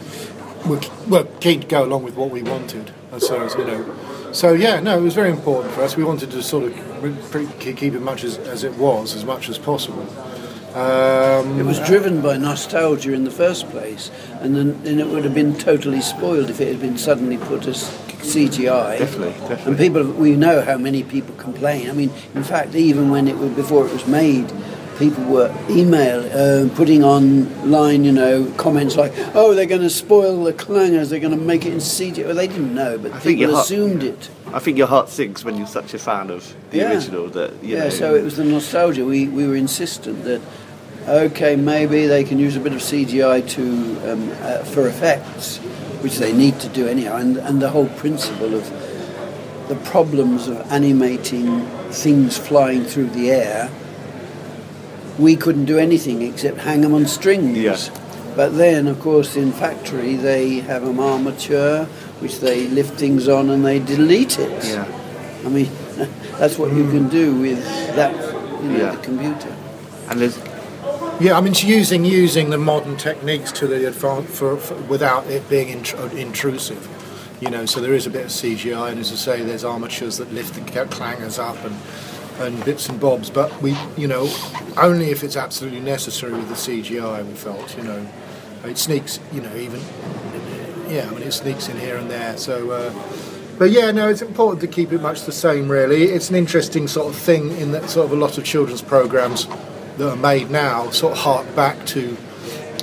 were, 0.65 0.82
were 1.08 1.27
keen 1.39 1.62
to 1.62 1.67
go 1.67 1.84
along 1.86 2.04
with 2.04 2.15
what 2.15 2.32
we 2.32 2.41
wanted. 2.41 2.91
And 3.12 3.21
So 3.21 3.39
as 3.41 3.54
you 3.56 3.65
know, 3.65 3.84
so 4.32 4.54
yeah, 4.54 4.80
no, 4.80 4.98
it 4.98 5.02
was 5.02 5.13
very 5.13 5.30
important 5.30 5.74
for 5.74 5.82
us. 5.82 5.96
We 5.96 6.04
wanted 6.04 6.32
to 6.32 6.41
sort 6.44 6.63
of 6.65 7.60
keep 7.60 7.94
it 7.94 8.02
much 8.02 8.24
as, 8.24 8.38
as 8.38 8.63
it 8.63 8.74
was, 8.76 9.15
as 9.15 9.26
much 9.26 9.50
as 9.50 9.58
possible. 9.58 10.08
Um, 10.76 11.60
It 11.60 11.65
was 11.65 11.80
driven 11.82 12.22
by 12.22 12.38
nostalgia 12.38 13.13
in 13.13 13.26
the 13.26 13.32
first 13.32 13.70
place, 13.70 14.10
and 14.39 14.56
then, 14.56 14.82
then 14.84 15.00
it 15.00 15.08
would 15.08 15.26
have 15.26 15.34
been 15.34 15.58
totally 15.58 16.00
spoiled 16.00 16.50
if 16.50 16.62
it 16.62 16.70
had 16.70 16.80
been 16.80 16.98
suddenly 16.98 17.38
put 17.38 17.67
as 17.67 17.84
CGI. 18.22 18.98
Definitely, 18.98 19.34
definitely. 19.50 19.65
And 19.65 19.78
people, 19.78 20.04
we 20.06 20.36
know 20.38 20.62
how 20.62 20.78
many 20.78 21.04
people 21.04 21.36
complain. 21.36 21.89
I 21.89 21.94
mean, 21.94 22.12
in 22.36 22.44
fact, 22.44 22.74
even 22.76 23.10
when 23.10 23.28
it 23.28 23.38
was 23.38 23.50
before 23.52 23.86
it 23.86 23.91
was 23.91 24.08
made, 24.08 24.50
people 25.02 25.24
were 25.26 25.54
email 25.70 26.20
uh, 26.32 26.70
putting 26.76 27.04
online, 27.04 28.04
you 28.04 28.12
know, 28.12 28.46
comments 28.58 28.96
like, 28.96 29.12
"Oh, 29.34 29.54
they're 29.56 29.66
going 29.66 29.82
to 29.82 29.90
spoil 29.90 30.44
the 30.44 30.54
clangers. 30.54 31.10
They're 31.10 31.20
going 31.20 31.38
to 31.38 31.44
make 31.44 31.66
it 31.66 31.74
in 31.74 31.80
CGI." 31.80 32.26
Well, 32.26 32.36
they 32.36 32.48
didn't 32.48 32.74
know, 32.76 32.98
but 33.00 33.12
I 33.12 33.20
think 33.20 33.40
people 33.40 33.56
heart- 33.56 33.66
assumed 33.66 34.04
it. 34.04 34.30
I 34.54 34.60
think 34.60 34.78
your 34.78 34.88
heart 34.88 35.10
sinks 35.10 35.44
when 35.44 35.58
you're 35.58 35.66
such 35.68 35.94
a 35.94 36.00
fan 36.00 36.30
of 36.30 36.54
the 36.70 36.78
Yeah. 36.78 36.92
original 36.92 37.28
that 37.30 37.52
you 37.64 37.76
yeah, 37.76 37.86
know. 37.86 37.90
so 37.90 38.16
it 38.16 38.24
was 38.24 38.36
the 38.38 38.44
nostalgia. 38.44 39.04
We, 39.04 39.28
we 39.28 39.48
were 39.48 39.56
insistent 39.56 40.24
that, 40.26 40.42
okay, 41.08 41.56
maybe 41.56 42.06
they 42.06 42.24
can 42.24 42.38
use 42.38 42.56
a 42.56 42.60
bit 42.60 42.74
of 42.74 42.80
CGI 42.80 43.42
to 43.56 44.12
um, 44.12 44.30
uh, 44.42 44.60
for 44.66 44.88
effects, 44.88 45.58
which 46.04 46.18
they 46.18 46.32
need 46.34 46.60
to 46.60 46.70
do 46.70 46.88
anyhow, 46.88 47.16
and, 47.18 47.38
and 47.38 47.62
the 47.62 47.70
whole 47.70 47.88
principle 48.04 48.54
of 48.54 48.70
the 49.70 49.76
problems 49.86 50.48
of 50.48 50.58
animating 50.72 51.66
things 51.92 52.38
flying 52.38 52.84
through 52.84 53.08
the 53.08 53.32
air. 53.32 53.70
We 55.19 55.36
couldn't 55.36 55.65
do 55.65 55.78
anything 55.78 56.21
except 56.21 56.60
hang 56.60 56.82
them 56.82 56.93
on 56.93 57.06
strings. 57.08 57.58
Yeah. 57.58 57.78
But 58.36 58.58
then, 58.58 58.88
of 58.88 59.00
course, 59.00 59.36
in 59.36 59.52
factory 59.52 60.15
they 60.15 60.60
have 60.62 60.84
an 60.84 61.00
armature 61.00 61.86
which 62.19 62.39
they 62.39 62.67
lift 62.67 63.00
things 63.00 63.28
on 63.28 63.50
and 63.50 63.65
they 63.65 63.80
delete 63.80 64.39
it. 64.39 64.63
Yeah. 64.63 64.86
I 65.45 65.50
mean, 65.50 65.69
that's 66.39 66.58
what 66.58 66.71
you 66.74 66.89
can 66.89 67.06
hmm. 67.06 67.10
do 67.10 67.36
with 67.39 67.63
that, 67.95 68.13
you 68.63 68.69
know, 68.69 68.78
Yeah. 68.78 68.95
the 68.95 69.02
computer. 69.02 69.56
And 70.10 70.19
there's 70.19 70.38
Yeah, 71.19 71.38
I 71.38 71.41
mean, 71.41 71.52
it's 71.52 71.63
using 71.63 72.06
using 72.06 72.50
the 72.50 72.58
modern 72.58 72.97
techniques 72.97 73.52
to 73.54 73.67
the 73.67 73.88
advance 73.88 74.30
for, 74.38 74.58
for 74.58 74.76
without 74.76 75.28
it 75.28 75.47
being 75.50 75.67
intr- 75.67 76.17
intrusive. 76.17 76.88
You 77.41 77.50
know, 77.50 77.65
so 77.65 77.82
there 77.82 77.93
is 77.93 78.06
a 78.06 78.10
bit 78.10 78.26
of 78.26 78.32
CGI, 78.32 78.91
and 78.91 79.00
as 79.00 79.12
I 79.12 79.15
say, 79.15 79.43
there's 79.43 79.63
armatures 79.63 80.17
that 80.17 80.32
lift 80.32 80.54
the 80.54 80.62
ca- 80.62 80.86
clangers 80.86 81.39
up 81.39 81.58
and 81.65 81.76
and 82.39 82.63
bits 82.65 82.89
and 82.89 83.00
bobs. 83.00 83.30
But 83.30 83.62
we, 83.62 83.76
you 83.98 84.08
know, 84.08 84.30
only 84.78 85.12
if 85.12 85.24
it's 85.24 85.38
absolutely 85.38 85.82
necessary 85.82 86.34
with 86.34 86.50
the 86.50 86.56
CGI. 86.56 87.26
We 87.26 87.34
felt, 87.34 87.78
you 87.78 87.84
know, 87.84 88.08
it 88.65 88.78
sneaks, 88.78 89.20
you 89.32 89.41
know, 89.41 89.56
even 89.56 89.82
yeah, 90.91 91.08
I 91.08 91.12
mean, 91.12 91.24
it 91.24 91.32
sneaks 91.32 91.70
in 91.70 91.80
here 91.80 91.98
and 91.98 92.10
there. 92.10 92.38
So. 92.38 92.72
Uh, 92.72 92.94
but 93.58 93.70
yeah, 93.70 93.91
no, 93.91 94.10
it's 94.10 94.24
important 94.24 94.60
to 94.62 94.67
keep 94.67 94.91
it 94.91 95.02
much 95.02 95.22
the 95.26 95.32
same. 95.32 95.70
Really, 95.70 96.06
it's 96.06 96.32
an 96.32 96.36
interesting 96.36 96.88
sort 96.88 97.13
of 97.13 97.15
thing 97.15 97.52
in 97.58 97.74
that 97.74 97.91
sort 97.91 98.08
of 98.08 98.12
a 98.12 98.15
lot 98.15 98.39
of 98.39 98.44
children's 98.44 98.82
programs 98.82 99.46
that 99.98 100.10
are 100.10 100.15
made 100.15 100.50
now 100.50 100.89
sort 100.89 101.13
of 101.13 101.20
hark 101.20 101.56
back 101.56 101.86
to, 101.88 102.17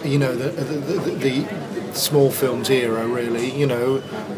you 0.05 0.19
know, 0.19 0.37
the 0.37 0.51
the, 0.51 1.01
the, 1.01 1.11
the 1.11 1.95
small 1.95 2.31
films 2.31 2.71
era. 2.71 3.09
Really, 3.09 3.51
you 3.59 3.67
know, 3.67 3.97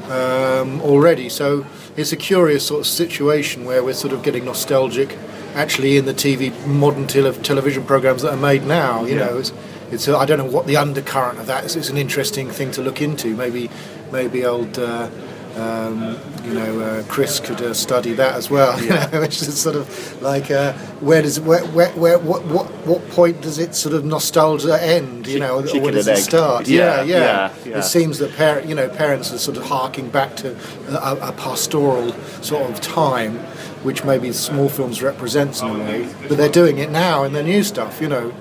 um, 0.08 0.80
already. 0.80 1.28
So 1.28 1.66
it's 1.96 2.12
a 2.12 2.16
curious 2.16 2.66
sort 2.66 2.80
of 2.80 2.86
situation 2.86 3.64
where 3.64 3.82
we're 3.84 3.94
sort 3.94 4.12
of 4.12 4.22
getting 4.22 4.44
nostalgic, 4.44 5.16
actually, 5.54 5.96
in 5.96 6.04
the 6.06 6.14
TV 6.14 6.52
modern 6.66 7.06
tele- 7.06 7.32
television 7.32 7.84
programs 7.84 8.22
that 8.22 8.32
are 8.32 8.36
made 8.36 8.64
now. 8.66 9.04
You 9.04 9.16
Yeah. 9.18 9.26
know, 9.26 9.38
it's 9.38 9.52
it's 9.92 10.08
I 10.08 10.20
I 10.20 10.24
don't 10.26 10.38
know 10.38 10.44
what 10.56 10.66
the 10.66 10.76
undercurrent 10.76 11.38
of 11.38 11.46
that 11.46 11.64
is. 11.64 11.76
It's 11.76 11.90
an 11.90 11.96
interesting 11.96 12.48
thing 12.50 12.70
to 12.72 12.82
look 12.82 13.00
into. 13.02 13.34
Maybe 13.34 13.70
maybe 14.12 14.44
old. 14.44 14.78
Uh, 14.78 15.08
um, 15.56 16.16
you 16.44 16.54
know, 16.54 16.80
uh, 16.80 17.02
Chris 17.08 17.40
could 17.40 17.60
uh, 17.60 17.74
study 17.74 18.12
that 18.14 18.34
as 18.34 18.50
well. 18.50 18.78
You 18.80 18.90
know, 18.90 19.20
which 19.20 19.42
is 19.42 19.60
sort 19.60 19.76
of 19.76 20.22
like 20.22 20.50
uh, 20.50 20.72
where 21.00 21.22
does 21.22 21.38
where, 21.40 21.64
where, 21.66 21.90
where 21.90 22.18
what, 22.18 22.44
what 22.44 22.66
what 22.86 23.08
point 23.10 23.40
does 23.40 23.58
it 23.58 23.74
sort 23.74 23.94
of 23.94 24.04
nostalgia 24.04 24.80
end? 24.82 25.26
You 25.26 25.40
know, 25.40 25.58
or 25.58 25.62
where 25.80 25.92
does 25.92 26.06
it 26.06 26.18
egg. 26.18 26.22
start? 26.24 26.68
Yeah, 26.68 27.02
Yeah, 27.02 27.02
yeah. 27.02 27.16
yeah, 27.16 27.52
yeah. 27.70 27.78
It 27.78 27.82
seems 27.82 28.18
that 28.18 28.34
parent, 28.36 28.68
you 28.68 28.74
know, 28.74 28.88
parents 28.88 29.32
are 29.32 29.38
sort 29.38 29.56
of 29.56 29.64
harking 29.64 30.08
back 30.08 30.36
to 30.36 30.56
a, 30.88 31.28
a 31.28 31.32
pastoral 31.32 32.12
sort 32.42 32.70
of 32.70 32.80
time, 32.80 33.38
which 33.82 34.04
maybe 34.04 34.32
small 34.32 34.68
films 34.68 35.02
represents 35.02 35.60
in 35.62 35.68
a 35.68 35.78
way, 35.78 36.08
but 36.28 36.36
they're 36.38 36.48
doing 36.48 36.78
it 36.78 36.90
now 36.90 37.24
in 37.24 37.32
their 37.32 37.44
new 37.44 37.62
stuff. 37.62 38.00
You 38.00 38.08
know, 38.08 38.32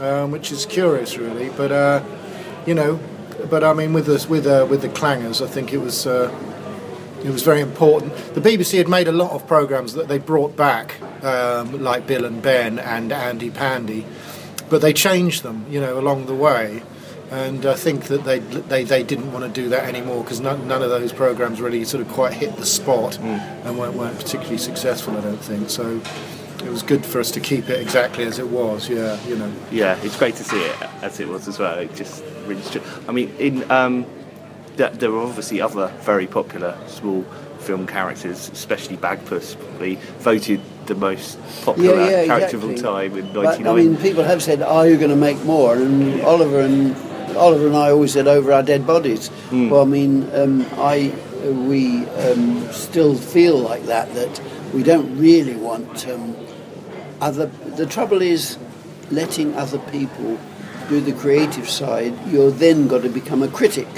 um, 0.00 0.30
which 0.30 0.50
is 0.52 0.66
curious, 0.66 1.18
really. 1.18 1.50
But 1.50 1.72
uh, 1.72 2.02
you 2.66 2.74
know, 2.74 2.98
but 3.50 3.64
I 3.64 3.72
mean, 3.72 3.92
with 3.92 4.06
the 4.06 4.24
with 4.28 4.46
uh, 4.46 4.66
with 4.68 4.82
the 4.82 4.88
clangers, 4.88 5.44
I 5.44 5.48
think 5.48 5.72
it 5.72 5.78
was. 5.78 6.06
Uh, 6.06 6.32
it 7.24 7.30
was 7.30 7.42
very 7.42 7.62
important. 7.62 8.14
The 8.34 8.42
BBC 8.42 8.76
had 8.76 8.86
made 8.86 9.08
a 9.08 9.12
lot 9.12 9.30
of 9.30 9.46
programs 9.46 9.94
that 9.94 10.08
they 10.08 10.18
brought 10.18 10.56
back, 10.56 11.00
um, 11.24 11.82
like 11.82 12.06
Bill 12.06 12.26
and 12.26 12.42
Ben 12.42 12.78
and 12.78 13.10
Andy 13.10 13.48
Pandy, 13.50 14.04
but 14.68 14.82
they 14.82 14.92
changed 14.92 15.42
them, 15.42 15.64
you 15.70 15.80
know, 15.80 15.98
along 15.98 16.26
the 16.26 16.34
way. 16.34 16.82
And 17.30 17.64
I 17.64 17.76
think 17.76 18.04
that 18.04 18.24
they 18.24 18.40
they, 18.40 18.84
they 18.84 19.02
didn't 19.02 19.32
want 19.32 19.46
to 19.46 19.50
do 19.50 19.70
that 19.70 19.84
anymore 19.84 20.22
because 20.22 20.40
none, 20.40 20.68
none 20.68 20.82
of 20.82 20.90
those 20.90 21.14
programs 21.14 21.62
really 21.62 21.82
sort 21.86 22.06
of 22.06 22.12
quite 22.12 22.34
hit 22.34 22.56
the 22.56 22.66
spot 22.66 23.18
and 23.18 23.78
weren't, 23.78 23.94
weren't 23.94 24.18
particularly 24.18 24.58
successful. 24.58 25.16
I 25.16 25.22
don't 25.22 25.38
think 25.38 25.70
so. 25.70 26.02
It 26.64 26.70
was 26.70 26.82
good 26.82 27.04
for 27.04 27.20
us 27.20 27.30
to 27.32 27.40
keep 27.40 27.68
it 27.68 27.80
exactly 27.80 28.24
as 28.24 28.38
it 28.38 28.48
was. 28.48 28.88
Yeah, 28.88 29.22
you 29.26 29.36
know. 29.36 29.52
yeah, 29.70 29.98
it's 30.02 30.16
great 30.16 30.34
to 30.36 30.44
see 30.44 30.60
it 30.60 30.76
as 31.02 31.20
it 31.20 31.28
was 31.28 31.46
as 31.48 31.58
well. 31.58 31.78
It 31.78 31.94
just 31.94 32.24
really. 32.46 32.62
I 33.08 33.12
mean, 33.12 33.34
in 33.38 33.70
um, 33.70 34.06
th- 34.76 34.92
there 34.94 35.10
were 35.10 35.20
obviously 35.20 35.60
other 35.60 35.88
very 36.00 36.26
popular 36.26 36.76
small 36.86 37.22
film 37.58 37.86
characters, 37.86 38.50
especially 38.50 38.96
Bagpuss, 38.96 39.56
probably 39.58 39.96
voted 40.20 40.60
the 40.86 40.94
most 40.94 41.38
popular 41.64 41.94
Yeah, 41.96 42.10
yeah, 42.10 42.26
character 42.26 42.56
exactly. 42.56 42.74
of 42.74 42.84
all 42.84 42.92
time 42.92 43.18
in 43.18 43.32
But, 43.32 43.42
'99. 43.60 43.66
I 43.72 43.76
mean, 43.76 43.96
people 43.96 44.24
have 44.24 44.42
said, 44.42 44.62
"Are 44.62 44.88
you 44.88 44.96
going 44.96 45.10
to 45.10 45.16
make 45.16 45.42
more?" 45.44 45.74
And 45.74 46.20
Oliver 46.22 46.60
and 46.60 46.96
Oliver 47.36 47.66
and 47.66 47.76
I 47.76 47.90
always 47.90 48.12
said, 48.12 48.26
"Over 48.26 48.52
our 48.52 48.62
dead 48.62 48.86
bodies." 48.86 49.28
Hmm. 49.50 49.70
Well, 49.70 49.82
I 49.82 49.86
mean, 49.86 50.30
um, 50.34 50.66
I 50.78 51.12
we 51.44 52.06
um, 52.06 52.70
still 52.72 53.14
feel 53.14 53.58
like 53.58 53.84
that. 53.84 54.12
That 54.14 54.40
we 54.72 54.82
don't 54.82 55.18
really 55.18 55.56
want 55.56 56.08
um, 56.08 56.34
other. 57.20 57.46
The 57.46 57.86
trouble 57.86 58.22
is 58.22 58.58
letting 59.10 59.54
other 59.54 59.78
people 59.78 60.38
do 60.88 61.00
the 61.00 61.12
creative 61.12 61.68
side. 61.68 62.14
You're 62.26 62.50
then 62.50 62.88
got 62.88 63.02
to 63.02 63.08
become 63.08 63.42
a 63.42 63.48
critic. 63.48 63.88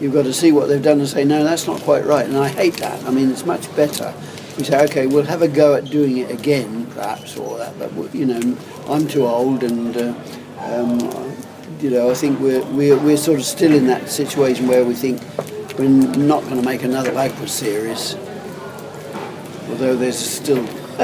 You've 0.00 0.12
got 0.12 0.24
to 0.24 0.32
see 0.32 0.50
what 0.50 0.66
they've 0.66 0.82
done 0.82 0.98
and 0.98 1.08
say, 1.08 1.24
no, 1.24 1.44
that's 1.44 1.66
not 1.66 1.80
quite 1.82 2.04
right. 2.04 2.26
And 2.26 2.36
I 2.36 2.48
hate 2.48 2.74
that. 2.78 3.04
I 3.04 3.10
mean, 3.10 3.30
it's 3.30 3.46
much 3.46 3.74
better. 3.76 4.12
We 4.58 4.64
say, 4.64 4.82
okay, 4.84 5.06
we'll 5.06 5.24
have 5.24 5.42
a 5.42 5.48
go 5.48 5.74
at 5.74 5.84
doing 5.84 6.18
it 6.18 6.30
again, 6.30 6.86
perhaps, 6.86 7.36
or 7.36 7.58
that. 7.58 7.78
But 7.78 8.14
you 8.14 8.26
know, 8.26 8.56
I'm 8.88 9.06
too 9.06 9.26
old, 9.26 9.62
and 9.62 9.96
uh, 9.96 10.14
um, 10.58 10.98
you 11.80 11.90
know, 11.90 12.10
I 12.10 12.14
think 12.14 12.38
we're, 12.38 12.64
we're 12.66 12.98
we're 12.98 13.16
sort 13.16 13.38
of 13.38 13.46
still 13.46 13.72
in 13.72 13.86
that 13.86 14.10
situation 14.10 14.66
where 14.66 14.84
we 14.84 14.94
think 14.94 15.22
we're 15.78 15.88
not 15.88 16.42
going 16.44 16.56
to 16.56 16.62
make 16.62 16.82
another 16.82 17.12
Bagpuss 17.12 17.48
series. 17.48 18.14
Although 19.70 19.96
there's 19.96 20.18
still, 20.18 20.62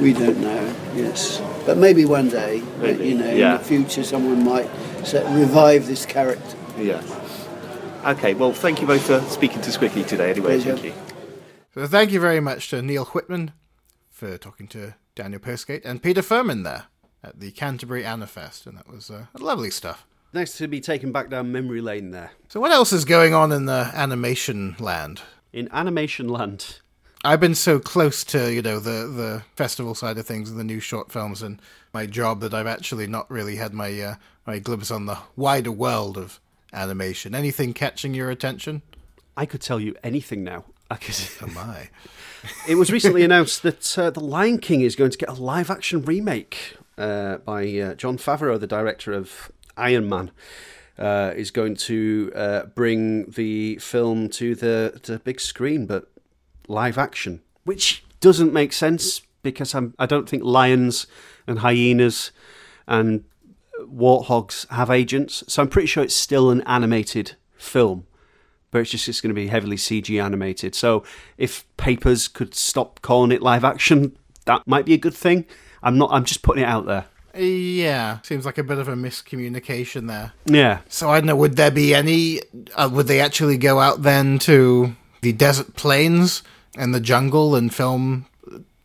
we 0.00 0.12
don't 0.12 0.38
know. 0.40 0.74
Yes, 0.94 1.40
but 1.66 1.76
maybe 1.78 2.04
one 2.04 2.28
day, 2.28 2.62
Maybe, 2.78 3.08
you 3.08 3.14
know, 3.18 3.30
yeah. 3.32 3.52
in 3.52 3.58
the 3.58 3.64
future, 3.64 4.02
someone 4.04 4.44
might 4.44 4.68
set, 5.04 5.24
revive 5.34 5.86
this 5.86 6.06
character. 6.06 6.56
yeah. 6.78 7.02
Okay, 8.04 8.32
well, 8.34 8.52
thank 8.52 8.80
you 8.80 8.86
both 8.86 9.02
for 9.06 9.20
speaking 9.22 9.60
to 9.60 9.70
Skwigly 9.70 10.06
today. 10.06 10.30
Anyway, 10.30 10.58
Pleasure. 10.58 10.72
thank 10.72 10.84
you. 10.86 10.94
So 11.74 11.86
thank 11.86 12.10
you 12.12 12.18
very 12.20 12.40
much 12.40 12.70
to 12.70 12.80
Neil 12.82 13.04
Whitman 13.04 13.52
for 14.08 14.38
talking 14.38 14.66
to 14.68 14.94
Daniel 15.14 15.40
Postgate 15.40 15.82
and 15.84 16.02
Peter 16.02 16.22
Firmin 16.22 16.62
there 16.62 16.84
at 17.22 17.40
the 17.40 17.50
Canterbury 17.50 18.02
Anifest, 18.02 18.66
and 18.66 18.78
that 18.78 18.88
was 18.88 19.10
uh, 19.10 19.26
lovely 19.38 19.70
stuff. 19.70 20.06
Nice 20.32 20.56
to 20.58 20.66
be 20.68 20.80
taken 20.80 21.12
back 21.12 21.28
down 21.28 21.52
memory 21.52 21.80
lane 21.82 22.10
there. 22.12 22.30
So 22.48 22.58
what 22.60 22.72
else 22.72 22.92
is 22.92 23.04
going 23.04 23.34
on 23.34 23.52
in 23.52 23.66
the 23.66 23.90
animation 23.94 24.76
land? 24.78 25.20
In 25.52 25.68
animation 25.72 26.28
land. 26.28 26.78
I've 27.22 27.40
been 27.40 27.54
so 27.54 27.78
close 27.78 28.24
to 28.24 28.52
you 28.52 28.62
know 28.62 28.78
the 28.80 29.06
the 29.06 29.42
festival 29.54 29.94
side 29.94 30.16
of 30.16 30.26
things 30.26 30.50
and 30.50 30.58
the 30.58 30.64
new 30.64 30.80
short 30.80 31.12
films 31.12 31.42
and 31.42 31.60
my 31.92 32.06
job 32.06 32.40
that 32.40 32.54
I've 32.54 32.66
actually 32.66 33.06
not 33.06 33.30
really 33.30 33.56
had 33.56 33.74
my 33.74 34.00
uh, 34.00 34.14
my 34.46 34.58
glimpse 34.58 34.90
on 34.90 35.04
the 35.04 35.18
wider 35.36 35.72
world 35.72 36.16
of 36.16 36.40
animation. 36.72 37.34
Anything 37.34 37.74
catching 37.74 38.14
your 38.14 38.30
attention? 38.30 38.80
I 39.36 39.44
could 39.44 39.60
tell 39.60 39.78
you 39.78 39.94
anything 40.02 40.44
now. 40.44 40.64
I 40.90 40.96
could. 40.96 41.14
Oh 41.42 41.46
my! 41.48 41.90
It 42.66 42.76
was 42.76 42.90
recently 42.90 43.22
announced 43.22 43.62
that 43.64 43.98
uh, 43.98 44.10
The 44.10 44.20
Lion 44.20 44.58
King 44.58 44.80
is 44.80 44.96
going 44.96 45.10
to 45.10 45.18
get 45.18 45.28
a 45.28 45.34
live 45.34 45.70
action 45.70 46.02
remake 46.02 46.76
uh, 46.96 47.36
by 47.38 47.64
uh, 47.78 47.94
Jon 47.96 48.16
Favreau, 48.16 48.58
the 48.58 48.66
director 48.66 49.12
of 49.12 49.52
Iron 49.76 50.08
Man. 50.08 50.30
Uh, 50.98 51.32
is 51.34 51.50
going 51.50 51.74
to 51.74 52.30
uh, 52.34 52.64
bring 52.74 53.30
the 53.30 53.76
film 53.76 54.28
to 54.28 54.54
the, 54.54 55.00
the 55.04 55.18
big 55.20 55.40
screen, 55.40 55.86
but 55.86 56.09
live 56.70 56.98
action, 56.98 57.42
which 57.64 58.04
doesn't 58.20 58.52
make 58.52 58.72
sense 58.72 59.22
because 59.42 59.74
I'm, 59.74 59.94
I 59.98 60.06
don't 60.06 60.28
think 60.28 60.44
lions 60.44 61.06
and 61.46 61.60
hyenas 61.60 62.32
and 62.86 63.24
warthogs 63.80 64.68
have 64.68 64.90
agents. 64.90 65.42
So 65.48 65.62
I'm 65.62 65.68
pretty 65.68 65.86
sure 65.86 66.04
it's 66.04 66.14
still 66.14 66.50
an 66.50 66.62
animated 66.62 67.36
film 67.56 68.06
but 68.70 68.80
it's 68.80 68.90
just 68.90 69.08
it's 69.08 69.20
going 69.20 69.30
to 69.30 69.34
be 69.34 69.48
heavily 69.48 69.76
CG 69.76 70.22
animated. 70.22 70.74
So 70.74 71.02
if 71.38 71.64
papers 71.76 72.28
could 72.28 72.54
stop 72.54 73.02
calling 73.02 73.32
it 73.32 73.42
live 73.42 73.64
action, 73.64 74.16
that 74.44 74.66
might 74.66 74.84
be 74.84 74.94
a 74.94 74.98
good 74.98 75.14
thing. 75.14 75.46
I'm 75.82 75.98
not. 75.98 76.10
I'm 76.12 76.24
just 76.24 76.42
putting 76.42 76.62
it 76.62 76.66
out 76.66 76.86
there. 76.86 77.06
Yeah, 77.34 78.20
seems 78.22 78.44
like 78.44 78.58
a 78.58 78.64
bit 78.64 78.78
of 78.78 78.88
a 78.88 78.94
miscommunication 78.94 80.08
there. 80.08 80.32
Yeah. 80.46 80.80
So 80.88 81.10
I 81.10 81.20
don't 81.20 81.26
know. 81.26 81.36
Would 81.36 81.56
there 81.56 81.70
be 81.70 81.94
any? 81.94 82.40
Uh, 82.74 82.88
would 82.92 83.06
they 83.06 83.20
actually 83.20 83.56
go 83.56 83.80
out 83.80 84.02
then 84.02 84.38
to 84.40 84.94
the 85.22 85.32
desert 85.32 85.74
plains 85.76 86.42
and 86.76 86.94
the 86.94 87.00
jungle 87.00 87.54
and 87.54 87.74
film 87.74 88.26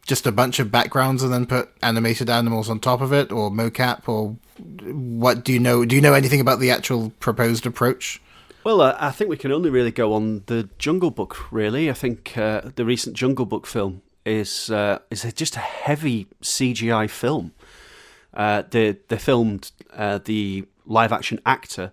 just 0.06 0.28
a 0.28 0.32
bunch 0.32 0.60
of 0.60 0.72
backgrounds 0.72 1.24
and 1.24 1.34
then 1.34 1.46
put 1.46 1.70
animated 1.82 2.30
animals 2.30 2.70
on 2.70 2.80
top 2.80 3.02
of 3.02 3.12
it, 3.12 3.32
or 3.32 3.50
mocap, 3.50 4.08
or 4.08 4.38
what? 4.84 5.44
Do 5.44 5.52
you 5.52 5.60
know? 5.60 5.86
Do 5.86 5.96
you 5.96 6.02
know 6.02 6.14
anything 6.14 6.40
about 6.40 6.60
the 6.60 6.72
actual 6.72 7.12
proposed 7.20 7.66
approach? 7.66 8.22
Well, 8.64 8.82
uh, 8.82 8.96
I 9.00 9.12
think 9.12 9.30
we 9.30 9.38
can 9.38 9.52
only 9.52 9.70
really 9.70 9.92
go 9.92 10.14
on 10.14 10.44
the 10.48 10.70
Jungle 10.78 11.12
Book. 11.12 11.52
Really, 11.52 11.90
I 11.90 11.94
think 11.94 12.38
uh, 12.38 12.62
the 12.76 12.86
recent 12.86 13.16
Jungle 13.16 13.46
Book 13.46 13.68
film 13.68 14.02
is 14.26 14.70
uh, 14.70 15.00
is 15.10 15.32
just 15.34 15.56
a 15.56 15.60
heavy 15.60 16.28
CGI 16.42 17.10
film. 17.10 17.54
Uh, 18.34 18.64
they 18.70 18.98
they 19.08 19.18
filmed 19.18 19.72
uh, 19.94 20.20
the 20.24 20.66
live 20.86 21.12
action 21.12 21.40
actor 21.46 21.92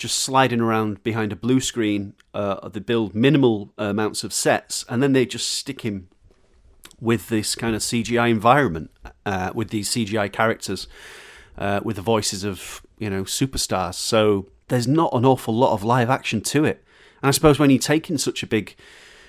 just 0.00 0.18
sliding 0.18 0.60
around 0.60 1.04
behind 1.04 1.30
a 1.30 1.36
blue 1.36 1.60
screen. 1.60 2.14
Uh, 2.32 2.68
they 2.70 2.80
build 2.80 3.14
minimal 3.14 3.72
amounts 3.76 4.24
of 4.24 4.32
sets, 4.32 4.84
and 4.88 5.02
then 5.02 5.12
they 5.12 5.26
just 5.26 5.46
stick 5.46 5.82
him 5.82 6.08
with 7.00 7.28
this 7.28 7.54
kind 7.54 7.76
of 7.76 7.82
CGI 7.82 8.30
environment, 8.30 8.90
uh, 9.24 9.52
with 9.54 9.68
these 9.68 9.90
CGI 9.90 10.32
characters, 10.32 10.88
uh, 11.58 11.80
with 11.84 11.96
the 11.96 12.02
voices 12.02 12.42
of 12.44 12.82
you 12.98 13.10
know 13.10 13.24
superstars. 13.24 13.94
So 13.94 14.46
there's 14.68 14.88
not 14.88 15.12
an 15.12 15.26
awful 15.26 15.54
lot 15.54 15.72
of 15.72 15.84
live 15.84 16.08
action 16.08 16.40
to 16.40 16.64
it. 16.64 16.82
And 17.22 17.28
I 17.28 17.32
suppose 17.32 17.58
when 17.58 17.68
you're 17.68 17.78
taking 17.78 18.16
such 18.16 18.42
a 18.42 18.46
big 18.46 18.76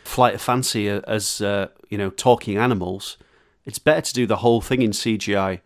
flight 0.06 0.36
of 0.36 0.42
fancy 0.42 0.88
as 0.88 1.42
uh, 1.42 1.68
you 1.90 1.98
know 1.98 2.10
talking 2.10 2.58
animals, 2.58 3.18
it's 3.66 3.80
better 3.80 4.02
to 4.02 4.14
do 4.14 4.26
the 4.26 4.38
whole 4.38 4.62
thing 4.62 4.82
in 4.82 4.92
CGI 4.92 5.60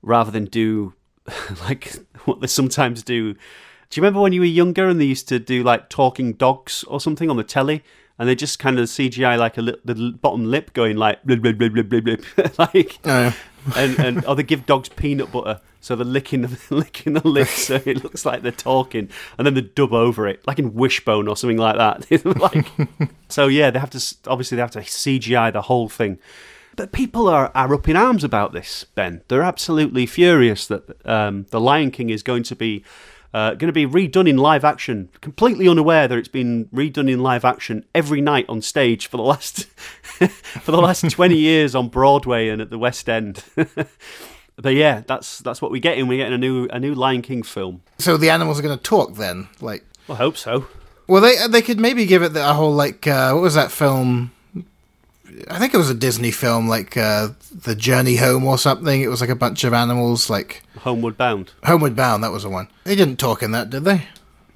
rather 0.00 0.30
than 0.30 0.44
do 0.44 0.94
like 1.60 1.96
what 2.24 2.40
they 2.40 2.46
sometimes 2.46 3.02
do. 3.02 3.34
Do 3.94 4.00
you 4.00 4.02
remember 4.02 4.22
when 4.22 4.32
you 4.32 4.40
were 4.40 4.46
younger 4.46 4.88
and 4.88 5.00
they 5.00 5.04
used 5.04 5.28
to 5.28 5.38
do 5.38 5.62
like 5.62 5.88
talking 5.88 6.32
dogs 6.32 6.82
or 6.88 7.00
something 7.00 7.30
on 7.30 7.36
the 7.36 7.44
telly? 7.44 7.84
And 8.18 8.28
they 8.28 8.34
just 8.34 8.58
kind 8.58 8.80
of 8.80 8.86
CGI 8.88 9.38
like 9.38 9.56
a 9.56 9.62
li- 9.62 9.76
the 9.84 10.10
bottom 10.20 10.46
lip 10.46 10.72
going 10.72 10.96
like 10.96 11.22
blip, 11.22 11.40
blip, 11.40 11.58
blip, 11.58 11.72
blip, 11.74 11.88
blip, 11.88 12.02
blip. 12.04 12.58
like, 12.58 12.98
Oh, 13.04 13.32
and 13.76 13.96
and 14.00 14.26
or 14.26 14.34
they 14.34 14.42
give 14.42 14.66
dogs 14.66 14.88
peanut 14.88 15.30
butter, 15.30 15.60
so 15.80 15.94
they're 15.94 16.04
licking 16.04 16.42
the, 16.42 16.58
licking 16.74 17.12
the 17.12 17.26
lips, 17.26 17.52
so 17.66 17.80
it 17.86 18.02
looks 18.02 18.26
like 18.26 18.42
they're 18.42 18.50
talking, 18.50 19.10
and 19.38 19.46
then 19.46 19.54
they 19.54 19.60
dub 19.60 19.92
over 19.92 20.26
it, 20.26 20.44
like 20.44 20.58
in 20.58 20.74
Wishbone 20.74 21.28
or 21.28 21.36
something 21.36 21.58
like 21.58 21.76
that. 21.76 22.26
like, 22.40 22.66
so 23.28 23.46
yeah, 23.46 23.70
they 23.70 23.78
have 23.78 23.90
to 23.90 24.16
obviously 24.26 24.56
they 24.56 24.62
have 24.62 24.72
to 24.72 24.80
CGI 24.80 25.52
the 25.52 25.62
whole 25.62 25.88
thing. 25.88 26.18
But 26.74 26.90
people 26.90 27.28
are, 27.28 27.52
are 27.54 27.72
up 27.72 27.88
in 27.88 27.94
arms 27.94 28.24
about 28.24 28.52
this, 28.52 28.82
Ben. 28.96 29.22
They're 29.28 29.42
absolutely 29.42 30.06
furious 30.06 30.66
that 30.66 31.06
um, 31.06 31.46
the 31.50 31.60
Lion 31.60 31.92
King 31.92 32.10
is 32.10 32.24
going 32.24 32.42
to 32.42 32.56
be 32.56 32.82
uh, 33.34 33.50
going 33.54 33.66
to 33.66 33.72
be 33.72 33.84
redone 33.84 34.28
in 34.28 34.36
live 34.36 34.64
action, 34.64 35.10
completely 35.20 35.66
unaware 35.66 36.06
that 36.06 36.16
it's 36.16 36.28
been 36.28 36.66
redone 36.66 37.10
in 37.10 37.20
live 37.20 37.44
action 37.44 37.84
every 37.92 38.20
night 38.20 38.46
on 38.48 38.62
stage 38.62 39.08
for 39.08 39.16
the 39.16 39.24
last 39.24 39.64
for 40.62 40.70
the 40.70 40.80
last 40.80 41.10
twenty 41.10 41.36
years 41.36 41.74
on 41.74 41.88
Broadway 41.88 42.48
and 42.48 42.62
at 42.62 42.70
the 42.70 42.78
West 42.78 43.08
End. 43.08 43.42
but 44.56 44.74
yeah, 44.74 45.02
that's 45.06 45.40
that's 45.40 45.60
what 45.60 45.72
we're 45.72 45.80
getting. 45.80 46.06
We're 46.06 46.18
getting 46.18 46.32
a 46.32 46.38
new 46.38 46.68
a 46.68 46.78
new 46.78 46.94
Lion 46.94 47.22
King 47.22 47.42
film. 47.42 47.82
so 47.98 48.16
the 48.16 48.30
animals 48.30 48.60
are 48.60 48.62
going 48.62 48.78
to 48.78 48.82
talk 48.82 49.16
then, 49.16 49.48
like. 49.60 49.84
I 50.08 50.14
hope 50.14 50.36
so. 50.36 50.66
Well, 51.08 51.20
they 51.20 51.34
they 51.48 51.62
could 51.62 51.80
maybe 51.80 52.06
give 52.06 52.22
it 52.22 52.34
the, 52.34 52.48
a 52.48 52.52
whole 52.52 52.72
like 52.72 53.06
uh, 53.08 53.32
what 53.32 53.42
was 53.42 53.54
that 53.54 53.72
film? 53.72 54.30
I 55.48 55.58
think 55.58 55.74
it 55.74 55.78
was 55.78 55.90
a 55.90 55.94
Disney 55.94 56.30
film, 56.30 56.68
like 56.68 56.96
uh, 56.96 57.28
the 57.52 57.74
Journey 57.74 58.16
Home 58.16 58.44
or 58.44 58.58
something. 58.58 59.00
It 59.00 59.08
was 59.08 59.20
like 59.20 59.30
a 59.30 59.36
bunch 59.36 59.64
of 59.64 59.72
animals, 59.72 60.30
like 60.30 60.62
Homeward 60.78 61.16
Bound. 61.16 61.52
Homeward 61.64 61.96
Bound. 61.96 62.22
That 62.22 62.32
was 62.32 62.44
the 62.44 62.50
one. 62.50 62.68
They 62.84 62.94
didn't 62.96 63.16
talk 63.16 63.42
in 63.42 63.50
that, 63.52 63.70
did 63.70 63.84
they? 63.84 64.06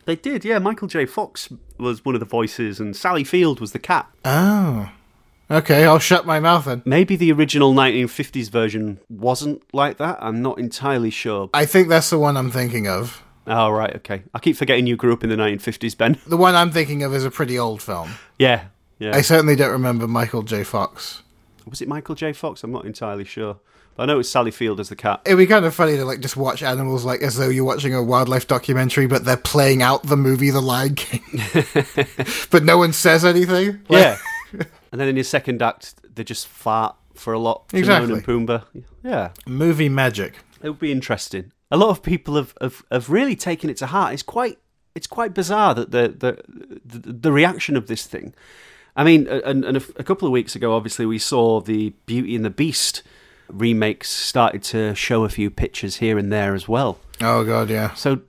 They 0.04 0.16
did, 0.16 0.44
yeah. 0.44 0.58
Michael 0.58 0.88
J. 0.88 1.04
Fox 1.04 1.48
was 1.78 2.04
one 2.04 2.14
of 2.14 2.20
the 2.20 2.26
voices, 2.26 2.80
and 2.80 2.96
Sally 2.96 3.24
Field 3.24 3.60
was 3.60 3.72
the 3.72 3.78
cat. 3.78 4.08
Oh, 4.24 4.90
okay. 5.50 5.84
I'll 5.84 5.98
shut 5.98 6.24
my 6.24 6.40
mouth 6.40 6.64
then. 6.64 6.82
Maybe 6.84 7.16
the 7.16 7.32
original 7.32 7.74
1950s 7.74 8.50
version 8.50 9.00
wasn't 9.10 9.62
like 9.74 9.98
that. 9.98 10.18
I'm 10.20 10.40
not 10.40 10.58
entirely 10.58 11.10
sure. 11.10 11.50
I 11.52 11.66
think 11.66 11.88
that's 11.88 12.10
the 12.10 12.18
one 12.18 12.36
I'm 12.36 12.50
thinking 12.50 12.88
of. 12.88 13.22
Oh, 13.46 13.70
right, 13.70 13.96
okay. 13.96 14.22
I 14.34 14.38
keep 14.38 14.56
forgetting 14.56 14.86
you 14.86 14.96
grew 14.96 15.12
up 15.12 15.24
in 15.24 15.30
the 15.30 15.36
1950s, 15.36 15.96
Ben. 15.96 16.18
The 16.26 16.36
one 16.36 16.54
I'm 16.54 16.70
thinking 16.70 17.02
of 17.02 17.14
is 17.14 17.24
a 17.24 17.30
pretty 17.30 17.58
old 17.58 17.80
film. 17.82 18.10
Yeah, 18.38 18.66
yeah. 18.99 19.14
I 19.16 19.20
certainly 19.22 19.57
don't 19.57 19.72
remember 19.72 20.07
Michael 20.09 20.42
J. 20.42 20.64
Fox. 20.64 21.22
Was 21.68 21.80
it 21.82 21.88
Michael 21.88 22.14
J. 22.14 22.32
Fox? 22.32 22.62
I'm 22.64 22.72
not 22.72 22.84
entirely 22.86 23.24
sure. 23.24 23.59
But 23.94 24.05
I 24.05 24.07
know 24.07 24.20
it's 24.20 24.28
Sally 24.30 24.51
Field 24.53 24.78
as 24.80 24.88
the 24.90 24.96
cat. 24.96 25.22
It'd 25.26 25.36
be 25.38 25.46
kind 25.46 25.64
of 25.64 25.74
funny 25.74 25.96
to 25.96 26.05
like 26.05 26.20
just 26.20 26.36
watch 26.36 26.62
animals 26.62 27.05
like 27.05 27.20
as 27.20 27.36
though 27.36 27.49
you're 27.49 27.64
watching 27.64 27.94
a 27.94 28.03
wildlife 28.03 28.46
documentary, 28.46 29.07
but 29.07 29.24
they're 29.24 29.36
playing 29.36 29.82
out 29.82 30.05
the 30.05 30.16
movie 30.16 30.51
The 30.51 30.61
Lion 30.61 30.94
King, 30.94 31.22
but 32.51 32.64
no 32.64 32.78
one 32.78 32.92
says 32.92 33.24
anything. 33.24 33.80
Like- 33.88 33.90
Yeah. 33.90 34.16
and 34.92 35.01
then 35.01 35.09
in 35.09 35.16
his 35.16 35.28
second 35.28 35.61
act, 35.62 35.94
they 36.14 36.24
just 36.24 36.46
fart 36.46 36.96
for 37.14 37.32
a 37.32 37.38
lot. 37.38 37.64
Exactly. 37.72 38.14
and 38.14 38.24
Pumbaa. 38.24 38.64
Yeah. 39.03 39.30
movie 39.46 39.88
magic. 39.88 40.34
It 40.62 40.68
would 40.70 40.78
be 40.78 40.92
interesting. 40.92 41.53
A 41.70 41.76
lot 41.76 41.90
of 41.90 42.03
people 42.03 42.36
have, 42.36 42.55
have, 42.61 42.82
have 42.90 43.11
really 43.11 43.36
taken 43.36 43.68
it 43.68 43.76
to 43.78 43.86
heart. 43.86 44.14
It's 44.14 44.22
quite 44.22 44.59
it's 44.94 45.07
quite 45.07 45.34
bizarre 45.34 45.74
that 45.74 45.90
the 45.90 46.09
the 46.09 46.42
the, 46.84 47.12
the 47.12 47.32
reaction 47.32 47.76
of 47.76 47.88
this 47.88 48.07
thing. 48.07 48.32
I 48.99 49.05
mean, 49.05 49.28
and, 49.28 49.64
and 49.64 49.76
a, 49.76 49.82
a 49.96 50.03
couple 50.03 50.26
of 50.26 50.32
weeks 50.32 50.57
ago, 50.57 50.74
obviously, 50.74 51.07
we 51.07 51.20
saw 51.20 51.61
the 51.61 51.90
Beauty 52.07 52.34
and 52.34 52.44
the 52.44 52.51
Beast 52.51 53.05
remakes 53.49 54.11
started 54.11 54.62
to 54.64 54.92
show 54.96 55.24
a 55.24 55.28
few 55.28 55.51
pictures 55.51 55.96
here 55.96 56.18
and 56.18 56.32
there 56.32 56.53
as 56.53 56.66
well. 56.66 56.99
Oh 57.20 57.44
god, 57.44 57.70
yeah. 57.70 57.94
So 57.94 58.22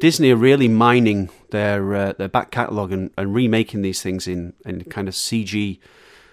Disney 0.00 0.32
are 0.32 0.36
really 0.36 0.66
mining 0.66 1.30
their 1.50 1.94
uh, 1.94 2.12
their 2.14 2.28
back 2.28 2.50
catalogue 2.50 2.92
and, 2.92 3.10
and 3.16 3.32
remaking 3.32 3.82
these 3.82 4.02
things 4.02 4.26
in, 4.26 4.52
in 4.66 4.82
kind 4.84 5.06
of 5.06 5.14
CG, 5.14 5.78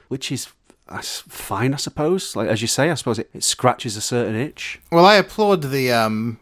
which 0.07 0.31
is 0.31 0.47
that's 0.89 1.19
fine, 1.19 1.75
I 1.75 1.77
suppose. 1.77 2.35
Like 2.35 2.49
as 2.49 2.63
you 2.63 2.67
say, 2.67 2.89
I 2.89 2.95
suppose 2.95 3.19
it, 3.19 3.29
it 3.31 3.43
scratches 3.43 3.95
a 3.95 4.01
certain 4.01 4.35
itch. 4.35 4.81
Well, 4.91 5.05
I 5.05 5.15
applaud 5.15 5.61
the 5.61 5.91
um 5.91 6.39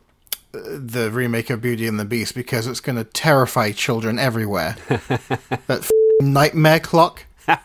the 0.54 1.12
remake 1.12 1.50
of 1.50 1.62
Beauty 1.62 1.86
and 1.86 2.00
the 2.00 2.06
Beast 2.06 2.34
because 2.34 2.66
it's 2.66 2.80
going 2.80 2.96
to 2.96 3.04
terrify 3.04 3.74
children 3.74 4.18
everywhere. 4.18 4.78
that 4.88 5.92
nightmare 6.22 6.80
clock. 6.80 7.26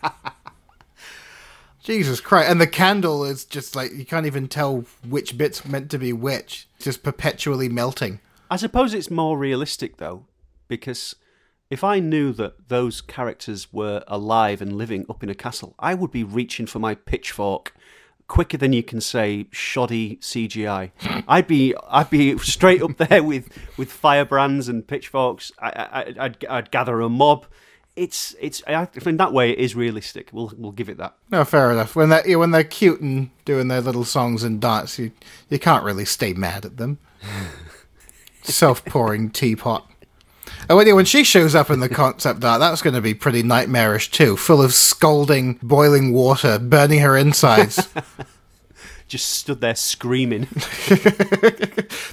Jesus 1.83 2.21
Christ! 2.21 2.49
And 2.49 2.61
the 2.61 2.67
candle 2.67 3.23
is 3.23 3.43
just 3.43 3.75
like 3.75 3.91
you 3.93 4.05
can't 4.05 4.25
even 4.25 4.47
tell 4.47 4.85
which 5.07 5.37
bit's 5.37 5.65
meant 5.65 5.89
to 5.91 5.97
be 5.97 6.13
which. 6.13 6.67
Just 6.79 7.03
perpetually 7.03 7.69
melting. 7.69 8.19
I 8.49 8.57
suppose 8.57 8.93
it's 8.93 9.09
more 9.09 9.37
realistic 9.37 9.97
though, 9.97 10.25
because 10.67 11.15
if 11.69 11.83
I 11.83 11.99
knew 11.99 12.33
that 12.33 12.67
those 12.67 13.01
characters 13.01 13.71
were 13.73 14.03
alive 14.07 14.61
and 14.61 14.77
living 14.77 15.05
up 15.09 15.23
in 15.23 15.29
a 15.29 15.35
castle, 15.35 15.73
I 15.79 15.93
would 15.93 16.11
be 16.11 16.23
reaching 16.23 16.67
for 16.67 16.79
my 16.79 16.95
pitchfork 16.95 17.73
quicker 18.27 18.57
than 18.57 18.71
you 18.71 18.83
can 18.83 19.01
say 19.01 19.45
shoddy 19.51 20.17
CGI. 20.17 20.91
I'd 21.27 21.47
be 21.47 21.73
I'd 21.89 22.09
be 22.09 22.37
straight 22.37 22.81
up 22.81 22.97
there 22.97 23.23
with 23.31 23.49
with 23.77 23.91
firebrands 23.91 24.69
and 24.69 24.87
pitchforks. 24.87 25.51
I, 25.59 25.69
I, 25.69 26.25
I'd 26.25 26.45
I'd 26.45 26.71
gather 26.71 27.01
a 27.01 27.09
mob. 27.09 27.45
It's 27.95 28.35
it's 28.39 28.63
I, 28.67 28.87
in 29.05 29.17
that 29.17 29.33
way 29.33 29.51
it 29.51 29.59
is 29.59 29.75
realistic. 29.75 30.29
We'll 30.31 30.51
we'll 30.57 30.71
give 30.71 30.89
it 30.89 30.97
that. 30.97 31.15
No, 31.29 31.43
fair 31.43 31.71
enough. 31.71 31.95
When 31.95 32.09
they 32.09 32.35
when 32.35 32.51
they're 32.51 32.63
cute 32.63 33.01
and 33.01 33.29
doing 33.43 33.67
their 33.67 33.81
little 33.81 34.05
songs 34.05 34.43
and 34.43 34.61
dance, 34.61 34.97
you 34.97 35.11
you 35.49 35.59
can't 35.59 35.83
really 35.83 36.05
stay 36.05 36.33
mad 36.33 36.65
at 36.65 36.77
them. 36.77 36.99
Self 38.43 38.83
pouring 38.85 39.29
teapot. 39.29 39.91
Oh, 40.69 40.79
anyway, 40.79 40.95
when 40.95 41.05
she 41.05 41.23
shows 41.23 41.55
up 41.55 41.69
in 41.69 41.79
the 41.79 41.89
concept 41.89 42.43
art, 42.43 42.59
that's 42.59 42.81
going 42.81 42.93
to 42.93 43.01
be 43.01 43.13
pretty 43.13 43.43
nightmarish 43.43 44.11
too, 44.11 44.37
full 44.37 44.61
of 44.61 44.73
scalding, 44.73 45.59
boiling 45.61 46.13
water, 46.13 46.59
burning 46.59 46.99
her 46.99 47.17
insides. 47.17 47.89
Just 49.07 49.29
stood 49.31 49.59
there 49.59 49.75
screaming. 49.75 50.43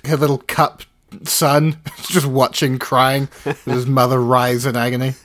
her 0.04 0.16
little 0.16 0.38
cup 0.38 0.82
son 1.24 1.76
just 2.08 2.26
watching, 2.26 2.78
crying, 2.78 3.28
with 3.44 3.64
his 3.64 3.86
mother 3.86 4.20
writhes 4.20 4.66
in 4.66 4.76
agony. 4.76 5.14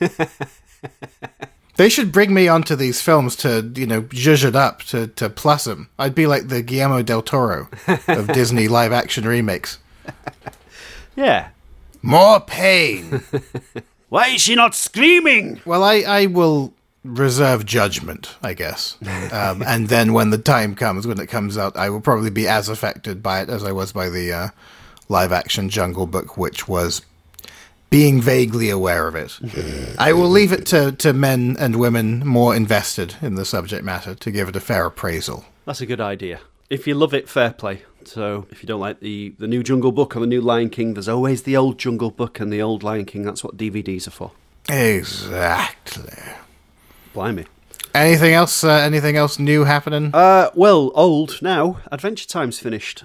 They 1.76 1.88
should 1.88 2.12
bring 2.12 2.32
me 2.32 2.46
onto 2.46 2.76
these 2.76 3.02
films 3.02 3.34
to, 3.36 3.72
you 3.74 3.86
know, 3.86 4.02
zhuzh 4.02 4.44
it 4.44 4.54
up, 4.54 4.82
to, 4.84 5.08
to 5.08 5.28
plus 5.28 5.64
them. 5.64 5.88
I'd 5.98 6.14
be 6.14 6.26
like 6.28 6.46
the 6.46 6.62
Guillermo 6.62 7.02
del 7.02 7.22
Toro 7.22 7.68
of 8.06 8.28
Disney 8.32 8.68
live 8.68 8.92
action 8.92 9.26
remakes. 9.26 9.78
yeah. 11.16 11.48
More 12.00 12.38
pain. 12.38 13.22
Why 14.08 14.28
is 14.28 14.42
she 14.42 14.54
not 14.54 14.76
screaming? 14.76 15.60
well, 15.64 15.82
I, 15.82 16.04
I 16.06 16.26
will 16.26 16.72
reserve 17.02 17.66
judgment, 17.66 18.36
I 18.40 18.54
guess. 18.54 18.96
Um, 19.32 19.62
and 19.66 19.88
then 19.88 20.12
when 20.12 20.30
the 20.30 20.38
time 20.38 20.76
comes, 20.76 21.08
when 21.08 21.18
it 21.18 21.26
comes 21.26 21.58
out, 21.58 21.76
I 21.76 21.90
will 21.90 22.00
probably 22.00 22.30
be 22.30 22.46
as 22.46 22.68
affected 22.68 23.20
by 23.20 23.40
it 23.40 23.48
as 23.48 23.64
I 23.64 23.72
was 23.72 23.92
by 23.92 24.10
the 24.10 24.32
uh, 24.32 24.48
live 25.08 25.32
action 25.32 25.68
Jungle 25.68 26.06
Book, 26.06 26.36
which 26.36 26.68
was 26.68 27.02
being 27.90 28.20
vaguely 28.20 28.70
aware 28.70 29.06
of 29.06 29.14
it. 29.14 29.38
I 29.98 30.12
will 30.12 30.28
leave 30.28 30.52
it 30.52 30.66
to, 30.66 30.92
to 30.92 31.12
men 31.12 31.56
and 31.60 31.76
women 31.76 32.26
more 32.26 32.56
invested 32.56 33.16
in 33.22 33.36
the 33.36 33.44
subject 33.44 33.84
matter 33.84 34.14
to 34.16 34.30
give 34.30 34.48
it 34.48 34.56
a 34.56 34.60
fair 34.60 34.86
appraisal. 34.86 35.44
That's 35.64 35.80
a 35.80 35.86
good 35.86 36.00
idea. 36.00 36.40
If 36.70 36.86
you 36.86 36.94
love 36.94 37.14
it, 37.14 37.28
fair 37.28 37.52
play. 37.52 37.82
So 38.04 38.46
if 38.50 38.62
you 38.62 38.66
don't 38.66 38.80
like 38.80 39.00
the, 39.00 39.34
the 39.38 39.46
new 39.46 39.62
Jungle 39.62 39.92
Book 39.92 40.16
or 40.16 40.20
the 40.20 40.26
new 40.26 40.40
Lion 40.40 40.70
King, 40.70 40.94
there's 40.94 41.08
always 41.08 41.42
the 41.44 41.56
old 41.56 41.78
Jungle 41.78 42.10
Book 42.10 42.40
and 42.40 42.52
the 42.52 42.60
old 42.60 42.82
Lion 42.82 43.04
King. 43.04 43.22
That's 43.22 43.44
what 43.44 43.56
DVDs 43.56 44.08
are 44.08 44.10
for. 44.10 44.32
Exactly. 44.68 46.32
Blimey. 47.12 47.46
Anything 47.94 48.34
else? 48.34 48.64
Uh, 48.64 48.70
anything 48.72 49.16
else 49.16 49.38
new 49.38 49.64
happening? 49.64 50.10
Uh, 50.12 50.50
well, 50.54 50.90
old 50.94 51.40
now. 51.40 51.78
Adventure 51.92 52.26
Time's 52.26 52.58
finished. 52.58 53.04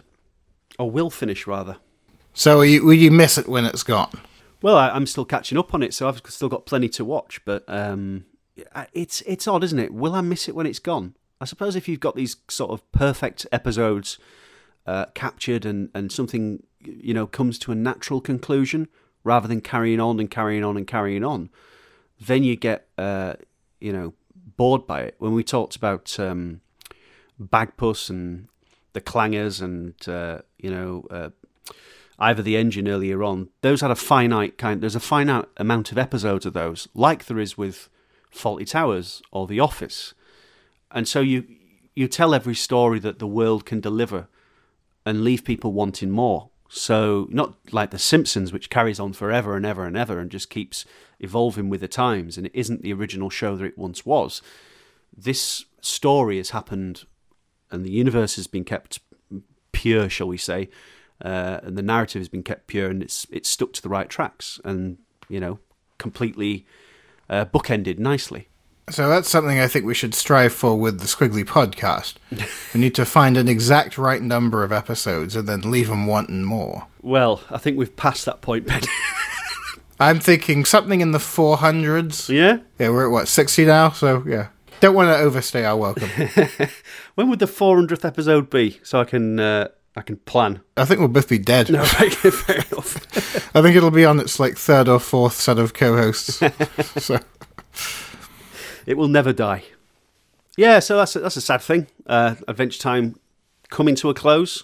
Or 0.80 0.90
will 0.90 1.12
finish, 1.12 1.46
rather. 1.46 1.78
So 2.40 2.62
you, 2.62 2.86
will 2.86 2.94
you 2.94 3.12
miss 3.12 3.38
it 3.38 3.50
when 3.50 3.66
it's 3.66 3.84
gone? 3.84 4.18
Well, 4.62 4.78
I, 4.78 4.92
I'm 4.92 5.06
still 5.08 5.26
catching 5.26 5.58
up 5.58 5.74
on 5.74 5.84
it, 5.84 5.94
so 5.94 6.08
I've 6.08 6.22
still 6.30 6.48
got 6.48 6.66
plenty 6.66 6.88
to 6.88 7.04
watch. 7.04 7.44
But 7.44 7.66
um, 7.68 8.28
it's 8.94 9.20
it's 9.26 9.46
odd, 9.46 9.62
isn't 9.62 9.78
it? 9.78 9.94
Will 9.94 10.16
I 10.16 10.22
miss 10.22 10.48
it 10.48 10.56
when 10.56 10.66
it's 10.66 10.80
gone? 10.80 11.16
I 11.42 11.46
suppose 11.46 11.76
if 11.76 11.90
you've 11.90 12.00
got 12.00 12.16
these 12.16 12.38
sort 12.48 12.72
of 12.72 12.90
perfect 12.94 13.46
episodes 13.52 14.20
uh, 14.88 15.08
captured 15.16 15.66
and, 15.66 15.90
and 15.94 16.14
something 16.14 16.64
you 16.80 17.14
know 17.14 17.28
comes 17.28 17.60
to 17.60 17.74
a 17.74 17.76
natural 17.76 18.22
conclusion 18.22 18.88
rather 19.26 19.50
than 19.50 19.60
carrying 19.60 20.00
on 20.00 20.18
and 20.18 20.32
carrying 20.32 20.64
on 20.64 20.78
and 20.78 20.88
carrying 20.88 21.26
on, 21.26 21.50
then 22.22 22.46
you 22.46 22.56
get 22.56 22.88
uh, 22.98 23.34
you 23.82 23.92
know 23.92 24.14
bored 24.56 24.88
by 24.88 25.02
it. 25.02 25.16
When 25.20 25.34
we 25.34 25.44
talked 25.44 25.76
about 25.76 26.18
um, 26.18 26.62
Bagpuss 27.38 28.10
and 28.10 28.48
the 28.94 29.02
Clangers 29.02 29.62
and 29.62 29.94
uh, 30.08 30.40
you 30.58 30.72
know 30.72 31.34
Ivor 32.20 32.42
the 32.42 32.58
Engine 32.58 32.88
earlier 32.88 33.24
on, 33.24 33.50
those 33.62 33.82
had 33.82 33.92
a 33.92 33.96
finite 33.96 34.58
kind. 34.58 34.82
There's 34.82 34.96
a 34.96 35.00
finite 35.00 35.46
amount 35.58 35.92
of 35.92 35.98
episodes 35.98 36.46
of 36.46 36.54
those, 36.54 36.88
like 36.94 37.26
there 37.26 37.40
is 37.40 37.58
with 37.58 37.90
Fawlty 38.34 38.68
Towers 38.68 39.22
or 39.32 39.48
The 39.48 39.60
Office, 39.60 40.14
and 40.92 41.08
so 41.08 41.22
you 41.22 41.46
you 41.96 42.08
tell 42.08 42.34
every 42.34 42.56
story 42.56 43.00
that 43.00 43.20
the 43.20 43.28
world 43.28 43.66
can 43.66 43.80
deliver, 43.80 44.28
and 45.06 45.24
leave 45.24 45.44
people 45.44 45.74
wanting 45.74 46.12
more. 46.12 46.50
So 46.70 47.28
not 47.32 47.56
like 47.72 47.90
The 47.90 47.98
Simpsons, 47.98 48.54
which 48.54 48.70
carries 48.70 49.00
on 49.00 49.14
forever 49.14 49.56
and 49.56 49.66
ever 49.66 49.86
and 49.86 49.98
ever 49.98 50.20
and 50.20 50.30
just 50.30 50.52
keeps 50.52 50.86
evolving 51.20 51.68
with 51.68 51.82
the 51.82 51.88
times, 51.88 52.38
and 52.38 52.46
it 52.46 52.52
isn't 52.54 52.84
the 52.84 52.94
original 52.94 53.30
show 53.30 53.56
that 53.56 53.66
it 53.66 53.78
once 53.78 54.06
was. 54.06 54.42
This 55.16 55.66
story 55.82 56.38
has 56.38 56.52
happened, 56.52 57.06
and 57.72 57.84
the 57.84 57.92
universe 57.92 58.36
has 58.36 58.46
been 58.48 58.64
kept 58.64 59.00
pure, 59.72 60.10
shall 60.10 60.28
we 60.28 60.38
say, 60.38 60.70
uh, 61.24 61.60
and 61.64 61.78
the 61.78 61.82
narrative 61.82 62.20
has 62.20 62.30
been 62.30 62.44
kept 62.44 62.68
pure, 62.68 62.90
and 62.90 63.02
it's 63.04 63.28
it's 63.30 63.50
stuck 63.50 63.74
to 63.74 63.82
the 63.82 63.90
right 63.90 64.10
tracks, 64.10 64.60
and 64.64 64.98
you 65.28 65.40
know, 65.40 65.60
completely 65.98 66.66
uh, 67.30 67.46
bookended 67.46 68.00
nicely. 68.00 68.48
So 68.90 69.08
that's 69.08 69.30
something 69.30 69.60
I 69.60 69.68
think 69.68 69.86
we 69.86 69.94
should 69.94 70.16
strive 70.16 70.52
for 70.52 70.76
with 70.76 71.00
the 71.00 71.06
Skwigly 71.06 71.46
podcast. 71.46 72.16
we 72.74 72.80
need 72.80 72.96
to 72.96 73.06
find 73.06 73.38
an 73.38 73.48
exact 73.48 74.00
right 74.00 74.22
number 74.22 74.64
of 74.64 74.72
episodes 74.72 75.36
and 75.36 75.48
then 75.48 75.70
leave 75.70 75.90
them 75.90 76.08
wanting 76.08 76.44
more. 76.44 76.88
Well, 77.04 77.44
I 77.52 77.60
think 77.60 77.78
we've 77.78 77.96
passed 77.96 78.26
that 78.26 78.42
point, 78.42 78.66
Ben. 78.66 78.82
I'm 80.00 80.20
thinking 80.20 80.66
something 80.66 81.02
in 81.02 81.12
the 81.12 81.20
400s. 81.20 82.30
yeah. 82.30 82.60
Yeah, 82.80 82.90
we're 82.90 83.06
at 83.06 83.12
what, 83.12 83.28
60 83.28 83.66
now? 83.66 83.92
So, 83.92 84.24
yeah. 84.26 84.48
Don't 84.80 84.96
want 84.96 85.10
to 85.10 85.18
overstay 85.18 85.66
our 85.66 85.78
welcome. 85.78 86.10
When 87.16 87.30
would 87.30 87.40
the 87.40 87.48
400th 87.48 88.06
episode 88.06 88.50
be, 88.50 88.80
so 88.82 89.02
I 89.02 89.04
can 89.04 89.42
uh, 89.42 89.68
I 90.00 90.02
can 90.02 90.16
plan? 90.18 90.62
I 90.78 90.86
think 90.86 91.00
we'll 91.00 91.10
both 91.10 91.28
be 91.28 91.38
dead. 91.38 91.70
No, 91.70 91.84
fair 91.84 92.10
fair 92.32 92.56
enough. 92.56 93.52
I 93.56 93.62
think 93.62 93.76
it'll 93.76 93.92
be 93.92 94.06
on 94.06 94.20
its 94.20 94.40
like 94.40 94.58
third 94.58 94.88
or 94.88 94.98
fourth 95.00 95.34
set 95.34 95.60
of 95.60 95.74
co-hosts. 95.74 96.42
so 97.04 97.20
It 98.86 98.98
will 98.98 99.10
never 99.10 99.34
die. 99.34 99.64
Yeah, 100.58 100.80
so 100.80 100.98
that's 100.98 101.16
a, 101.16 101.20
that's 101.20 101.36
a 101.38 101.42
sad 101.42 101.62
thing. 101.62 101.88
Uh, 102.06 102.36
Adventure 102.48 102.80
Time 102.80 103.20
coming 103.70 103.96
to 103.96 104.10
a 104.10 104.14
close. 104.14 104.64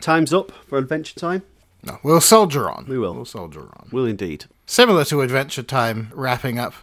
Time's 0.00 0.32
up 0.32 0.52
for 0.66 0.78
Adventure 0.78 1.18
Time. 1.18 1.42
no, 1.82 1.98
we'll 2.02 2.20
soldier 2.20 2.70
on. 2.70 2.86
We 2.86 2.98
will. 2.98 3.14
We'll 3.14 3.24
soldier 3.24 3.62
on. 3.62 3.88
We'll 3.92 4.06
indeed. 4.06 4.44
Similar 4.66 5.04
to 5.06 5.20
Adventure 5.22 5.62
Time 5.64 6.10
wrapping 6.14 6.58
up. 6.58 6.74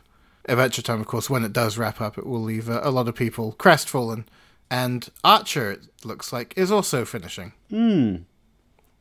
Adventure 0.49 0.81
Time, 0.81 0.99
of 0.99 1.07
course, 1.07 1.29
when 1.29 1.43
it 1.45 1.53
does 1.53 1.77
wrap 1.77 2.01
up, 2.01 2.17
it 2.17 2.25
will 2.25 2.41
leave 2.41 2.69
uh, 2.69 2.81
a 2.83 2.91
lot 2.91 3.07
of 3.07 3.15
people 3.15 3.53
crestfallen. 3.53 4.25
And 4.71 5.09
Archer, 5.23 5.71
it 5.71 5.81
looks 6.03 6.31
like, 6.31 6.53
is 6.55 6.71
also 6.71 7.05
finishing. 7.05 7.53
Hmm. 7.69 8.17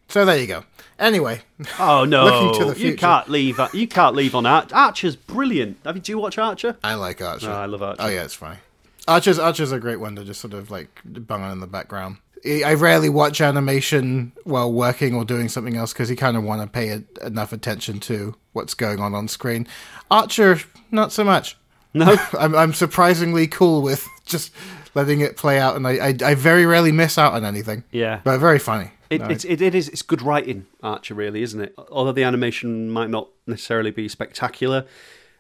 So 0.09 0.25
there 0.25 0.39
you 0.39 0.47
go. 0.47 0.65
Anyway, 0.99 1.43
Oh 1.79 2.05
no! 2.09 2.25
Looking 2.25 2.61
to 2.61 2.75
the 2.75 2.81
You 2.81 2.97
can't 2.97 3.29
leave. 3.29 3.61
You 3.75 3.87
can't 3.87 4.17
leave 4.17 4.35
on 4.35 4.47
Archer. 4.47 4.75
Archer's 4.75 5.17
brilliant. 5.17 5.79
Have 5.85 5.97
you? 5.97 6.03
Do 6.03 6.13
you 6.13 6.19
watch 6.19 6.39
Archer? 6.39 6.77
I 6.83 6.95
like 6.95 7.21
Archer. 7.21 7.51
Oh, 7.51 7.55
I 7.55 7.67
love 7.67 7.83
Archer. 7.83 8.03
Oh 8.03 8.09
yeah, 8.09 8.25
it's 8.25 8.35
funny. 8.35 8.57
Archer's 9.07 9.39
Archer's 9.39 9.71
a 9.71 9.79
great 9.79 10.01
one 10.01 10.17
to 10.17 10.25
just 10.25 10.41
sort 10.41 10.55
of 10.55 10.71
like 10.71 11.03
bung 11.05 11.43
on 11.43 11.53
in 11.53 11.61
the 11.61 11.67
background. 11.67 12.17
I 12.45 12.63
I 12.65 12.75
rarely 12.75 13.11
watch 13.11 13.43
animation 13.43 14.33
while 14.45 14.73
working 14.73 15.15
or 15.15 15.25
doing 15.27 15.49
something 15.49 15.77
else 15.77 15.93
because 15.93 16.09
you 16.09 16.17
kind 16.17 16.39
of 16.39 16.43
want 16.43 16.63
to 16.63 16.69
pay 16.69 16.89
a, 16.91 17.27
enough 17.27 17.53
attention 17.53 18.01
to 18.01 18.35
what's 18.53 18.73
going 18.73 19.01
on 19.01 19.15
on 19.15 19.29
screen. 19.29 19.67
Archer, 20.11 20.61
not 20.91 21.13
so 21.13 21.23
much. 21.23 21.59
No. 21.95 22.17
I'm 22.39 22.55
I'm 22.55 22.73
surprisingly 22.73 23.47
cool 23.47 23.83
with 23.83 24.07
just 24.25 24.53
letting 24.95 25.21
it 25.21 25.37
play 25.37 25.59
out, 25.59 25.77
and 25.77 25.87
I 25.87 26.09
I, 26.09 26.15
I 26.25 26.35
very 26.35 26.67
rarely 26.67 26.93
miss 26.93 27.19
out 27.19 27.33
on 27.35 27.45
anything. 27.45 27.85
Yeah. 27.91 28.21
but 28.25 28.39
very 28.39 28.59
funny. 28.59 28.93
It, 29.11 29.23
No, 29.23 29.29
it's, 29.29 29.45
it, 29.45 29.63
it 29.63 29.75
is. 29.75 29.89
It's 29.89 30.03
good 30.03 30.21
writing, 30.21 30.67
Archer. 30.83 31.15
Really, 31.15 31.43
isn't 31.43 31.61
it? 31.61 31.75
Although 31.91 32.13
the 32.13 32.25
animation 32.25 32.91
might 32.91 33.09
not 33.09 33.29
necessarily 33.47 33.91
be 33.91 34.07
spectacular, 34.09 34.85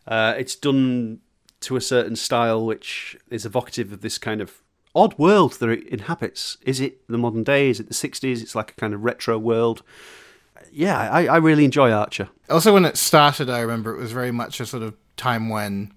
uh, 0.06 0.34
it's 0.38 0.54
done 0.56 1.20
to 1.60 1.76
a 1.76 1.80
certain 1.80 2.16
style 2.16 2.64
which 2.64 3.16
is 3.30 3.44
evocative 3.44 3.92
of 3.92 4.00
this 4.00 4.16
kind 4.16 4.40
of 4.40 4.62
odd 4.94 5.18
world 5.18 5.54
that 5.54 5.68
it 5.68 5.86
inhabits. 5.88 6.56
Is 6.62 6.80
it 6.80 7.06
the 7.08 7.18
modern 7.18 7.44
day? 7.44 7.68
Is 7.68 7.78
it 7.78 7.88
the 7.88 7.94
'60s? 7.94 8.40
It's 8.40 8.54
like 8.54 8.70
a 8.70 8.74
kind 8.74 8.94
of 8.94 9.04
retro 9.04 9.38
world. 9.38 9.82
Yeah, 10.72 10.98
I, 10.98 11.26
I 11.26 11.36
really 11.36 11.64
enjoy 11.64 11.92
Archer. 11.92 12.28
Also, 12.48 12.72
when 12.72 12.84
it 12.84 12.96
started, 12.96 13.48
I 13.50 13.60
remember 13.60 13.94
it 13.94 14.00
was 14.00 14.12
very 14.12 14.32
much 14.32 14.60
a 14.60 14.66
sort 14.66 14.82
of 14.82 14.94
time 15.16 15.48
when 15.48 15.92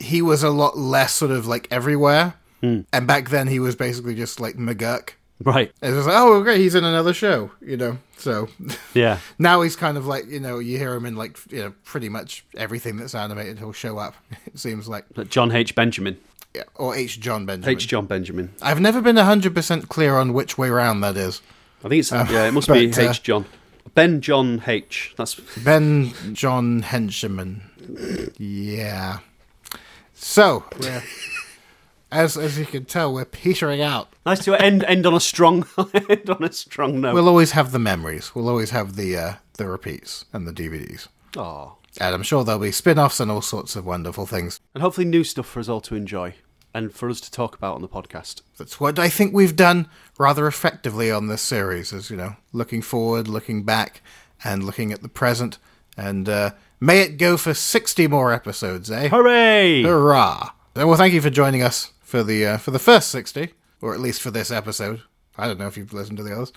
he 0.00 0.22
was 0.22 0.42
a 0.42 0.50
lot 0.50 0.76
less 0.76 1.14
sort 1.14 1.30
of 1.30 1.46
like 1.46 1.68
everywhere. 1.70 2.34
Hmm. 2.60 2.80
And 2.92 3.06
back 3.06 3.28
then, 3.30 3.46
he 3.46 3.60
was 3.60 3.76
basically 3.76 4.14
just 4.14 4.40
like 4.40 4.56
McGuirk. 4.56 5.10
Right. 5.42 5.72
It 5.80 5.92
was 5.92 6.04
like, 6.06 6.16
oh, 6.18 6.34
okay, 6.40 6.58
he's 6.58 6.74
in 6.74 6.84
another 6.84 7.14
show, 7.14 7.50
you 7.62 7.76
know. 7.78 7.96
So 8.18 8.48
Yeah. 8.94 9.18
now 9.38 9.62
he's 9.62 9.76
kind 9.76 9.96
of 9.96 10.06
like, 10.06 10.26
you 10.26 10.40
know, 10.40 10.58
you 10.58 10.76
hear 10.76 10.94
him 10.94 11.06
in 11.06 11.16
like, 11.16 11.38
you 11.50 11.60
know, 11.60 11.72
pretty 11.84 12.10
much 12.10 12.44
everything 12.56 12.98
that's 12.98 13.14
animated. 13.14 13.58
He'll 13.58 13.72
show 13.72 13.96
up. 13.98 14.14
It 14.46 14.58
seems 14.58 14.88
like, 14.88 15.06
Jon 15.30 15.50
H. 15.52 15.74
Benjamin. 15.74 16.18
yeah, 16.54 16.64
or 16.74 16.94
H. 16.94 17.20
Jon 17.20 17.46
Benjamin. 17.46 17.76
H. 17.76 17.88
Jon 17.88 18.04
Benjamin. 18.06 18.52
I've 18.60 18.80
never 18.80 19.00
been 19.00 19.16
hundred 19.16 19.54
percent 19.54 19.88
clear 19.88 20.16
on 20.16 20.32
which 20.34 20.58
way 20.58 20.68
round 20.68 21.02
that 21.04 21.16
is. 21.16 21.40
I 21.84 21.88
think 21.88 22.00
it's 22.00 22.10
yeah. 22.12 22.46
It 22.48 22.52
must 22.52 22.68
be 22.68 22.88
but, 22.88 22.98
uh, 22.98 23.10
H. 23.10 23.22
John. 23.22 23.46
Ben 23.94 24.20
John 24.20 24.62
H. 24.66 25.14
That's 25.16 25.36
Ben 25.64 26.12
John 26.34 26.82
Henchman. 26.82 27.62
Yeah. 28.38 29.20
So, 30.22 30.64
we're, 30.78 31.02
as 32.12 32.36
as 32.36 32.58
you 32.58 32.66
can 32.66 32.84
tell, 32.84 33.12
we're 33.12 33.24
petering 33.24 33.80
out. 33.80 34.12
nice 34.26 34.44
to 34.44 34.54
end 34.54 34.84
end 34.84 35.06
on 35.06 35.14
a 35.14 35.20
strong 35.20 35.66
end 36.10 36.28
on 36.28 36.44
a 36.44 36.52
strong 36.52 37.00
note. 37.00 37.14
We'll 37.14 37.28
always 37.28 37.52
have 37.52 37.72
the 37.72 37.78
memories. 37.78 38.34
We'll 38.34 38.48
always 38.48 38.70
have 38.70 38.96
the 38.96 39.16
uh, 39.16 39.34
the 39.54 39.66
repeats 39.66 40.26
and 40.32 40.46
the 40.46 40.52
DVDs. 40.52 41.08
Oh, 41.36 41.76
And 42.00 42.14
I'm 42.14 42.22
sure 42.22 42.44
there'll 42.44 42.60
be 42.60 42.72
spin-offs 42.72 43.20
and 43.20 43.30
all 43.30 43.40
sorts 43.42 43.76
of 43.76 43.86
wonderful 43.86 44.26
things. 44.26 44.60
and 44.74 44.82
hopefully 44.82 45.06
new 45.06 45.22
stuff 45.24 45.46
for 45.46 45.60
us 45.60 45.68
all 45.68 45.80
to 45.82 45.94
enjoy 45.94 46.34
and 46.74 46.92
for 46.92 47.08
us 47.08 47.20
to 47.20 47.30
talk 47.30 47.56
about 47.56 47.76
on 47.76 47.82
the 47.82 47.88
podcast. 47.88 48.42
That's 48.58 48.78
what 48.80 48.98
I 48.98 49.08
think 49.08 49.32
we've 49.32 49.56
done 49.56 49.88
rather 50.18 50.46
effectively 50.46 51.10
on 51.10 51.28
this 51.28 51.40
series. 51.42 51.92
Is 51.94 52.10
you 52.10 52.16
know 52.18 52.36
looking 52.52 52.82
forward, 52.82 53.26
looking 53.26 53.62
back, 53.64 54.02
and 54.44 54.64
looking 54.64 54.92
at 54.92 55.00
the 55.00 55.08
present. 55.08 55.56
And 55.96 56.28
uh, 56.28 56.50
may 56.80 57.02
it 57.02 57.18
go 57.18 57.36
for 57.36 57.54
sixty 57.54 58.06
more 58.06 58.32
episodes, 58.32 58.90
eh? 58.90 59.08
Hooray! 59.08 59.82
Hurrah! 59.82 60.50
Well, 60.74 60.96
thank 60.96 61.12
you 61.14 61.20
for 61.20 61.30
joining 61.30 61.62
us 61.62 61.92
for 62.00 62.22
the 62.22 62.46
uh, 62.46 62.56
for 62.58 62.70
the 62.70 62.78
first 62.78 63.10
sixty, 63.10 63.54
or 63.80 63.94
at 63.94 64.00
least 64.00 64.22
for 64.22 64.30
this 64.30 64.50
episode. 64.50 65.02
I 65.36 65.46
don't 65.46 65.58
know 65.58 65.66
if 65.66 65.76
you've 65.76 65.92
listened 65.92 66.18
to 66.18 66.24
the 66.24 66.34
others. 66.34 66.52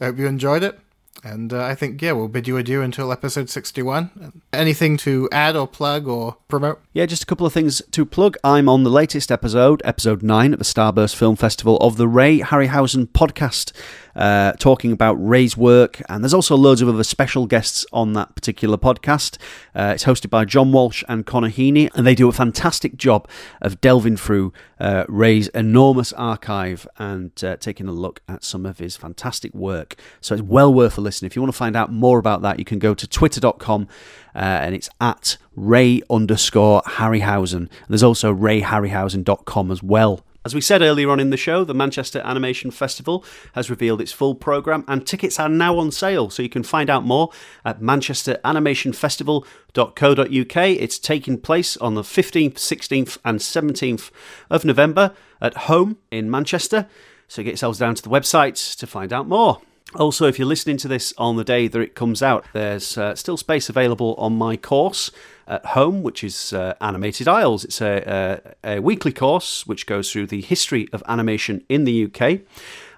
I 0.00 0.06
hope 0.06 0.18
you 0.18 0.26
enjoyed 0.26 0.62
it, 0.62 0.78
and 1.22 1.52
uh, 1.52 1.64
I 1.64 1.74
think 1.74 2.00
yeah, 2.00 2.12
we'll 2.12 2.28
bid 2.28 2.48
you 2.48 2.56
adieu 2.56 2.82
until 2.82 3.12
episode 3.12 3.50
sixty-one. 3.50 4.42
Anything 4.52 4.96
to 4.98 5.28
add 5.30 5.54
or 5.54 5.66
plug 5.68 6.08
or 6.08 6.36
promote? 6.48 6.80
Yeah, 6.92 7.06
just 7.06 7.22
a 7.22 7.26
couple 7.26 7.46
of 7.46 7.52
things 7.52 7.82
to 7.90 8.04
plug. 8.04 8.36
I'm 8.42 8.68
on 8.68 8.82
the 8.84 8.90
latest 8.90 9.30
episode, 9.30 9.80
episode 9.84 10.22
9 10.22 10.52
at 10.52 10.58
the 10.58 10.64
Starburst 10.64 11.14
Film 11.14 11.36
Festival 11.36 11.76
of 11.78 11.96
the 11.96 12.08
Ray 12.08 12.40
Harryhausen 12.40 13.06
podcast, 13.06 13.72
uh, 14.14 14.52
talking 14.52 14.92
about 14.92 15.14
Ray's 15.14 15.56
work. 15.56 16.02
And 16.08 16.22
there's 16.22 16.34
also 16.34 16.56
loads 16.56 16.82
of 16.82 16.88
other 16.88 17.04
special 17.04 17.46
guests 17.46 17.86
on 17.92 18.12
that 18.14 18.34
particular 18.34 18.76
podcast. 18.76 19.38
Uh, 19.74 19.92
it's 19.94 20.04
hosted 20.04 20.30
by 20.30 20.44
John 20.44 20.72
Walsh 20.72 21.02
and 21.08 21.26
Connor 21.26 21.50
Heaney, 21.50 21.90
and 21.94 22.06
they 22.06 22.14
do 22.14 22.28
a 22.28 22.32
fantastic 22.32 22.96
job 22.96 23.28
of 23.60 23.80
delving 23.80 24.16
through 24.16 24.52
uh, 24.78 25.04
Ray's 25.08 25.48
enormous 25.48 26.12
archive 26.14 26.86
and 26.98 27.32
uh, 27.44 27.56
taking 27.56 27.88
a 27.88 27.92
look 27.92 28.20
at 28.28 28.44
some 28.44 28.66
of 28.66 28.78
his 28.78 28.96
fantastic 28.96 29.54
work. 29.54 29.96
So 30.20 30.34
it's 30.34 30.42
well 30.42 30.72
worth 30.72 30.98
a 30.98 31.00
listen. 31.00 31.26
If 31.26 31.36
you 31.36 31.42
want 31.42 31.52
to 31.52 31.58
find 31.58 31.76
out 31.76 31.92
more 31.92 32.18
about 32.18 32.42
that, 32.42 32.58
you 32.58 32.64
can 32.64 32.78
go 32.78 32.94
to 32.94 33.06
twitter.com 33.06 33.88
uh, 34.34 34.38
and 34.38 34.74
it's 34.74 34.88
at 35.00 35.36
Ray 35.54 36.02
underscore 36.10 36.82
Harryhausen. 36.82 37.52
And 37.54 37.88
there's 37.88 38.02
also 38.02 38.34
rayharryhausen.com 38.34 39.70
as 39.70 39.82
well. 39.82 40.24
As 40.44 40.56
we 40.56 40.60
said 40.60 40.82
earlier 40.82 41.08
on 41.08 41.20
in 41.20 41.30
the 41.30 41.36
show, 41.36 41.62
the 41.62 41.72
Manchester 41.72 42.20
Animation 42.24 42.72
Festival 42.72 43.24
has 43.52 43.70
revealed 43.70 44.00
its 44.00 44.10
full 44.10 44.34
programme 44.34 44.84
and 44.88 45.06
tickets 45.06 45.38
are 45.38 45.48
now 45.48 45.78
on 45.78 45.92
sale, 45.92 46.30
so 46.30 46.42
you 46.42 46.48
can 46.48 46.64
find 46.64 46.90
out 46.90 47.04
more 47.04 47.30
at 47.64 47.80
manchesteranimationfestival.co.uk. 47.80 50.56
It's 50.56 50.98
taking 50.98 51.38
place 51.38 51.76
on 51.76 51.94
the 51.94 52.02
15th, 52.02 52.54
16th, 52.54 53.18
and 53.24 53.38
17th 53.38 54.10
of 54.50 54.64
November 54.64 55.14
at 55.40 55.56
home 55.56 55.98
in 56.10 56.28
Manchester, 56.28 56.88
so 57.28 57.44
get 57.44 57.50
yourselves 57.50 57.78
down 57.78 57.94
to 57.94 58.02
the 58.02 58.10
website 58.10 58.76
to 58.78 58.86
find 58.86 59.12
out 59.12 59.28
more. 59.28 59.60
Also, 59.94 60.26
if 60.26 60.38
you're 60.38 60.48
listening 60.48 60.78
to 60.78 60.88
this 60.88 61.12
on 61.18 61.36
the 61.36 61.44
day 61.44 61.68
that 61.68 61.80
it 61.80 61.94
comes 61.94 62.22
out, 62.22 62.46
there's 62.54 62.96
uh, 62.96 63.14
still 63.14 63.36
space 63.36 63.68
available 63.68 64.14
on 64.16 64.36
my 64.36 64.56
course 64.56 65.10
at 65.46 65.64
home, 65.66 66.02
which 66.02 66.24
is 66.24 66.52
uh, 66.54 66.74
Animated 66.80 67.28
Isles. 67.28 67.64
It's 67.64 67.82
a, 67.82 68.54
a, 68.64 68.76
a, 68.76 68.80
weekly 68.80 69.12
course 69.12 69.66
which 69.66 69.86
goes 69.86 70.10
through 70.10 70.28
the 70.28 70.40
history 70.40 70.88
of 70.94 71.02
animation 71.06 71.62
in 71.68 71.84
the 71.84 72.06
UK. 72.06 72.40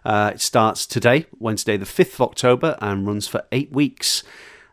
Uh, 0.05 0.33
it 0.35 0.41
starts 0.41 0.87
today, 0.87 1.27
Wednesday, 1.39 1.77
the 1.77 1.85
5th 1.85 2.15
of 2.15 2.21
October, 2.21 2.79
and 2.81 3.07
runs 3.07 3.27
for 3.27 3.45
eight 3.51 3.73
weeks. 3.73 4.23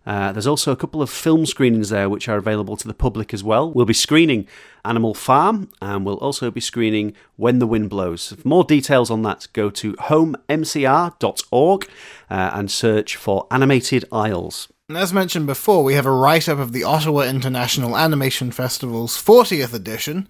Uh, 0.05 0.31
there's 0.31 0.47
also 0.47 0.71
a 0.71 0.75
couple 0.75 1.01
of 1.01 1.09
film 1.09 1.45
screenings 1.45 1.89
there 1.89 2.09
which 2.09 2.27
are 2.27 2.37
available 2.37 2.75
to 2.75 2.87
the 2.87 2.93
public 2.93 3.33
as 3.33 3.43
well. 3.43 3.71
We'll 3.71 3.85
be 3.85 3.93
screening 3.93 4.47
Animal 4.83 5.13
Farm 5.13 5.69
and 5.81 6.05
we'll 6.05 6.17
also 6.17 6.49
be 6.49 6.61
screening 6.61 7.13
When 7.35 7.59
the 7.59 7.67
Wind 7.67 7.89
Blows. 7.89 8.29
For 8.33 8.47
more 8.47 8.63
details 8.63 9.11
on 9.11 9.21
that, 9.23 9.47
go 9.53 9.69
to 9.69 9.93
homemcr.org 9.93 11.89
uh, 12.29 12.51
and 12.53 12.71
search 12.71 13.15
for 13.15 13.47
Animated 13.51 14.05
Isles. 14.11 14.67
And 14.89 14.97
as 14.97 15.13
mentioned 15.13 15.47
before, 15.47 15.83
we 15.83 15.93
have 15.93 16.05
a 16.05 16.11
write 16.11 16.49
up 16.49 16.59
of 16.59 16.73
the 16.73 16.83
Ottawa 16.83 17.21
International 17.21 17.95
Animation 17.95 18.51
Festival's 18.51 19.15
40th 19.15 19.73
edition, 19.73 20.27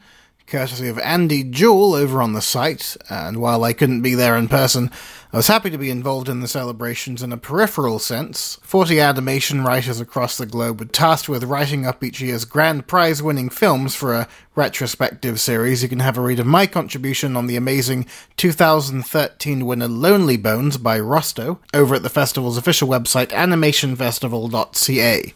courtesy 0.47 0.87
of 0.87 0.97
Andy 0.99 1.43
Jewell 1.43 1.93
over 1.93 2.21
on 2.21 2.33
the 2.33 2.41
site. 2.41 2.97
And 3.09 3.37
while 3.37 3.63
I 3.63 3.73
couldn't 3.73 4.01
be 4.01 4.15
there 4.15 4.35
in 4.35 4.47
person, 4.47 4.89
I 5.33 5.37
was 5.37 5.47
happy 5.47 5.69
to 5.69 5.77
be 5.77 5.89
involved 5.89 6.27
in 6.27 6.41
the 6.41 6.47
celebrations 6.47 7.23
in 7.23 7.31
a 7.31 7.37
peripheral 7.37 7.99
sense. 7.99 8.59
40 8.63 8.99
animation 8.99 9.63
writers 9.63 10.01
across 10.01 10.37
the 10.37 10.45
globe 10.45 10.81
were 10.81 10.85
tasked 10.85 11.29
with 11.29 11.45
writing 11.45 11.85
up 11.85 12.03
each 12.03 12.19
year's 12.19 12.43
grand 12.43 12.85
prize 12.85 13.23
winning 13.23 13.49
films 13.49 13.95
for 13.95 14.13
a 14.13 14.27
retrospective 14.55 15.39
series. 15.39 15.83
You 15.83 15.89
can 15.89 15.99
have 15.99 16.17
a 16.17 16.21
read 16.21 16.41
of 16.41 16.45
my 16.45 16.67
contribution 16.67 17.37
on 17.37 17.47
the 17.47 17.55
amazing 17.55 18.07
2013 18.35 19.65
winner 19.65 19.87
Lonely 19.87 20.35
Bones 20.35 20.77
by 20.77 20.99
Rosto 20.99 21.61
over 21.73 21.95
at 21.95 22.03
the 22.03 22.09
festival's 22.09 22.57
official 22.57 22.89
website 22.89 23.29
animationfestival.ca. 23.29 25.33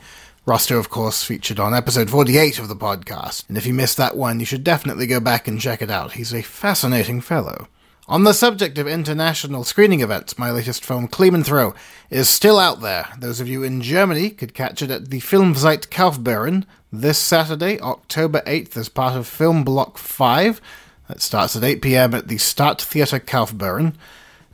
Rosto, 0.47 0.77
of 0.77 0.91
course, 0.91 1.23
featured 1.23 1.59
on 1.59 1.73
episode 1.73 2.07
48 2.07 2.59
of 2.59 2.67
the 2.67 2.75
podcast, 2.75 3.49
and 3.49 3.57
if 3.57 3.65
you 3.65 3.73
missed 3.73 3.97
that 3.97 4.15
one, 4.15 4.39
you 4.39 4.45
should 4.45 4.63
definitely 4.63 5.07
go 5.07 5.19
back 5.19 5.47
and 5.47 5.59
check 5.59 5.81
it 5.81 5.89
out. 5.89 6.11
He's 6.11 6.35
a 6.35 6.43
fascinating 6.43 7.19
fellow. 7.19 7.67
On 8.07 8.25
the 8.25 8.31
subject 8.31 8.77
of 8.77 8.87
international 8.87 9.63
screening 9.63 10.01
events, 10.01 10.37
my 10.37 10.51
latest 10.51 10.85
film, 10.85 11.07
Throw, 11.07 11.73
is 12.11 12.29
still 12.29 12.59
out 12.59 12.81
there. 12.81 13.07
Those 13.17 13.39
of 13.39 13.47
you 13.47 13.63
in 13.63 13.81
Germany 13.81 14.29
could 14.29 14.53
catch 14.53 14.83
it 14.83 14.91
at 14.91 15.09
the 15.09 15.19
Filmzeit 15.19 15.87
Kaufbeuren 15.87 16.65
this 16.93 17.17
Saturday, 17.17 17.79
October 17.79 18.41
8th, 18.45 18.77
as 18.77 18.87
part 18.87 19.15
of 19.15 19.25
Film 19.25 19.63
Block 19.63 19.97
5. 19.97 20.61
That 21.07 21.21
starts 21.21 21.55
at 21.55 21.63
8 21.63 21.81
pm 21.81 22.13
at 22.13 22.27
the 22.27 22.35
Stadttheater 22.35 23.19
Kaufbeuren. 23.19 23.95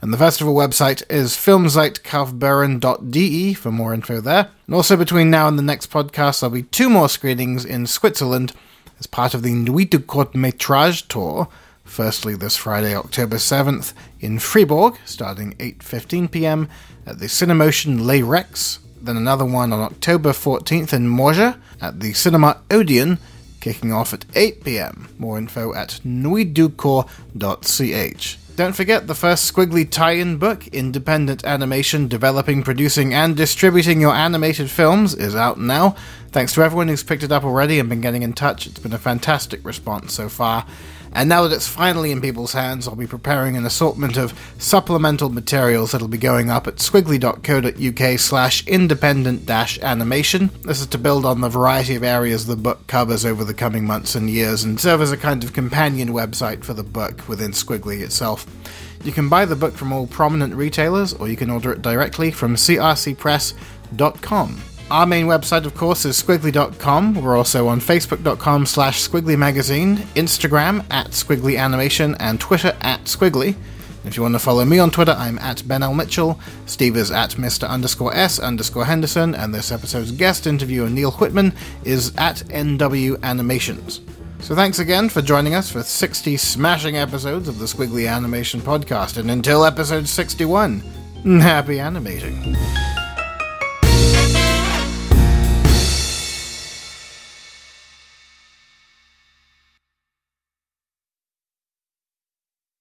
And 0.01 0.11
the 0.11 0.17
festival 0.17 0.55
website 0.55 1.03
is 1.11 1.33
filmzeitkaufbeuren.de 1.33 3.53
for 3.53 3.71
more 3.71 3.93
info 3.93 4.19
there. 4.19 4.49
And 4.65 4.73
also 4.73 4.97
between 4.97 5.29
now 5.29 5.47
and 5.47 5.59
the 5.59 5.63
next 5.63 5.91
podcast, 5.91 6.39
there'll 6.39 6.55
be 6.55 6.63
two 6.63 6.89
more 6.89 7.07
screenings 7.07 7.63
in 7.63 7.85
Switzerland 7.85 8.53
as 8.99 9.05
part 9.05 9.35
of 9.35 9.43
the 9.43 9.53
Nuit 9.53 9.91
du 9.91 9.99
Court 9.99 10.33
Métrage 10.33 11.07
Tour. 11.07 11.47
Firstly, 11.83 12.33
this 12.35 12.57
Friday, 12.57 12.95
October 12.95 13.35
7th, 13.35 13.93
in 14.19 14.39
Fribourg, 14.39 14.97
starting 15.05 15.53
8:15 15.57 16.31
p.m. 16.31 16.67
at 17.05 17.19
the 17.19 17.27
Cinemotion 17.27 18.03
Les 18.03 18.23
Rex. 18.23 18.79
Then 18.99 19.17
another 19.17 19.45
one 19.45 19.71
on 19.71 19.81
October 19.81 20.31
14th 20.31 20.93
in 20.93 21.09
Morges 21.09 21.53
at 21.79 21.99
the 21.99 22.13
Cinema 22.13 22.59
Odeon, 22.71 23.19
kicking 23.59 23.93
off 23.93 24.13
at 24.13 24.25
8 24.33 24.63
p.m. 24.63 25.09
More 25.19 25.37
info 25.37 25.75
at 25.75 25.99
nuitducourt.ch. 26.03 28.37
Don't 28.57 28.75
forget 28.75 29.07
the 29.07 29.15
first 29.15 29.51
Skwigly 29.51 29.89
tie 29.89 30.11
in 30.11 30.37
book, 30.37 30.67
Independent 30.67 31.45
Animation 31.45 32.09
Developing, 32.09 32.63
Producing, 32.63 33.13
and 33.13 33.35
Distributing 33.35 34.01
Your 34.01 34.13
Animated 34.13 34.69
Films, 34.69 35.15
is 35.15 35.35
out 35.35 35.57
now. 35.57 35.95
Thanks 36.31 36.53
to 36.53 36.61
everyone 36.61 36.89
who's 36.89 37.01
picked 37.01 37.23
it 37.23 37.31
up 37.31 37.45
already 37.45 37.79
and 37.79 37.87
been 37.87 38.01
getting 38.01 38.23
in 38.23 38.33
touch. 38.33 38.67
It's 38.67 38.79
been 38.79 38.93
a 38.93 38.99
fantastic 38.99 39.63
response 39.63 40.13
so 40.13 40.27
far. 40.27 40.65
And 41.13 41.27
now 41.27 41.43
that 41.43 41.53
it's 41.53 41.67
finally 41.67 42.11
in 42.11 42.21
people's 42.21 42.53
hands, 42.53 42.87
I'll 42.87 42.95
be 42.95 43.05
preparing 43.05 43.57
an 43.57 43.65
assortment 43.65 44.17
of 44.17 44.33
supplemental 44.57 45.29
materials 45.29 45.91
that'll 45.91 46.07
be 46.07 46.17
going 46.17 46.49
up 46.49 46.67
at 46.67 46.75
skwigly.co.uk 46.75 48.19
slash 48.19 48.65
independent 48.67 49.49
animation. 49.49 50.49
This 50.63 50.79
is 50.79 50.87
to 50.87 50.97
build 50.97 51.25
on 51.25 51.41
the 51.41 51.49
variety 51.49 51.95
of 51.95 52.03
areas 52.03 52.45
the 52.45 52.55
book 52.55 52.87
covers 52.87 53.25
over 53.25 53.43
the 53.43 53.53
coming 53.53 53.85
months 53.85 54.15
and 54.15 54.29
years 54.29 54.63
and 54.63 54.79
serve 54.79 55.01
as 55.01 55.11
a 55.11 55.17
kind 55.17 55.43
of 55.43 55.51
companion 55.51 56.09
website 56.09 56.63
for 56.63 56.73
the 56.73 56.83
book 56.83 57.27
within 57.27 57.51
Skwigly 57.51 58.01
itself. 58.01 58.45
You 59.03 59.11
can 59.11 59.29
buy 59.29 59.45
the 59.45 59.55
book 59.55 59.73
from 59.73 59.91
all 59.91 60.05
prominent 60.07 60.53
retailers, 60.53 61.13
or 61.13 61.27
you 61.27 61.35
can 61.35 61.49
order 61.49 61.73
it 61.73 61.81
directly 61.81 62.31
from 62.31 62.55
crcpress.com. 62.55 64.61
Our 64.91 65.05
main 65.05 65.25
website, 65.27 65.65
of 65.65 65.73
course, 65.73 66.03
is 66.03 66.21
skwigly.com. 66.21 67.21
We're 67.21 67.37
also 67.37 67.69
on 67.69 67.79
facebook.com 67.79 68.65
slash 68.65 68.99
skwigly 69.07 69.37
magazine, 69.37 69.95
Instagram 70.15 70.85
at 70.91 71.11
skwigly 71.11 71.57
animation, 71.57 72.13
and 72.15 72.41
Twitter 72.41 72.75
at 72.81 73.05
skwigly. 73.05 73.55
If 74.03 74.17
you 74.17 74.23
want 74.23 74.35
to 74.35 74.39
follow 74.39 74.65
me 74.65 74.79
on 74.79 74.91
Twitter, 74.91 75.13
I'm 75.13 75.39
at 75.39 75.65
Ben 75.65 75.81
L. 75.81 75.93
Mitchell. 75.93 76.37
Steve 76.65 76.97
is 76.97 77.09
at 77.09 77.31
Mr. 77.35 77.69
underscore 77.69 78.13
S 78.13 78.37
underscore 78.37 78.83
Henderson, 78.83 79.33
and 79.33 79.55
this 79.55 79.71
episode's 79.71 80.11
guest 80.11 80.45
interviewer, 80.45 80.89
Neil 80.89 81.11
Whitman, 81.11 81.53
is 81.85 82.13
at 82.17 82.43
NW 82.49 83.23
Animations. 83.23 84.01
So 84.41 84.55
thanks 84.55 84.79
again 84.79 85.07
for 85.07 85.21
joining 85.21 85.55
us 85.55 85.71
for 85.71 85.83
60 85.83 86.35
smashing 86.35 86.97
episodes 86.97 87.47
of 87.47 87.59
the 87.59 87.65
Skwigly 87.65 88.13
Animation 88.13 88.59
Podcast, 88.59 89.17
and 89.17 89.31
until 89.31 89.63
episode 89.63 90.09
61, 90.09 90.81
happy 91.39 91.79
animating. 91.79 92.57